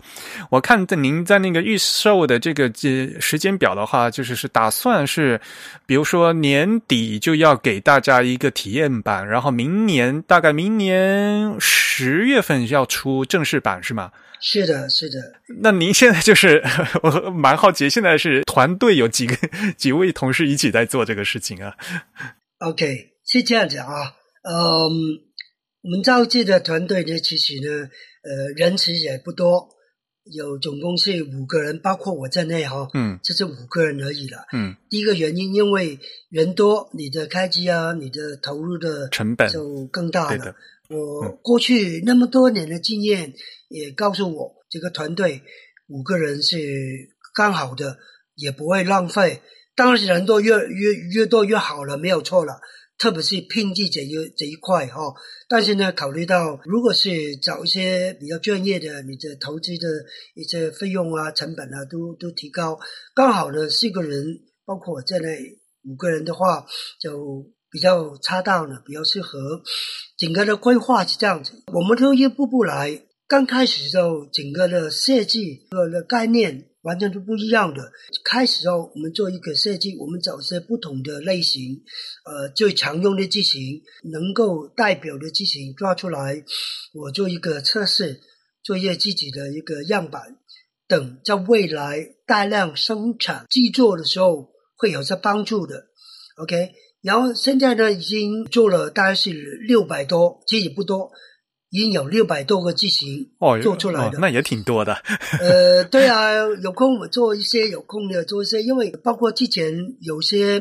[0.50, 5.40] 我看在您在那个预售的这个这时间表的话，就是是打算是，
[5.86, 9.26] 比如说年底就要给大家一个体验版。
[9.26, 14.10] 然后明年大概明年十月份要出正式版是吗？
[14.48, 15.18] 是的，是的。
[15.60, 16.62] 那您现在就是
[17.02, 19.36] 我蛮好奇，现在是团队有几个
[19.76, 21.74] 几位同事一起在做这个事情啊
[22.60, 24.14] ？OK，是这样子啊。
[24.48, 24.54] 嗯，
[25.82, 27.88] 我们造字的团队呢，其实呢，
[28.22, 29.68] 呃，人其实也不多。
[30.32, 34.76] 有总共是五个人，包括我在内哈，嗯，就是五个人而已了，嗯。
[34.88, 35.98] 第一个原因，因为
[36.30, 40.54] 人多，你的开机啊，你的投入的成本就更大了。
[40.88, 43.32] 我过去那么多年的经验
[43.68, 45.42] 也告诉我，这个团队
[45.88, 46.58] 五个人是
[47.34, 47.98] 刚好的，
[48.34, 49.42] 也不会浪费。
[49.74, 52.60] 当然，人多越越越多越好了，没有错了。
[52.98, 55.12] 特别是聘技这一这一块哈，
[55.50, 59.86] 但是呢，考虑到如果是找一些比较专业的，你的投资的
[60.34, 62.78] 一些费用啊、成本啊，都都提高。
[63.14, 66.64] 刚好呢，四个人，包括我在内五个人的话，
[66.98, 69.60] 就比较恰当了，比较适合。
[70.16, 73.02] 整个的规划是这样子，我们都一步步来。
[73.28, 76.70] 刚开始的时候，整个的设计和的概念。
[76.86, 77.90] 完全都不一样的。
[78.22, 81.82] 开始时候，我们做一个设计，我们找一些不同的类型，
[82.24, 83.82] 呃，最常用的机型，
[84.12, 86.44] 能够代表的机型抓出来，
[86.94, 88.20] 我做一个测试，
[88.62, 90.36] 做一些自己的一个样板，
[90.86, 95.86] 等在未来大量生产制作的时候会有些帮助的。
[96.36, 96.70] OK，
[97.02, 99.32] 然后现在呢，已经做了大概是
[99.66, 101.10] 六百多，其实也不多。
[101.70, 103.28] 已经有六百多个机型
[103.62, 104.94] 做出来的，那也挺多的。
[105.40, 106.32] 呃，对啊，
[106.62, 110.60] 有空我做一些，有空的做一些，因为包括之前有些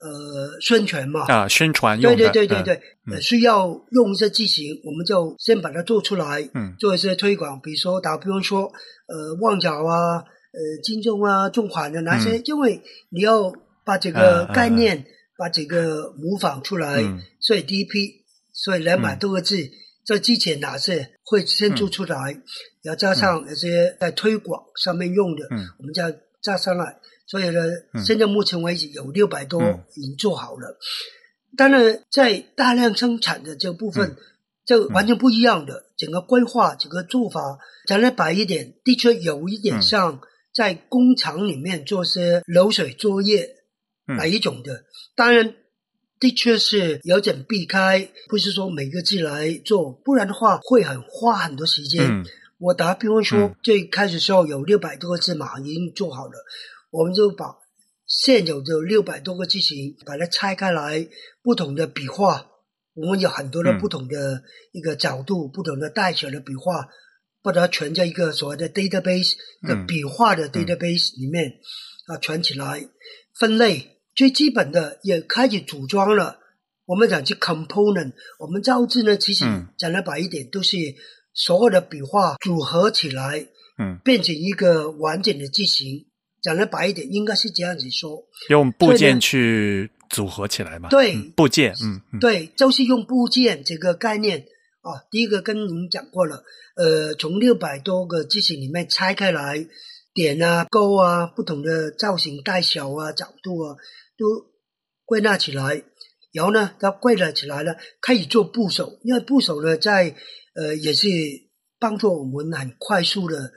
[0.00, 7.60] 呃宣传嘛啊，宣传用对对对对对，需要用一些机型，我们就先把它做出来，嗯，做一些推广。
[7.60, 8.62] 比如说打比方说，
[9.06, 13.52] 呃，旺角啊，呃，金钟啊，中环的那些，因为你要
[13.84, 15.04] 把这个概念，
[15.38, 17.00] 把这个模仿出来，
[17.38, 19.70] 所以第一批，所以两百多个字。
[20.10, 22.36] 在之前哪些会先做出来，
[22.82, 25.44] 要加上一些在推广上面用的，
[25.78, 26.98] 我们再加上来。
[27.28, 27.60] 所以呢，
[28.04, 29.62] 现在目前为止有六百多
[29.94, 30.76] 已经做好了。
[31.56, 34.16] 当然，在大量生产的这部分，
[34.66, 40.20] 就完全不一样的整个规划、整个做法，讲的白一点，的确有一点像
[40.52, 43.48] 在工厂里面做些流水作业
[44.06, 44.86] 哪一种的。
[45.14, 45.54] 当然。
[46.20, 52.22] 的确是有点避开，不是说每个字来做，不然的话会很花很多时间。
[52.58, 56.32] 我打比方说，最开始时候有六百多个字嘛，已经做好了，
[56.90, 57.56] 我们就把
[58.06, 61.08] 现有的六百多个字型把它拆开来，
[61.42, 62.50] 不同的笔画，
[62.92, 64.42] 我们有很多的不同的
[64.72, 66.86] 一个角度，不同的大小的笔画，
[67.42, 71.50] 把它存在一个所谓的 database，一个笔画的 database 里面
[72.08, 72.86] 啊，存起来
[73.38, 73.99] 分类。
[74.20, 76.40] 最基本的也开始组装了，
[76.84, 80.76] 我们讲去 component，我们造字呢，其实嗯讲的白一点，都是
[81.32, 83.46] 所有的笔画组合起来，
[83.78, 86.04] 嗯，变成一个完整的字型。
[86.42, 88.22] 讲的白一点，应该是这样子说。
[88.50, 90.90] 用部件去组合起来嘛。
[90.90, 94.40] 对嗯部件，嗯嗯，对，就是用部件这个概念
[94.82, 95.00] 啊。
[95.10, 96.44] 第一个跟您讲过了，
[96.76, 99.66] 呃，从六百多个句型里面拆开来，
[100.12, 103.76] 点啊、勾啊，不同的造型、大小啊、角度啊，
[104.20, 104.52] 都
[105.06, 105.82] 归纳起来。
[106.32, 110.14] 然后呢，它归纳起来了，可以做部首，因为部首呢，在
[110.54, 111.08] 呃也是
[111.80, 113.52] 帮助我们很快速的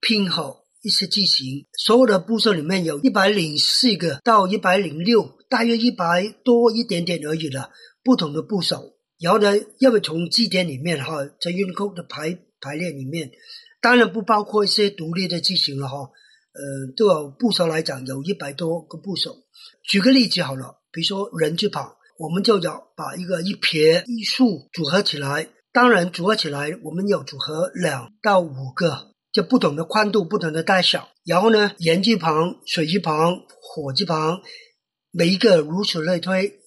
[0.00, 1.66] 拼好一些句型。
[1.76, 7.70] 所有的部首里面有一百零四个到一百零六，大约一百多一点点而已了，
[8.02, 8.94] 不同的部首。
[9.20, 13.30] 然后呢，因为从字典里面哈，在韵库的排排列里面，
[13.82, 16.08] 当然不包括一些独立的句型了哈。
[16.54, 19.36] 呃，都有部首来讲，有一百多个部首。
[19.82, 25.48] 举个例子好了，比如说人字旁，我们就要把一个一撇一竖组合起来。
[25.72, 31.08] 当然，组合起来我们有组合两到五个，就不同的宽度、不同的大小。
[31.24, 34.40] 然后呢，言字旁、水字旁、火字旁，
[35.10, 36.60] 每一个如此类推，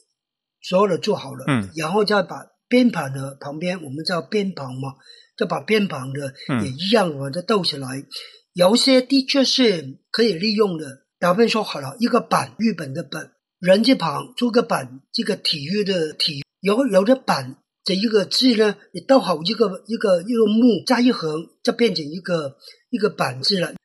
[0.61, 4.95] 所有的做好了，嗯，然后再把边旁的旁边，我们叫边旁嘛，
[5.37, 7.87] 就把边旁的嗯也一样把它斗起来。
[8.57, 11.03] 有些的确是可以利用的。
[11.19, 22.57] 打比说好了，一个板，日本的板，人字旁做个板，这个体育的体，有有的板这一个字呢，你倒好一个一个一个木加一横，就变成一个
[22.89, 23.75] 一个板字了。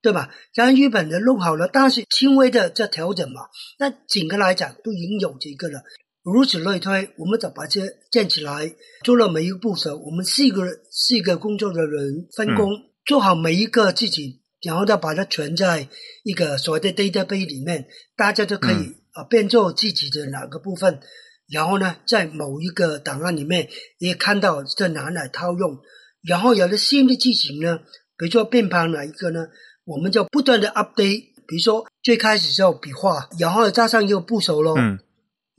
[0.00, 0.30] 对吧？
[0.54, 3.42] 将日本的弄好了，但是轻微的在调整嘛。
[3.78, 5.82] 那整个来讲都已经有这个了。
[6.22, 9.98] 如此类推，我们就把这建起来，做了每一个步骤。
[9.98, 12.70] 我们四个四个工作的人分工，
[13.04, 15.88] 做好每一个自己，然后再把它存在
[16.22, 17.86] 一个所谓的 database 里面，
[18.16, 21.00] 大家都可以嗯啊变做自己的哪个部分。
[21.48, 23.68] 然后呢，在某一个档案里面
[23.98, 25.78] 也看到在哪来套用。
[26.22, 27.80] 然后有了新的句型呢，
[28.16, 29.46] 比如说变旁哪一个呢？
[29.84, 34.98] 我们就不断的 update，比如说最开始就笔画，然后加上一个部首咯，嗯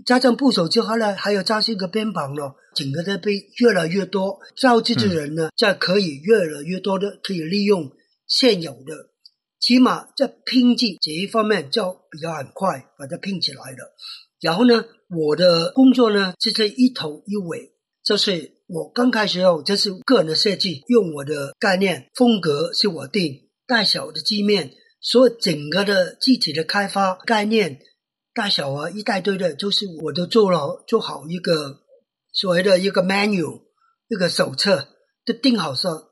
[0.05, 7.91] 加上部首之后呢，还有加上一个边旁咯，整个的被越来越多，造字的人呢，在可以越来越多的可以利用
[8.27, 9.09] 现有的，
[9.59, 13.95] 起码在拼记这一方面就比较很快把它拼起来了。
[14.41, 17.71] 然后呢，我的工作呢，就是一头一尾，
[18.03, 24.71] 就是我刚开始后，这是个人的设计，用我的概念风格是我定，大小的界面，
[25.01, 27.79] 所有整个的具体的开发概念、
[28.35, 31.79] 大小啊，一大堆的，就是我都做了做好一个
[32.33, 33.61] 所谓的一个 manual，
[34.09, 34.89] 一个手册，
[35.25, 36.11] 都定好了。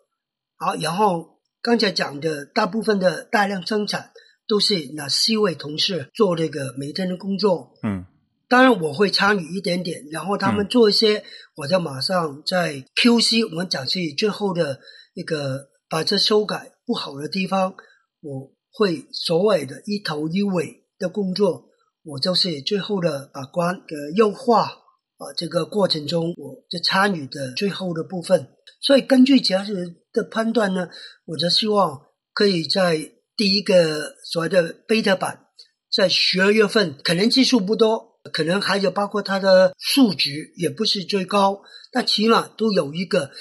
[0.55, 4.11] 好，然后刚才讲的大部分的大量生产
[4.47, 8.05] 都是那四位同事做这个每天的工作，嗯
[8.47, 11.23] 当然我会参与一点点，然后他们嗯做一些，
[11.55, 14.79] 我就马上在 QC，我们讲是最后的
[15.13, 17.73] 一个把这修改不好的地方，
[18.21, 21.65] 我会所谓的一头一尾的工作，
[22.03, 28.49] 我就是最后的把关的优化啊这个过程中，我就参与的最后的部分。
[28.81, 30.89] 所以根据这样子的判断呢，
[31.25, 32.01] 我就希望
[32.33, 35.47] 可以在第一个所谓的 beta 版，
[35.91, 38.13] 在十二月份可能技术不多。
[38.31, 41.61] 可能还有包括它的数值也不是最高，
[41.91, 43.31] 但起码都有一个，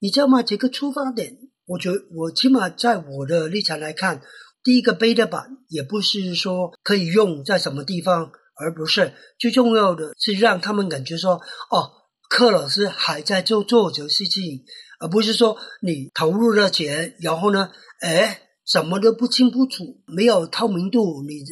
[0.00, 0.42] 你知道吗？
[0.42, 4.20] 这个出发点，我觉得我起码在我的立场来看，
[4.64, 11.92] 第一个 beta 版也不是说可以用在什么地方，而不是最重要的是让他们感觉说，哦，
[12.30, 14.64] 柯老师还在做做这个事情，
[14.98, 17.68] 而不是说你投入了钱，然后呢，
[18.00, 21.44] 哎，什么都不清不楚，没有透明度，你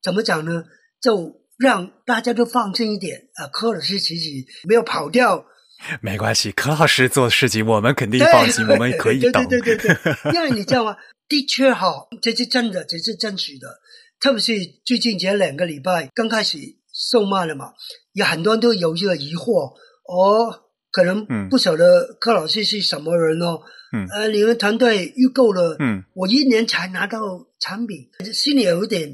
[0.00, 0.64] 怎么讲呢？
[1.02, 4.30] 就让大家都放心一点啊，柯老师其实
[4.68, 5.44] 没有跑掉，
[6.00, 9.32] 没关系，柯老师做事情我们肯定放心，我们可以 对。
[9.32, 9.96] 对对对对，
[10.34, 10.96] 因为你知道吗？
[11.28, 13.80] 的确好，这是真的，这是真实的。
[14.20, 14.52] 特别是
[14.84, 16.58] 最近这两个礼拜刚开始
[16.92, 17.72] 售卖了嘛，
[18.12, 19.72] 有很多人都有这个疑惑
[20.06, 23.60] 哦，可能嗯不晓得柯老师是什么人哦。
[23.92, 27.18] 嗯呃，你们团队预购了，嗯我一年才拿到
[27.58, 29.10] 产品，心里有一点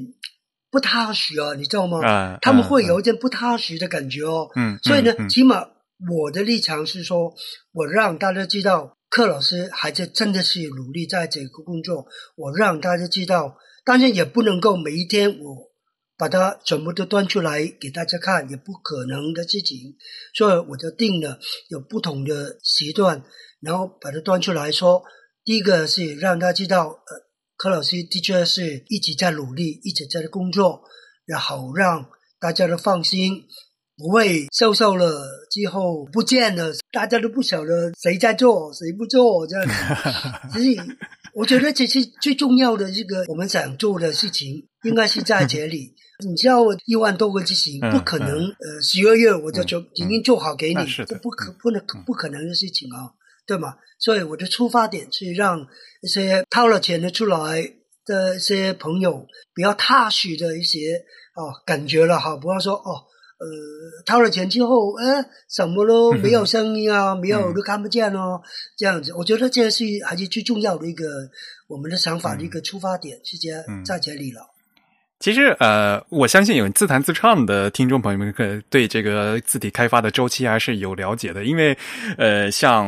[0.69, 2.05] 不踏实啊，你知道吗？
[2.05, 4.49] 啊，他们会啊有一点不踏实的感觉哦。
[4.55, 5.65] 嗯，所以呢，嗯嗯起码
[5.97, 7.33] 我的立场是说，
[7.71, 12.05] 我让大家知道，柯老师还是真的是努力在这个工作。
[12.35, 15.71] 我让大家知道，当然也不能够每一天我
[16.15, 19.95] 把它全部都端出来给大家看，也不可能的事情。
[20.35, 23.23] 所以我就定了有不同的时段，
[23.59, 25.03] 然后把它端出来说。
[25.43, 30.83] 第一个是让大家知道，呃，柯老师的确是一直在努力，一直在工作，
[31.25, 32.07] 然后让
[32.39, 33.47] 大家都放心。
[33.99, 35.25] 不会瘦瘦了
[35.57, 39.73] 之后不见了，大家都不晓得谁在做，谁不做这样子。
[40.53, 40.77] 所以
[41.33, 45.95] 我觉得这是最重要的一个我们想做的事情，应该是在这里。
[46.27, 53.13] 你知道一万多个机型，不可能呃十二月我就就已经做好给你，这不可不能不可能的事情啊，
[53.45, 53.75] 对吗？
[53.99, 55.67] 所以我的出发点是让
[56.01, 57.73] 一些掏了钱的出来
[58.05, 61.03] 的一些朋友比较踏实的一些
[61.35, 63.05] 哦感觉了哈，不要说哦
[63.39, 68.41] 呃掏了钱之后，呃什么都没有声音啊，没有都看不见哦，
[68.75, 71.29] 这样子，我觉得这是还是最重要的一个
[71.67, 73.49] 我们的想法的一个出发点，是这
[73.85, 74.41] 在这里了。
[75.19, 81.43] 其实，呃，我相信有自弹自唱的听众朋友们，可对这个字体开发的周期还是有了解的。
[81.43, 81.75] 因为，
[82.17, 82.87] 呃，像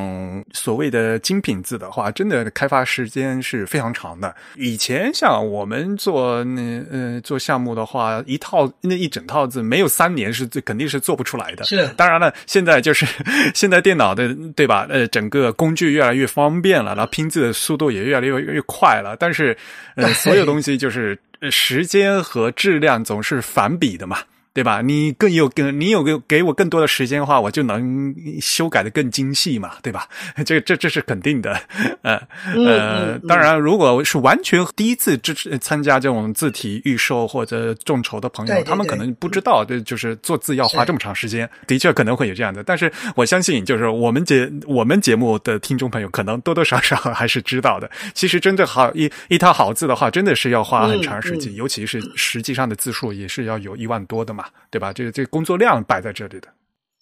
[0.53, 4.33] 所谓的精品字的话，真的开发时间是非常长的。
[4.55, 11.63] 以前像我们做那呃做项目的话，一套那一整套字没有三年是肯定是做不出来的。
[11.63, 13.07] 是，当然了，现在就是
[13.55, 14.85] 现在电脑的对吧？
[14.87, 19.17] 呃，整个工具越来越方便了，然后拼字的速度也越来越越快了。
[19.17, 19.57] 但是，
[19.95, 21.17] 呃，所有东西就是。
[21.49, 24.23] 时间和质量总是反比的嘛。
[24.51, 24.81] 对吧？
[24.81, 30.07] 你更有更，你有个给我更多的时间的话，我就能修改的更精细嘛，对吧？
[30.45, 31.59] 这这这是肯定的。
[32.01, 32.19] 呃
[32.55, 41.49] 呃，当然，如果是完全第一次支持参加这种字体预售或者众筹的朋友，他们可能不知道，这就是做字要花这么长时间。
[41.67, 47.89] 的确可能会有这样的，但是我相信，就是我们节我们节目的听众朋友，可能多多少少还是知道的。
[48.13, 54.38] 其实真正好一一套好字的话，真的是要花很长时间，尤其是实际上的字数也是要有一万多的嘛。
[54.69, 54.93] 对吧？
[54.93, 56.47] 这个这个工作量摆在这里的，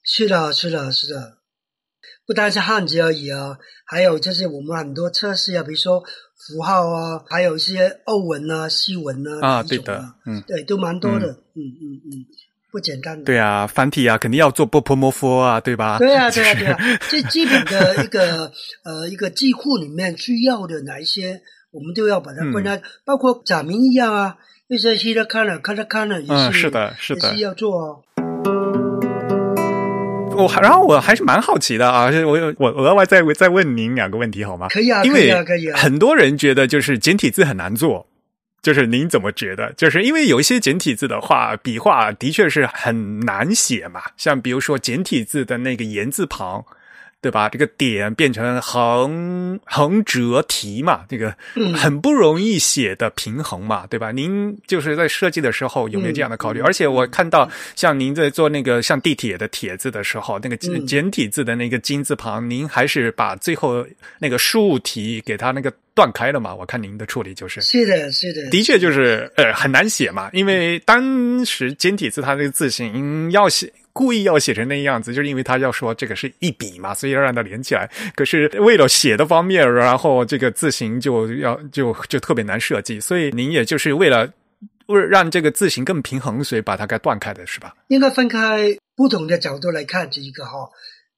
[0.03, 1.38] 是的，是的，是的，
[2.26, 12.26] 不单是汉字而已啊，还有就是我们很多测试啊，比如说符号啊，还有一些欧文啊、西文啊啊，对的，嗯，对，都蛮多的，嗯嗯嗯，
[12.72, 13.23] 不简单的。
[13.26, 15.97] 对啊，繁体啊，肯定要做波泼摩佛啊，对吧？
[15.97, 18.51] 对啊，对啊， 对啊，最基本的一个
[18.84, 21.41] 呃一个记库里面需要的哪一些，
[21.72, 24.38] 我们都要把它归纳，包括假名一样啊。
[24.69, 28.03] 一些新的看了，看了看了，嗯，是的，是的，是要做哦。
[30.35, 34.68] 我然后我还是蛮好奇的啊，我我额外再再问您两个问题好吗？
[34.68, 35.80] 可以啊，因为可以啊。
[35.80, 38.07] 很多人觉得就是简体字很难做，
[38.61, 39.72] 就是您怎么觉得？
[39.72, 46.65] 就是因为有一些简体字的话，笔画的确是很难写嘛，像比如说简体字的那个言字旁。
[47.28, 47.49] 对吧？
[47.49, 51.36] 这个点变成横横折提嘛，这个
[51.76, 54.14] 很不容易写的平衡嘛，对吧？
[54.14, 56.62] 您就是在设计的时候有没有这样的考虑？
[56.62, 63.86] 而且我看到像您在做那个像地铁的帖子的时候，那个简体字的那个金字旁，您还是把最后
[64.20, 66.56] 那个竖体给它那个断开了嘛？
[66.56, 73.70] 我看您的处理就是是的，是的，的确就是呃很难写嘛，因为当时简体字它那个字形要写。
[73.98, 77.90] 故意要写成那样子，就是因为他要说这个是一笔嘛，所以要让它连起来。
[78.15, 82.99] 可是为了写的方面，然后这个字形就要就就特别难设计。
[82.99, 84.32] 所以您也就是为了
[84.86, 87.76] 为了让这个字形更平衡，所以把它给断开的是吧？
[87.88, 90.69] 应该分开不同的角度来看这一个哈。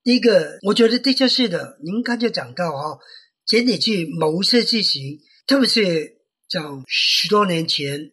[0.01, 1.77] 第一个，我觉得的确是的。
[1.83, 2.97] 您刚才讲到哈，
[3.45, 6.13] 简体字某些字形，特别是
[6.47, 8.09] 讲十多年前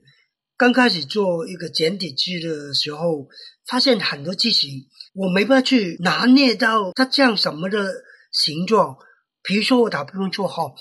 [0.57, 3.29] 刚开始做一个简体字的时候。
[3.69, 7.93] 发现很多字形，我没办法去拿捏到它这样什么的
[8.31, 8.97] 形状。
[9.43, 10.73] 比如说，我打比方说，哈，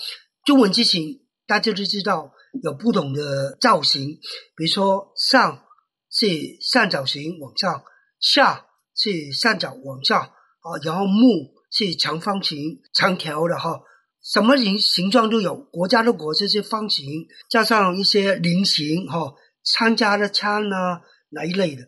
[0.44, 2.32] 中文字形大家都知道
[2.62, 4.18] 有不同的造型，
[4.56, 5.62] 比如说上
[6.10, 6.26] 是
[6.60, 7.84] 三角形往上，
[8.18, 13.80] 下是三角往下啊，然后木是长方形长条的哈，
[14.22, 15.56] 什么形形状都有。
[15.56, 19.32] 国家的国这些方形，加上一些菱形哈，
[19.62, 21.00] 参加的参啊
[21.30, 21.82] 哪一类的。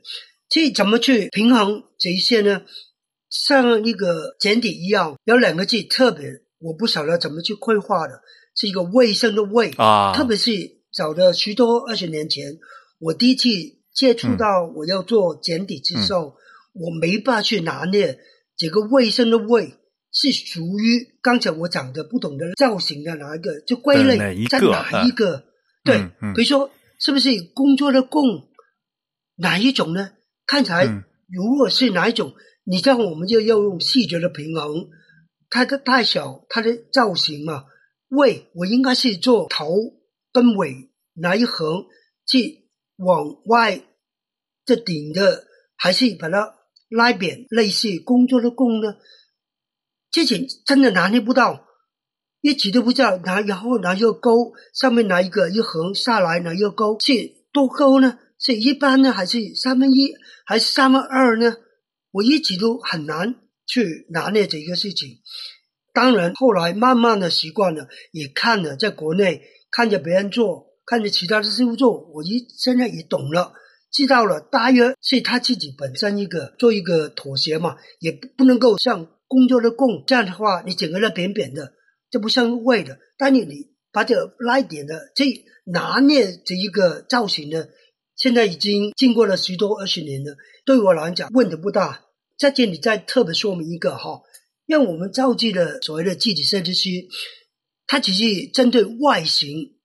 [0.49, 2.63] 这怎么去平衡这一些呢？
[3.31, 8.23] 像一个简体一样，有两个字特别，我不晓得怎么去绘画的，
[8.57, 10.15] 是一个卫生的卫啊。
[10.15, 10.51] 特别是
[10.91, 12.59] 早的许多二十年前，
[12.99, 13.49] 我第一次
[13.95, 16.37] 接触到我要做简体之后，
[16.73, 18.19] 我没办法去拿捏
[18.57, 19.75] 这个卫生的卫
[20.11, 24.17] 是属于刚才我讲的不同的造型的哪一个，就归类
[24.47, 25.45] 在哪一个？
[25.85, 25.99] 对，
[26.35, 28.49] 比如说是不是工作的工
[29.37, 30.13] 哪一种呢？
[30.49, 30.87] 看起来，
[31.29, 32.33] 如果是哪一种，
[32.65, 34.89] 你这样我们就要用视觉的平衡，
[35.51, 37.67] 它的大小、它的造型嘛。
[38.09, 39.69] 尾我应该是做头
[40.33, 41.85] 跟尾哪一横
[42.27, 43.83] 去往外
[44.65, 45.45] 这顶的，
[45.77, 46.55] 还是把它
[46.89, 48.95] 拉扁，类似工作的工呢？
[50.11, 51.67] 之前真的拿捏不到，
[52.41, 57.13] 一直都不知道拿，然后拿一个钩上面拿一个一横下来，拿一个钩是
[57.53, 58.19] 多勾呢？
[58.39, 60.15] 是一般呢，还是三分一，
[60.47, 61.57] 还是三分二呢？
[62.11, 63.35] 我一直都很难
[63.67, 65.19] 去拿捏这一个事情。
[65.93, 73.53] 当然，后来慢慢的习惯了，也看了在国内看着别人做，看着其他的师傅做，我一现在也懂了，
[73.91, 81.73] 知道了，大约是他自己本身一个做一个妥协嘛，也不能够像工作的供这样的话，你整个人扁扁的，
[82.11, 82.99] 这不像味的。
[83.19, 85.25] 但你你把这拉一点的这
[85.65, 87.67] 拿捏这一个造型呢，
[88.19, 90.37] 现在已经经过了十多二十年了，
[90.67, 92.05] 对我来讲问题不大。
[92.37, 94.21] 在这里再特别说明一个哈。
[94.67, 96.91] 让我们造句的所谓的具体设计师，
[97.87, 99.79] 它只是针对外形，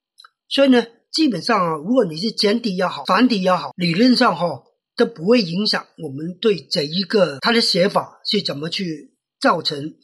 [0.49, 4.63] 所以呢，基本上啊，如果你是简体也好，繁体也好，理论上哈
[4.97, 9.95] 都不会影响我们对这一个它的写法是怎么去造成。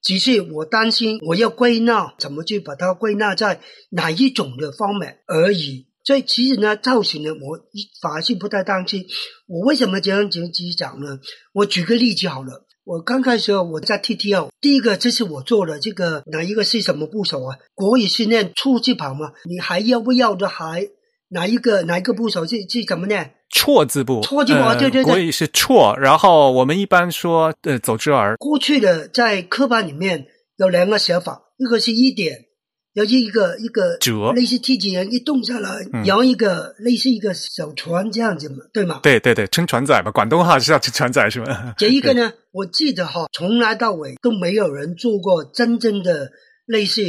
[0.00, 3.60] 只是我担心我要归纳怎么去把它归纳在
[3.90, 5.88] 哪一种的方面而已。
[6.04, 7.58] 所以其实呢，造型呢，我
[8.00, 9.04] 反而是不太担心。
[9.46, 10.40] 我为什么这样子
[10.76, 11.18] 讲呢？
[11.52, 12.66] 我举个例子好了。
[12.84, 17.56] 我刚开始我在 TTL，第一个这是我做的这个哪一个是什么部首啊？
[17.74, 19.30] 国语训练错字旁嘛？
[19.48, 20.88] 你还要不要的还
[21.28, 23.34] 哪一个哪一个部首是是怎么念？
[23.54, 25.96] 错字部，错字部，对对对，国语是错。
[25.96, 28.36] 然后我们一般说呃走之儿。
[28.38, 30.26] 过去的在课本里面
[30.56, 32.46] 有两个写法，一个是一点。
[32.94, 34.32] 有一个一个折。
[34.32, 39.00] 类似机器人一动下来，摇一个类似一个小船这样子嘛，对吗？
[39.02, 41.74] 对对对，撑船仔嘛，广东话是叫撑船仔是吗？
[41.78, 46.30] 这一个呢，我记得哈，从来到尾都没有人做过真正的
[46.66, 47.02] 类似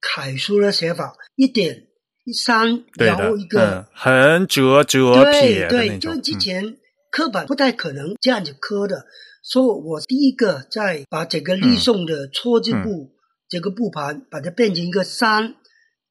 [0.00, 1.84] 楷书的写法，一点
[2.24, 3.86] 一三摇一个。
[3.94, 6.76] 横折折撇对对，就之前
[7.12, 9.06] 刻板不太可能这样子刻的，
[9.42, 13.12] 所以我第一个在把整个立宋的错字部。
[13.48, 15.54] 这个布盘把它变成一个山，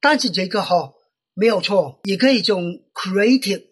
[0.01, 0.93] 但是这个哈
[1.33, 3.63] 没有错，也可以用 creative，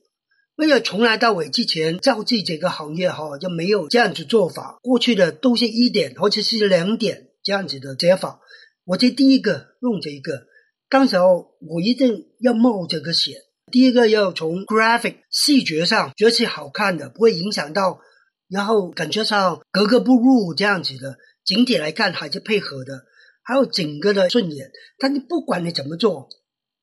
[0.57, 8.39] 因为从来到尾之前造字这个行业哈就没有这样子做法，过去的都是一点或者是两点这样子的解法。
[8.85, 10.43] 我这第一个用这一个，
[10.89, 13.33] 当时候我一定要冒这个险，
[13.71, 17.99] 第一个要从 graphic 视觉上觉得是好看的，不会影响到，
[18.47, 23.05] 然后感觉上格格不入这样子的，整体来看还是配合的。
[23.45, 26.27] 还有整个的顺眼，但是不管你怎么做，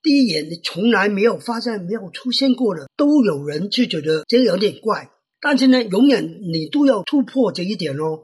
[0.00, 5.10] 第一眼你从来没有发现、没有出现过的，都有人就觉得这个有点怪。
[5.40, 8.20] 但是呢，永远你都要突破这一点哦。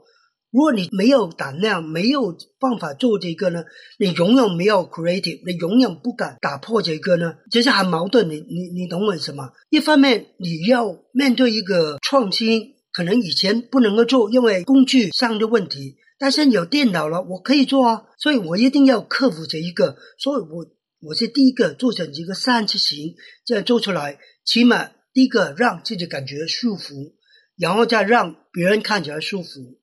[0.51, 3.63] 如果你没有胆量、没有办法做这个呢，
[3.99, 8.29] 你永远没有 creative，你永远不敢打破这个呢，其实很矛盾。
[8.29, 9.51] 你你你懂我什么？
[9.69, 15.97] 一方面你要面对一个创新，可能以前不能够做，因为工具上的问题。
[16.19, 20.67] 但是有电脑了，我可以做啊，所以我一定要克服这一个，所以我
[20.99, 23.15] 我是第一个做成一个三字形，
[23.45, 27.15] 这样做出来，起码第一个让自己感觉舒服，
[27.57, 29.79] 然后再让别人看起来舒服，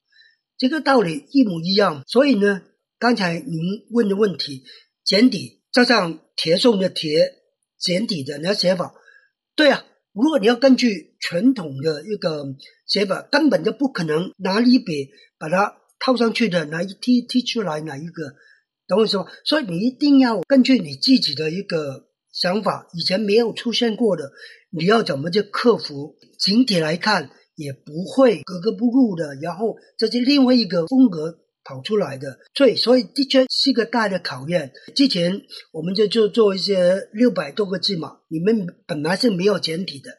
[0.58, 2.02] 这个道理一模一样。
[2.06, 2.60] 所以呢，
[2.98, 4.62] 刚才您问的问题，
[5.04, 7.32] 简体加上铁送的铁，
[7.78, 8.92] 简体的那写法，
[9.54, 12.44] 对啊，如果你要根据传统的一个
[12.86, 15.08] 写法，根本就不可能拿一笔
[15.38, 15.78] 把它。
[15.98, 18.34] 套上去的哪一踢踢出来哪一个，
[18.86, 19.26] 懂我意思吗？
[19.44, 24.30] 所以你一定要根据你自己的一个想法，以前没有出现过的，
[24.70, 26.16] 你要怎么去克服？
[26.38, 29.34] 整体来看也不会格格不入的。
[29.36, 34.72] 然后这是另外一个风格跑出来的，所以所以的确是个大的考验。
[34.94, 35.40] 之前
[35.72, 40.10] 我们就就做一些六百多个字嘛，你们本来是没有简体的，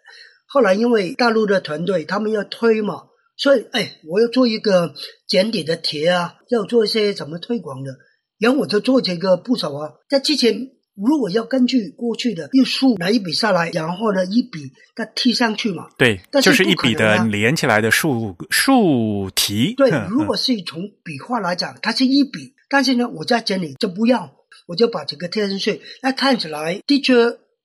[0.48, 3.04] 后来因为大陆的团队他们要推嘛。
[3.38, 4.96] 所以，哎，我要做一个
[5.28, 7.96] 简体的帖啊，要做一些怎么推广的，
[8.40, 9.92] 然后我就做这个部首啊。
[10.10, 19.76] 在之前，如果要根据过去的用竖来一笔下来，然后呢一笔它贴上去嘛，对，就是一笔的连起来的竖竖题。
[19.76, 24.32] 对，如果是从笔画来讲，它是一笔，但是呢，我在这里就不要，
[24.66, 27.14] 我就把这个贴上去，那看起来的确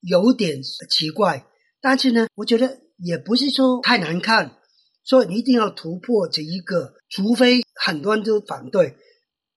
[0.03, 1.47] 有点奇怪，
[1.81, 4.59] 但是呢，我觉得也不是说太难看。
[5.05, 8.97] 所以你一定要突破这一个，除非很多人都反对。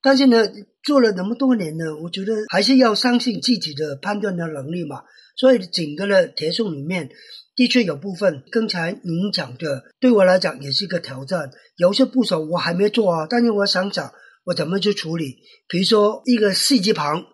[0.01, 0.43] 但是呢，
[0.83, 5.01] 做了那么多年呢，我觉得还是要相信自己的判断的能力嘛。
[5.35, 7.09] 所以整个的铁送里面，
[7.55, 11.49] 的确有部分刚才您讲的，对我来讲也是一个挑战。
[11.77, 14.11] 有些部首我还没做啊，但是我想想
[14.45, 15.37] 我怎么去处理。
[15.67, 17.25] 比如说一个“四”字旁，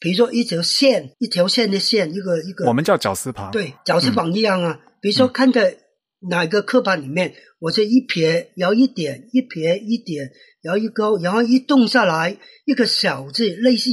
[0.00, 4.80] 比如说一条线，一条线的线，一个一个，我们叫绞丝旁，对，绞丝旁一样啊。
[5.00, 5.83] 比如说看着。
[6.28, 10.30] 哪个课本里面，我这一撇，然后一点，一撇一点，
[10.62, 13.90] 然后一勾，然后一动下来，一个小字，类似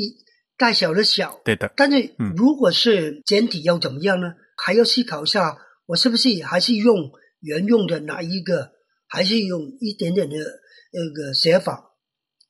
[0.58, 1.42] 大小的小。
[1.44, 1.72] 对的。
[1.76, 4.34] 但是如果是简体要怎么样呢？
[4.56, 8.72] 还要思考一下，我是不是还是用原用的哪一个，
[9.08, 11.92] 还是用一点点的那个写法，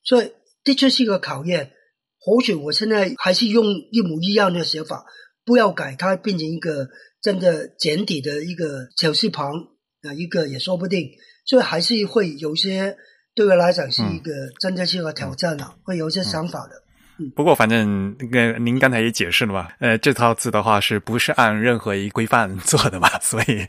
[0.03, 0.31] 所以
[0.63, 1.71] 的确是一个考验。
[2.19, 5.05] 或许我现在还是用一模一样的写法，
[5.43, 6.89] 不要改，它变成一个
[7.21, 9.53] 真的简体的一个小字旁
[10.03, 11.09] 啊，一个也说不定。
[11.45, 12.95] 所以还是会有些
[13.33, 16.75] 对我来讲是一个真的是一个挑战了，会有一些想法的。
[17.19, 23.07] 嗯不过，反正那个您刚才也解释了嘛，呃，这套字的话是不是按任何一规范做的嘛？
[23.21, 23.67] 所以，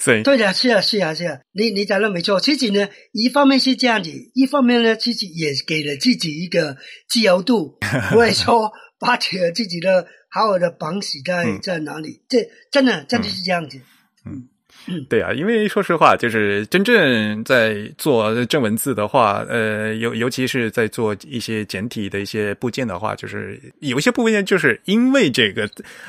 [0.00, 2.40] 所以对的，是啊，是啊，是啊，你你讲的没错。
[2.40, 6.76] 其实呢，一方面是这样子，一方面呢，其实也给了自己一个
[7.08, 7.78] 自由度，
[8.10, 12.24] 不会说把自己的好好的绑死在在哪里。
[12.28, 12.38] 这
[12.72, 13.78] 真的真的是这样子，
[14.26, 14.48] 嗯。
[15.08, 25.68] 对啊，因为说实话，就是真正在做正文字的话，呃，尤尤其是在做一些简体的一些部件的话，就是有一些部件，就是因为这个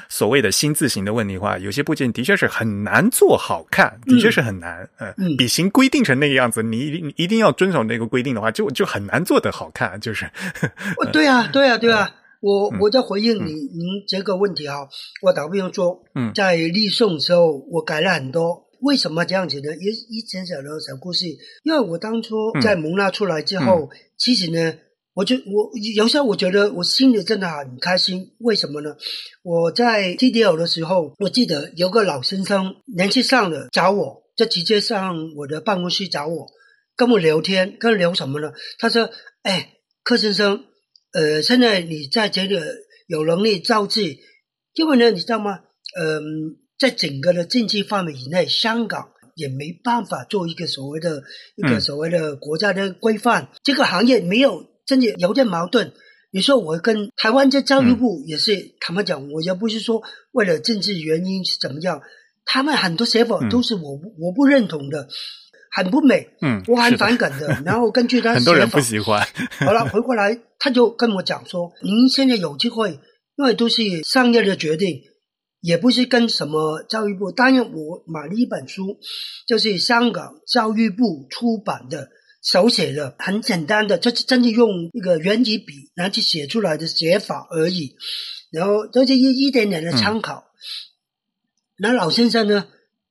[0.10, 4.88] 所谓的新字形的问题话，有些部件的确是很难做好看，的确是很难。
[5.18, 10.00] 嗯，笔形规定成那个样子，你你一定要遵守那个规定的话，就就很难做得好看。
[10.00, 10.30] 就是，
[11.14, 12.14] 对啊，对啊，对啊。
[12.42, 14.76] 我我在回应你您这个问题啊，
[15.24, 18.65] 我打比方说，嗯，在立宋时候，我改了很多。
[18.86, 19.76] 为什么这样子呢？
[19.78, 21.26] 一一讲讲的小故事。
[21.64, 24.78] 因为我当初在蒙纳出来之后，其实呢，
[25.16, 28.36] 我就我有时候我觉得我心里真的很开心。
[28.42, 28.96] 为什么呢？
[29.42, 36.46] 我在 TDL 的时候，我记得有个老先生年纪上了找我，就直接上我的办公室找我，
[36.96, 38.52] 跟我聊天，跟聊什么呢？
[38.78, 39.10] 他说
[39.42, 39.72] ：“哎，
[40.04, 40.64] 柯先生，
[41.12, 42.56] 呃，现在你在这里
[43.08, 44.04] 有能力造字，
[44.76, 45.62] 因为呢，你知道吗？
[46.00, 51.24] 嗯。”在整个的经济范围以内，香港也没办法做一个所谓的
[51.56, 53.50] 一个所谓的国家的规范。
[53.64, 55.94] 这个行业没有，真的有点矛盾。
[56.32, 62.02] 你说我跟台湾这教育部也是，坦白讲，我也不是说为了政治原因是怎么样，
[62.44, 65.08] 他们很多写法都是我我不认同的，
[65.72, 67.48] 很不美，嗯，我很反感的。
[67.66, 69.26] 然后根据他很多人不喜欢。
[69.60, 73.00] 好了，回过来他就跟我讲说：“您现在有机会，
[73.38, 75.02] 因为都是商业的决定。”
[75.66, 79.00] 也不是跟什么教育部，当然我买了一本书，
[79.48, 82.08] 就是香港教育部出版的
[82.44, 87.96] 手写的，很简单的，就是真的用一个圆珠笔然后去写出来的写法而已，
[88.52, 90.46] 然后都是一一点点的参考。
[91.80, 92.68] 那老先生呢，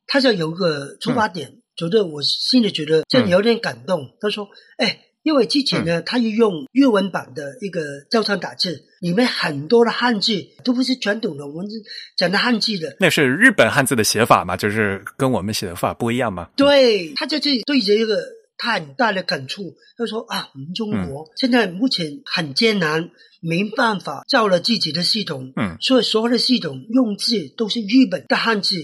[0.06, 4.16] 他就有个出发点，觉得我心里觉得这有点感动。
[4.20, 4.46] 他说
[4.78, 7.80] ：“哎。”因为之前呢，他又用粤文版的一个
[8.10, 11.82] 教程打字，里面很多的汉字都不是传统的文字
[12.14, 12.94] 讲的汉字的。
[13.00, 14.54] 那是日本汉字的写法嘛？
[14.54, 16.50] 就是跟我们写的法不一样嘛？
[16.56, 18.22] 对，他就是对着一个
[18.58, 19.74] 他很大的感触。
[19.96, 23.08] 他说啊，我们中国现在目前很艰难，
[23.40, 28.76] 没办法造了自己的系统，嗯，所以所有的系统用字都是日本的汉字，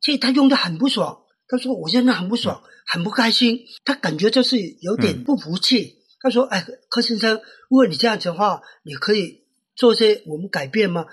[0.00, 1.18] 所以他用的很不爽。
[1.46, 2.62] 他说我现在很不爽。
[2.86, 5.98] 很不开心，他感觉就是有点不服气。
[6.20, 9.44] 他说：“哎，柯先生，如果你这样子的话，你可以
[9.76, 11.06] 做些我们改变吗？”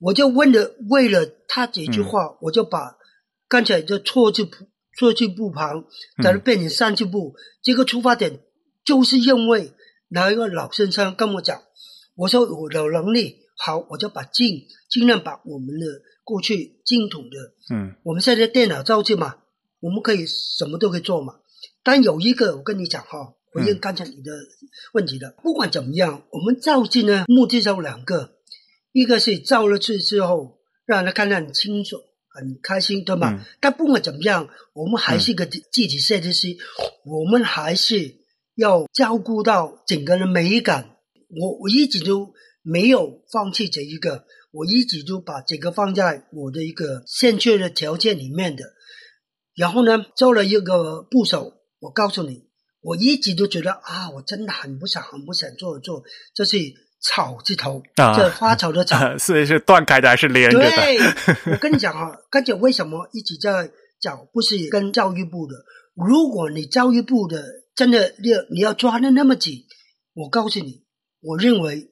[0.00, 2.96] 我就问了，为了他几句话，我就把
[3.48, 4.46] 刚才的错字
[4.98, 5.84] 错字部旁，
[6.22, 7.34] 把它变成三字部。
[7.62, 8.40] 这个出发点
[8.84, 9.72] 就是因为
[10.08, 11.62] 哪一个老先生跟我讲，
[12.16, 15.86] 我说我有能力，好，我就把尽尽量把我们的
[16.22, 19.36] 过去正统的，嗯，我们现在电脑造字嘛。
[19.84, 21.34] 我们可以什么都可以做嘛，
[21.82, 24.32] 但有一个我跟你讲哈，回应刚才你的
[24.94, 28.38] 问题的，不管怎么样，我们造字呢，目的有两个，
[28.92, 30.56] 一个是造了去之后，
[30.86, 31.98] 让他看得很清楚、
[32.28, 33.44] 很开心，对吗？
[33.60, 36.56] 但不管怎么样，我们还是一个字体设计师，
[37.04, 38.16] 我们还是
[38.54, 40.96] 要照顾到整个的美感。
[41.38, 42.32] 我我一直都
[42.62, 48.72] 没有放弃这一个，我一直都把这个放在我的一个欠缺的条件里面的。
[49.56, 51.54] 然后呢，做了一个部首。
[51.80, 52.48] 我告诉你，
[52.80, 56.02] 我一直都觉得啊，我真的很不想、很不想做做，
[56.34, 56.56] 这是
[56.98, 60.70] 草字头，这花草的草， 是是断开的还是连着的？
[60.70, 60.98] 对，
[61.52, 63.70] 我跟你讲啊， 刚才为什么一直在
[64.00, 65.56] 讲，不是跟教育部的？
[65.94, 67.44] 如果你教育部的
[67.76, 69.66] 真的你你要抓的那么紧，
[70.14, 70.86] 我告诉你，
[71.20, 71.90] 我认为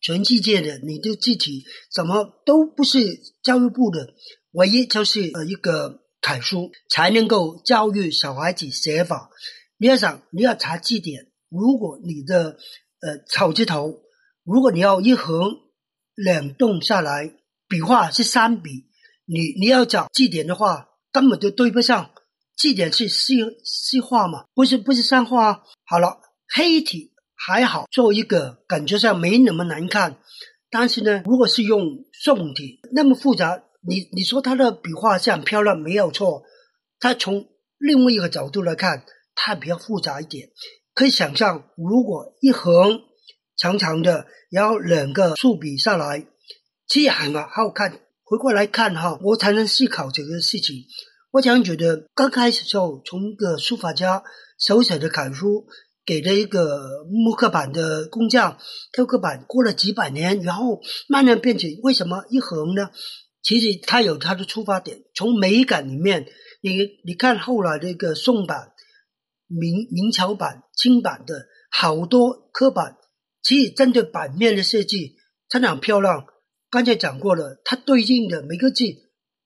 [0.00, 4.14] 全世界的你的字体怎么都不是教育部的，
[4.52, 6.00] 唯一就是呃一个。
[6.24, 9.28] 楷书才能够教育小孩子写法。
[9.76, 12.56] 你要想，你要查字典，如果你的
[13.02, 14.00] 呃草字头，
[14.42, 15.58] 如果你要一横
[16.14, 17.34] 两纵下来，
[17.68, 18.86] 笔画是三笔，
[19.26, 22.10] 你你要找字典的话，根本就对不上。
[22.56, 25.62] 字典是细细画嘛，不是不是三画。
[25.84, 26.20] 好了，
[26.54, 30.16] 黑体还好，做一个感觉上没那么难看。
[30.70, 33.62] 但是呢，如果是用宋体，那么复杂。
[33.86, 36.42] 你你说他的笔画像漂亮没有错，
[36.98, 37.46] 他从
[37.78, 39.04] 另外一个角度来看，
[39.34, 40.48] 它比较复杂一点。
[40.94, 43.00] 可以想象，如果一横
[43.56, 46.26] 长长的，然后两个竖笔下来，
[46.86, 48.00] 这样啊好看。
[48.22, 50.76] 回过来看哈，我才能思考这个事情。
[51.30, 54.22] 我常觉得，刚开始时候从一个书法家
[54.58, 55.66] 手写的楷书，
[56.06, 58.56] 给了一个木刻板的工匠，
[58.92, 62.88] 雕刻板过了几百年，然后慢慢变成为什么一横呢？
[63.44, 66.26] 其实它有它的出发点，从美感里面，
[66.62, 66.70] 你
[67.04, 68.72] 你看后来这个宋版、
[69.46, 72.96] 明明朝版、清版的好多刻板，
[73.42, 75.16] 其实针对版面的设计，
[75.50, 76.26] 它很漂亮。
[76.70, 78.82] 刚才讲过了，它对应的每个字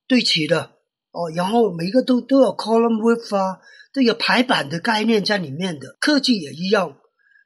[0.06, 0.76] 对齐的
[1.10, 3.58] 哦，然后每个都 都有 column width 啊，
[3.92, 6.96] 都有排版的概念在里面的，刻字也一样。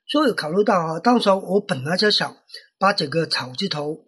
[0.06, 2.36] 所以考虑到啊，当时我本来就想
[2.78, 4.04] 把整个草字头。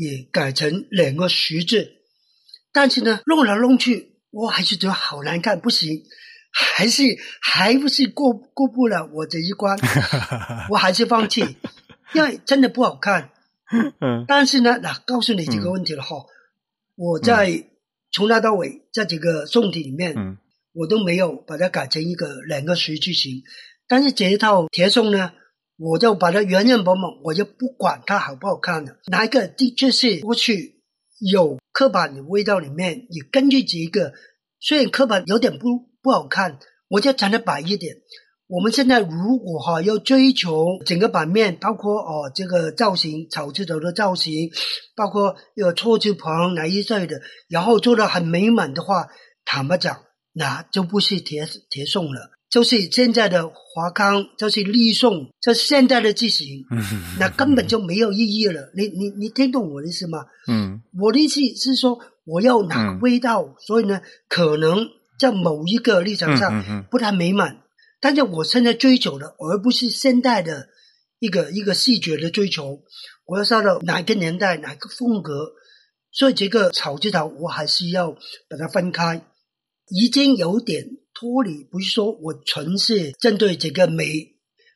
[0.00, 1.92] 也改成两个十字，
[2.72, 6.04] 但是呢，弄来弄去，我还是觉得好难看，不行，
[6.50, 7.02] 还是
[7.42, 9.76] 还不是过过不了我这一关，
[10.70, 11.44] 我还是放弃，
[12.14, 13.30] 因为真的不好看。
[14.00, 16.16] 嗯，但是呢，那告诉你几个问题了哈，
[16.96, 17.66] 我在
[18.10, 20.38] 从头到尾在这个宋体里面，嗯，
[20.72, 23.42] 我都没有把它改成一个两个十字形，
[23.86, 25.32] 但是这一套铁宋呢。
[25.82, 28.98] 我就把它原原本本，我就不管它好不好看了。
[29.06, 30.82] 哪一个的确是过去
[31.18, 34.12] 有刻板的味道里面，也根据这个，
[34.60, 36.58] 虽然刻板有点不不好看，
[36.88, 37.96] 我就讲的白一点。
[38.46, 44.50] 我们现在如果哈要追求整个版面，包括哦这个造型草字头的造型，
[44.94, 49.06] 包括有错字旁哪一类的，然后做的很美满的话，
[49.46, 50.02] 坦白讲，
[50.34, 52.32] 那就不是铁铁送了。
[52.50, 56.66] 就是现在的华康，就是立宋，这是现在的字形，
[57.20, 58.72] 那根本就没有意义了。
[58.74, 60.26] 你你你听懂我的意思吗？
[60.48, 67.62] 嗯，我的意思是说，我要哪个味道，所以呢，可能在某一个立场上不太美满。
[68.00, 70.70] 但是我现在追求的，而不是现代的
[71.20, 72.80] 一个一个视觉的追求，
[73.26, 75.52] 我要上到哪个年代哪个风格，
[76.10, 78.10] 所以这个草字头我还是要
[78.48, 79.24] 把它分开，
[79.88, 80.96] 已经有点。
[81.20, 84.06] 脱离不是说我纯是针对这个美，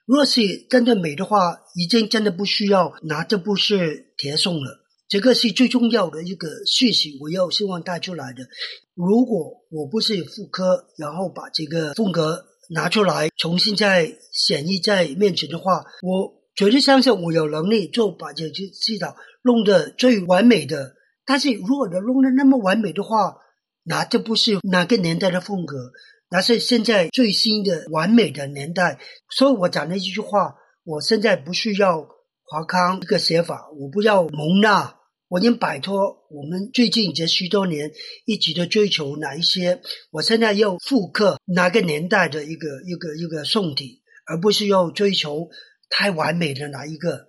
[0.04, 4.84] 若是针对美的话，已经真的不需要拿这部是铁送了。
[5.08, 8.46] 这个是最重要的一个讯息，我要希望带出来的。
[8.94, 20.94] 如果我不是妇科，然后把这个风格拿出来重新再显绎在面前的话，我绝对相信我有能力做把这些指导弄得最完美的。
[21.24, 23.36] 但是如果能弄得那么完美的话，
[23.84, 25.90] 那这不是哪个年代的风格。
[26.34, 28.98] 那是现在最新的完美的年代，
[29.36, 32.02] 所以我讲了一句话：我现在不需要
[32.42, 34.96] 华康一个写法，我不要蒙娜，
[35.28, 35.96] 我已经摆脱
[36.32, 37.92] 我们最近这许多年
[38.26, 39.80] 一直的追求哪一些，
[40.10, 45.48] 我现在要复刻哪个年代的一个一个一个宋体，而不是要追求
[45.88, 47.28] 太完美的哪一个。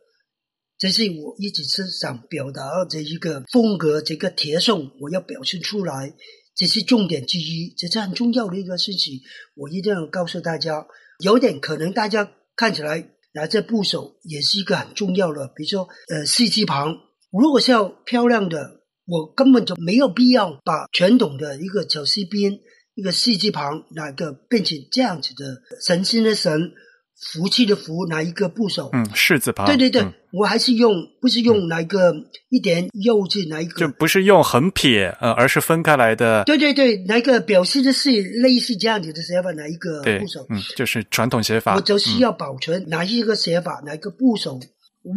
[0.80, 6.12] 这是我一直是想表达这一个风格，这个铁宋我要表现出来。
[6.56, 9.22] 这是重点之一，这是很重要的一个事情，
[9.56, 10.88] 我一定要告诉大家。
[11.20, 16.98] 有点可能大家看起来拿这部首也是一个很重要的，比如说呃四字旁，
[17.32, 22.60] 如果是要漂亮的，我根本就没有必要把传统的一个小西边
[22.96, 26.74] 一个四字旁哪个变成这样子的神仙的神。
[27.16, 28.90] 福气的福，哪一个部首？
[28.92, 29.66] 嗯，士字旁。
[29.66, 32.14] 对对对，我还是用，不是用哪一个
[32.50, 33.80] 一点右字，哪一个？
[33.80, 36.44] 就不是用横撇，呃，而是分开来的。
[36.44, 39.52] 对对对，哪一个表示的是类似这样子的写法？
[39.54, 40.46] 哪一个部首？
[40.50, 41.76] 嗯，就是传统写法。
[41.76, 44.60] 我就需要保存哪一个写法，哪一个部首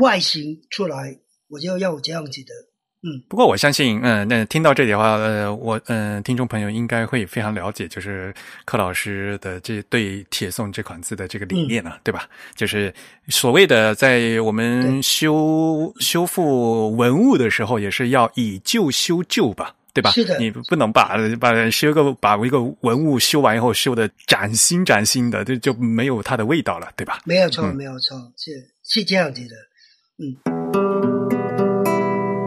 [0.00, 1.18] 外形出来，
[1.48, 2.68] 我就要这样子的。
[3.00, 8.34] 嗯，不过我相信，嗯，那听到这里的话，呃，我嗯，听众朋友应该会非常了解，就是
[8.64, 12.28] 柯老师的这对铁宋这款字的这个理念了，对吧？
[12.56, 12.92] 就是
[13.28, 20.10] 所谓的在我们修修复文物的时候，也是要以旧修旧吧，对吧？
[20.10, 27.20] 是的，你不能把把修个把一个文物修完以后修的崭新崭新的，这就没有它的味道了，对吧？
[27.24, 28.50] 没有错，没有错，是
[28.82, 29.54] 是这样子的，
[30.18, 30.57] 嗯。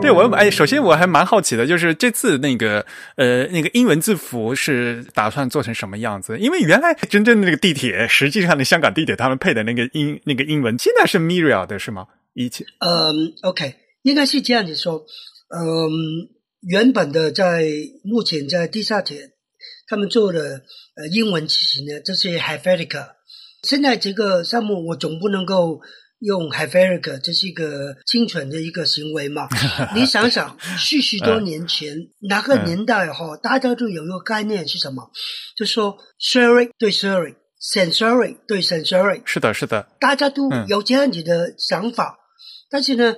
[0.02, 6.38] 对我哎，首先我还蛮好奇的，就是这次那个呃那个英文字符是打算做成什么样子？
[6.40, 12.08] 因为原来真正的那个地铁，实际上的香港地铁他们配的那个英那个英文，现在是 Mirial 的是吗？
[12.34, 15.06] 一切嗯，OK，应该是这样子说，
[15.50, 16.30] 嗯，
[16.62, 17.66] 原本的在
[18.04, 19.32] 目前在地下铁
[19.88, 20.64] 他们做的
[20.96, 23.08] 呃英文词型呢，这是 h a f e r i c a
[23.64, 25.82] 现在这个项目我总不能够。
[26.22, 29.48] 用 h a v e r i c 这是一个精纯的一个行为嘛？
[29.96, 31.98] 你想想，许许多年前
[32.30, 35.12] 哪个年代哈，大家都有一个概念是什么？
[35.58, 42.18] 就说 Siri 对 Siri，sensory 对 sensory，是的，是的，大家都嗯有这样子的想法，
[42.70, 43.16] 但是呢，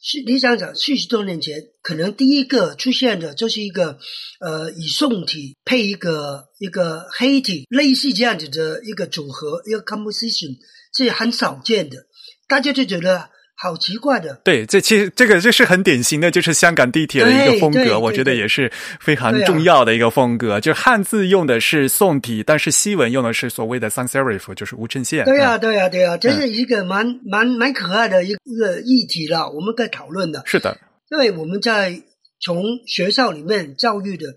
[0.00, 3.98] 是你想想，四十多年前，可能第一个出现的就是一个
[4.40, 10.56] 呃，以宋体配一个一个黑体，类似这样子的一个组合，一个 composition
[10.96, 12.06] 是很少见的，
[12.48, 14.40] 大家就觉得好奇怪的。
[14.44, 18.70] 对，这其实这个就是很典型的，就是香港地铁的一个风格，我觉得也是
[19.00, 20.60] 非常重要的一个风格。
[20.60, 25.24] 就汉字用的是宋体，但是西文用的是所谓的 sans serif，就是无衬线。
[25.24, 30.42] 对呀、嗯对呀、对呀、这是一个蛮蛮蛮可爱的一个议题了，我们在讨论的。
[30.46, 30.78] 是的，
[31.10, 32.00] 因为我们在
[32.40, 34.28] 从学校里面教育的，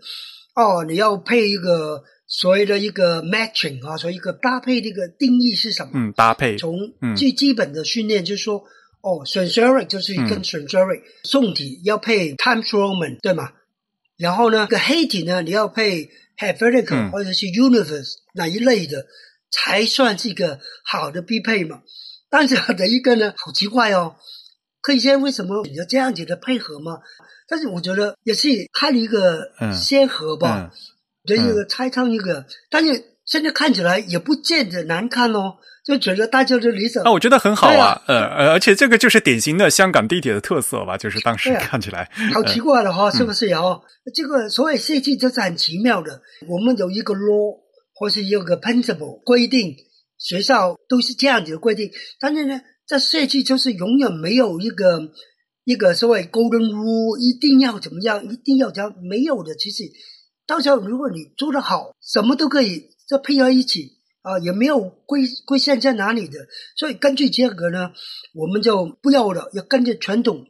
[0.56, 5.92] 哦，你要配一个所谓的一个 matching 啊，所以一个搭配的一个定义是什么？
[5.96, 8.64] 嗯，搭配，从嗯最基本的训练就是说，
[9.02, 13.52] 哦，sensoric 就是跟嗯 sensoric，、宋体要配 Times Roman 对吗？
[14.18, 19.06] 然后呢，个黑体呢，你要配 Helvetica、嗯或者是 Universe 哪一类的，
[19.52, 21.82] 才算是一个好的匹配嘛。
[22.30, 24.16] 但是的一个呢，好奇怪哦，
[24.82, 27.00] 可以先为什么有这样子的配合吗？
[27.50, 30.78] 但是我觉得也是开了一个嗯先河吧，嗯
[31.26, 43.60] 这一个拆唱一个，但是现在看起来也不见得难看哦，就觉得大家的理想啊，我觉得很好对啊啊，呃，呃而且这个就是典型的香港地铁的特色吧，就是当时看起来，好奇怪的哈、嗯是不是呀？
[43.60, 43.82] 哦，
[44.14, 46.22] 这个所谓设计就是很奇妙的。
[46.48, 47.60] 我们有一个 law
[47.94, 49.76] 或是有个 principle 规定，
[50.18, 55.00] 学校都是这样子的规定，但是呢，在设计就是永远没有一个
[55.64, 59.54] 一个所谓 golden rule，一定要怎么样，一定要这样，没有的。
[59.56, 59.84] 其实
[60.52, 64.02] 到时候如果你做得好，什么都可以再配合一起。
[64.24, 66.38] 啊，也没有规规限在哪里的，
[66.76, 67.90] 所以根据这个呢，
[68.36, 70.46] 我们就不要了，要跟着传统，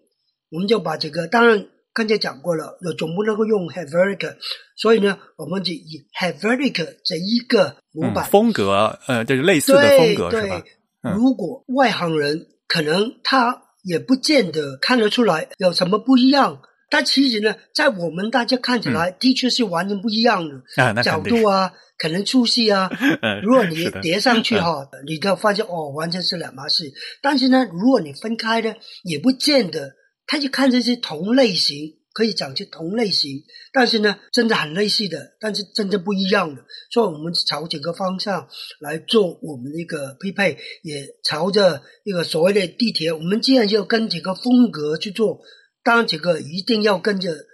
[0.49, 4.35] 我们就把这个，当然刚才讲过了，呃总不能够用 Helvetica，
[4.75, 10.63] 所以呢，我们就以 Helvetica 这一个模嗯板，风格，呃，就是类似的风格是对吧？
[11.03, 16.61] 嗯如果外行人可能他也不见得看得出来有什么不一样，
[16.91, 22.89] 但其实呢，在我们大家看起来，的确是完全不一样的角度啊，可能粗细啊，
[23.23, 26.91] 嗯如果你叠上去哈，你就发现哦，完全是两码事。
[27.21, 29.93] 但是呢，如果你分开呢，也不见得，
[30.27, 33.41] 他就看这是同类型，可以讲是同类型，
[33.71, 36.61] 但是呢，真的很类似的，但是真正不一样的。
[36.91, 38.45] 所以我们朝整个方向
[38.81, 45.39] 来做我们的一个匹配，也朝着一个所谓的地铁，我们既然要跟整个风格去做，
[45.83, 47.45] 当然这个一定要跟着，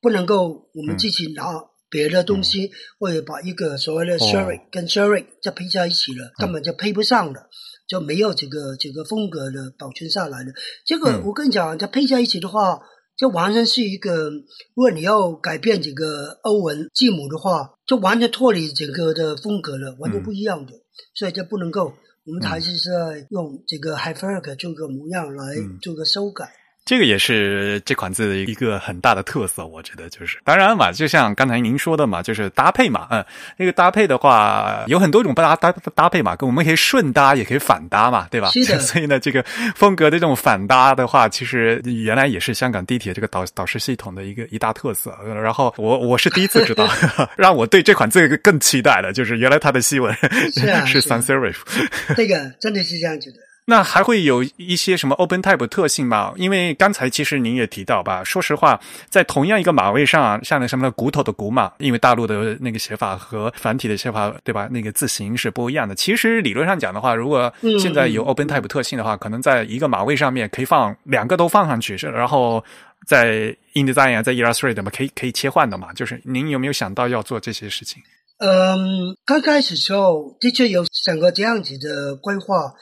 [0.00, 1.44] 不能够我们自己拿。
[1.92, 7.50] 别的东西，或者把一个所谓的 s h e r i 哦跟 s h e r i 就配在一起了，根本就配不上了，
[7.86, 10.54] 就没有这个这个风格的保存下来的。
[10.86, 12.80] 这个嗯我跟你讲，它配在一起的话，
[13.14, 20.72] 就完全是一个，如果你要改变这个欧文字母的话，就完全脱离整个的风格了，完全不一样的，
[21.14, 21.92] 所以就不能够。
[22.24, 26.54] 我们还是在用这个 h y p e r c 做个模样来嗯做个修改。
[26.84, 33.24] 这个也是这款字的一个很大的特色，我觉得就是，当然嘛，就像刚才您说的嘛，就是搭配嘛，嗯，
[33.56, 38.50] 那个搭配的话有很多种搭搭搭配嘛，跟我们可以顺搭，也可以反搭嘛，对吧？
[38.50, 39.42] 是的所以呢，这个
[39.76, 45.16] 风格的这种反搭的话，其实原来也是香港地铁这个导导师系统的一个一大特色。
[45.24, 46.88] 呃然后我我是第一次知道，
[47.38, 50.12] 让我对这款字更期待了，就是原来它的西文
[50.52, 51.56] 是啊 是是啊 sans serif。
[52.16, 53.38] 这个真的是这样子的。
[53.64, 56.32] 那还会有一些什么 Open Type 特性吗？
[56.36, 64.68] 因为刚才其实您也提到吧，说实话，在同样一个码位上，像那什么骨头的骨码，因为大陆的那个写法和繁体的写法，对吧？
[64.70, 65.94] 那个字形是不一样的。
[65.94, 72.62] 其实理论上讲的话，如果嗯现在有 Open Type 特性的话，可能在一个码位上面可以放两个都放上去，是然后
[73.06, 75.92] 在 InDesign 啊，在 Illustrator 嘛，可以可以切换的嘛。
[75.92, 78.02] 就是您有没有想到要做这些事情？
[78.38, 82.72] 嗯，刚开始时候的确有想过这样子的规划，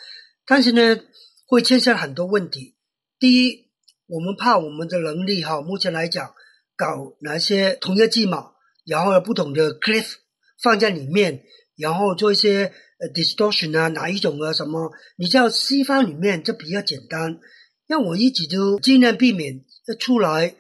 [0.51, 1.01] 但是呢，
[1.47, 2.75] 会牵涉很多问题。
[3.21, 3.71] 第一，
[4.09, 6.35] 我们怕我们的能力哈，目前来讲，
[6.77, 8.51] 搞哪些同一个字码，
[8.85, 10.15] 然后不同的 cliff
[10.61, 11.45] 放在里面，
[11.77, 17.39] 然后做一些呃 distortion 啊，哪一种啊什么，你知道西方里面这比较简单，
[17.87, 19.65] 让我一直都尽量避免
[20.01, 20.57] 出来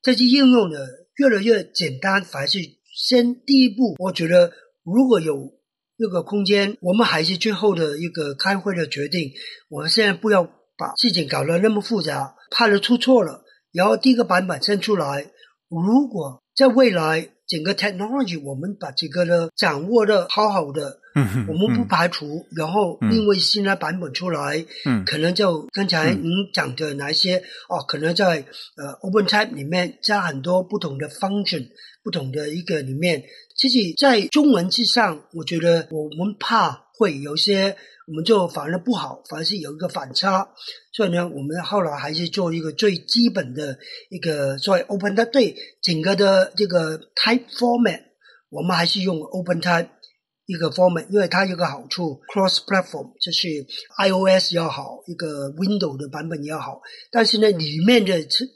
[0.00, 2.60] 这些应用的越来越简单，还是
[2.96, 5.52] 先第一步，我觉得如果有
[5.98, 9.32] 这个空间，我们还是最后的一个开会的决定。
[9.68, 13.42] 我们现在不要把事情搞得那么复杂，怕了出错了。
[13.72, 15.26] 然后第一个版本先出来，
[15.68, 21.00] 如果在未来整个 technology 我们把这个呢掌握的好好的，
[21.34, 23.12] 嗯，我们不排除，然后嗯。
[23.12, 25.04] 因为新的版本出来，嗯。
[25.04, 26.22] 可能就刚才嗯。
[26.22, 27.38] 您讲的哪一些
[27.68, 28.44] 哦，可能在
[28.76, 31.68] 呃 OpenType 里面加很多不同的 function，
[32.04, 33.22] 不同的一个里面，
[33.56, 37.76] 其实，在中文之上，我觉得我们怕会有些，
[38.06, 40.48] 我们就反而不好，反而是有一个反差，
[40.92, 43.76] 所以呢，我们后来还是做一个最基本的
[44.10, 48.02] 一个所谓 OpenType 对整个的这个 Type format，
[48.50, 49.88] 我们还是用 OpenType。
[50.48, 53.66] 一个 format，因为它有个好处，cross platform 就是
[53.98, 56.80] iOS 也好，一个 Window 的版本也好，
[57.10, 58.46] 但是呢，里面的操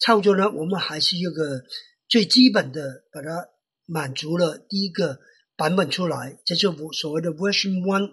[0.00, 1.60] 操作呢，我们还是有个
[2.08, 3.48] 最基本的，把它
[3.84, 5.18] 满足了第一个
[5.54, 8.12] 版本出来，这是我所谓的 version one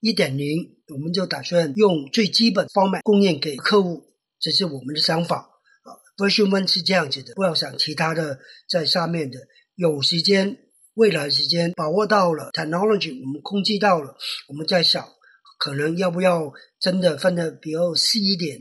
[0.00, 5.36] 一点零，我们就打算用最基本 format 供应给客户，这是我们的想法
[5.82, 5.92] 啊。
[6.16, 9.40] version one 是这样子的，不要想其他的在下面的，
[9.74, 10.56] 有时间。
[10.98, 14.16] 未来时间把握到了 technology，我们控制到了，
[14.48, 15.04] 我们在想，
[15.56, 18.58] 可能要不要真的分的比较细一点，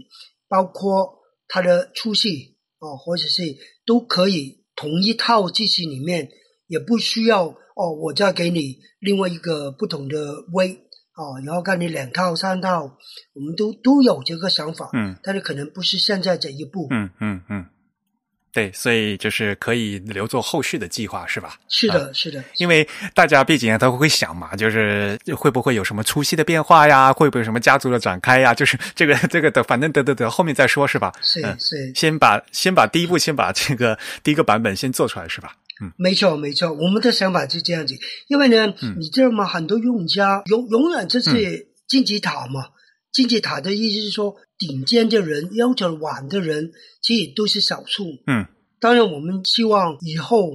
[0.47, 3.41] 包括它的粗细哦，或者是
[3.88, 6.30] 都可以同一套机器里面，
[6.68, 10.73] 也不需要哦，我再给你另外一个不同的微
[11.15, 12.84] 哦，然后看你两套三套，
[13.34, 15.18] 我们都都有这个想法，嗯。
[15.23, 17.65] 但是可能不是现在这一步，嗯嗯嗯，
[18.53, 21.59] 对，所以就是可以留作后续的计划，是吧？
[21.69, 27.13] 是的，是的，因为大家毕竟都会想嘛，就是会不会有什么粗细的变化呀？
[27.13, 28.53] 会不会有什么家族的展开呀？
[28.55, 31.11] 就是 这个这个的，反正得得得，后面再说，是吧？
[31.21, 31.91] 是嗯是。
[31.93, 35.55] 先把先把第一步，先把这个第一个版本先做出来，是吧？
[35.79, 37.93] 嗯没错，没错，我们的想法是这样子，
[38.27, 39.45] 因为呢，嗯你知道吗？
[39.45, 42.69] 很多用家永永远就是金字塔嘛。
[43.18, 46.72] 金字塔的意思是说，顶尖的人、要求晚的人，
[47.02, 48.06] 其实都是少数。
[48.27, 48.45] 嗯
[48.80, 50.52] 当然，我们希望以后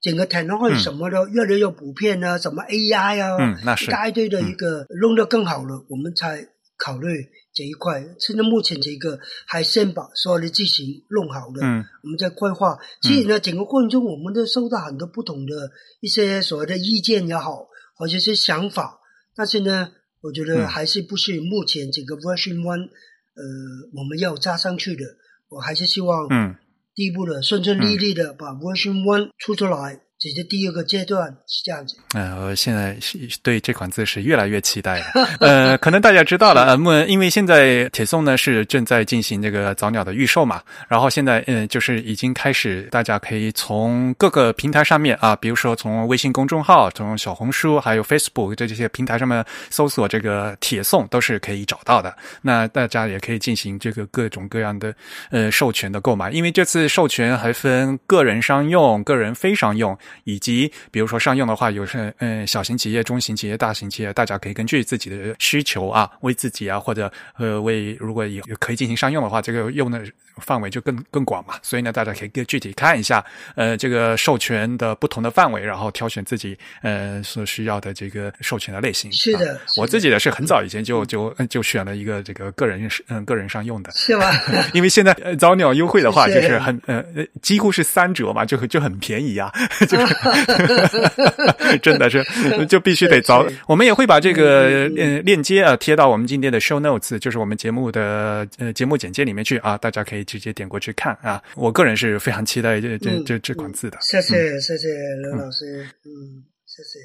[0.00, 6.46] 整个 technology 嗯什么的越来越普遍啊，什么 AI 啊，嗯，那是一大堆的一个弄得更好了，我们才
[6.78, 7.08] 考虑
[7.52, 8.06] 这一块。
[8.20, 9.18] 现在目前这个
[9.48, 12.78] 还先把所有的机型弄好了，嗯我们再规划。
[13.02, 17.66] 其实呢，整个过程中我们都收到很多不同的一些所谓的意见也好，
[17.96, 19.00] 或者是想法，
[19.34, 22.88] 但是呢，我觉得嗯还是不是目前这个 version one，
[23.34, 25.04] 呃，我们要加上去的。
[25.48, 26.56] 我还是希望，嗯。
[26.94, 30.00] 第一步的顺顺利利的把 version one 出出来，
[30.34, 31.96] 这是第一个阶段是这样子。
[32.14, 35.04] 呃，我现在是对这款字是越来越期待了。
[35.40, 52.16] 呃，可能大家知道了，呃，木因为现在铁送呢是正在进行这个早鸟的预售嘛，然后现在嗯、呃，就是已经开始，大家可以从各个平台上面啊，比如说从微信公众号、从小红书还有 Facebook 的这些平台上面搜索这个铁送都是可以找到的。
[52.42, 54.94] 那大家也可以进行这个各种各样的
[55.30, 59.96] 呃授权的购买，因为这次授权还分个人商用、个人非商用。
[60.24, 70.04] 以及比如说商用的话，有是嗯小型企业、中型企业、大型企业，大家可以根据自己的需求啊，为自己啊，或者呃为如果有可以进行商用的话，这个用的
[70.42, 71.54] 范围就更更广嘛。
[71.62, 73.24] 所以呢，大家可以具体看一下
[73.54, 79.10] 呃这个授权的不同的范围，然后挑选自己呃所需要的这个授权的类型。
[79.12, 84.30] 是的，啊、我自己的是很早以前就就就选了一个这个个人嗯个人商用的，是吗？
[84.74, 87.04] 因为现在呃早鸟优惠的话， 就是很呃
[87.42, 89.52] 几乎是三折嘛，就就很便宜啊。
[89.88, 92.24] 就是真的是，
[92.68, 93.46] 就必须得早。
[93.66, 101.42] 我们也会把这个呃链接啊贴到我们今天的 show notes，就是我们节目的呃节目简介里面去啊，大家可以直接点过去看啊。
[101.54, 103.96] 我个人是非常期待这这这这款字的。
[104.02, 104.88] 谢谢谢谢
[105.22, 106.98] 刘老师，嗯，谢谢。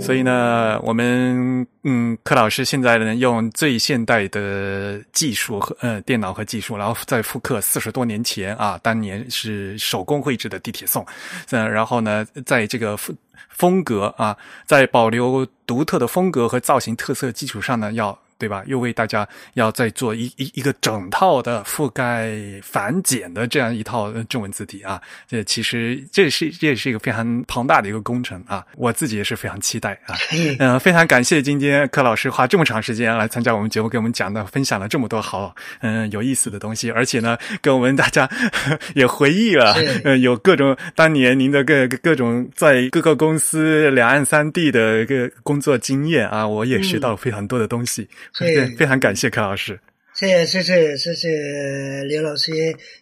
[0.00, 11.06] 所以呢，我们嗯，柯老师现在呢用最现代的技术和呃电脑和技术，然后再复刻四十多年前啊，当年是手工绘制的地铁颂，
[11.50, 13.14] 嗯，然后呢，在这个风
[13.50, 14.36] 风格啊，
[14.66, 18.18] 在保留独特的风格和造型特色基础上呢，要。
[18.40, 18.64] 对吧？
[18.66, 24.98] 又为大家要再做一一一个整套的覆盖繁简的这样一套中文字体啊！
[25.28, 28.64] 这其实这是这也是一个非常庞大的一个工程啊！
[28.76, 30.16] 我自己也是非常期待啊！
[30.58, 38.26] 嗯、呃，非常感谢今天柯老师花这么长时间来参加我们节目，给我们讲的分享了这么多好嗯、呃、有意思的东西，而且呢，跟我们大家
[38.96, 48.02] 也回忆了呃有各种当年您的各各种在各个公司两岸三地的一个工作经验啊，我也学到了非常多的东西。
[48.02, 48.08] 嗯
[48.38, 49.80] 对，非常感谢柯老师。
[50.14, 52.52] 谢谢谢谢谢谢刘老师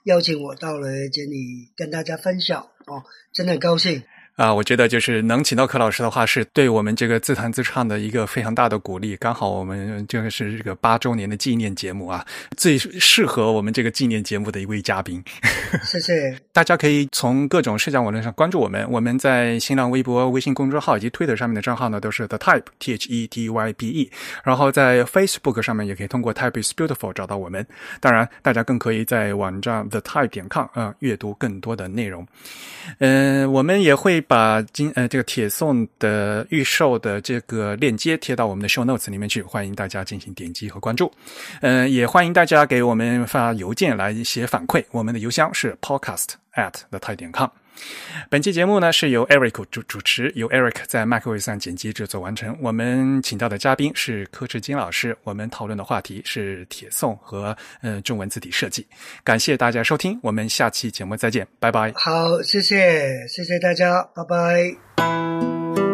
[0.04, 4.02] 邀请我到了这里跟大家分享哦，真的很高兴。
[4.38, 9.16] 啊，我觉得就是能请到柯老师的话，是对我们这个自弹自唱的一个非常大的鼓励。
[9.16, 12.24] 刚好我们这个是这个八周年的纪念节目啊，
[12.56, 15.20] 最适合我们这个纪念节目的一位嘉宾。
[15.82, 16.38] 谢谢。
[16.52, 24.10] 大家可以从各种社交网络上关注我们，我们在新浪微博、微信公众号以及 Twitter 上面的账号呢，都是 The Type T H E T Y P E。
[24.44, 27.66] 然后在 Facebook 上面也可以通过 Type is Beautiful 找到我们。
[27.98, 32.24] 当然，大家更可以在网站 The Type 点 com 啊阅读更多的内容。
[33.00, 34.24] 嗯，我们也会。
[34.28, 41.10] 把今呃这个铁送的预售的这个链接贴到我们的 show notes 里面去，欢迎大家进行点击和关注。
[41.62, 47.48] 嗯，也欢迎大家给我们发邮件来写反馈，我们的邮箱是 podcast at the 泰点 com。
[48.28, 52.56] 本期节目呢是由 Eric 主主持，由 Eric 在 MacOS 上剪辑制作完成。
[52.60, 58.86] 我们请到的嘉宾是柯志金老师，我们讨论的话题是铁送和呃中文字体设计。
[59.24, 61.92] 感谢大家收听，我们下期节目再见，拜拜。
[61.94, 65.87] 好，谢谢，谢谢大家，拜拜。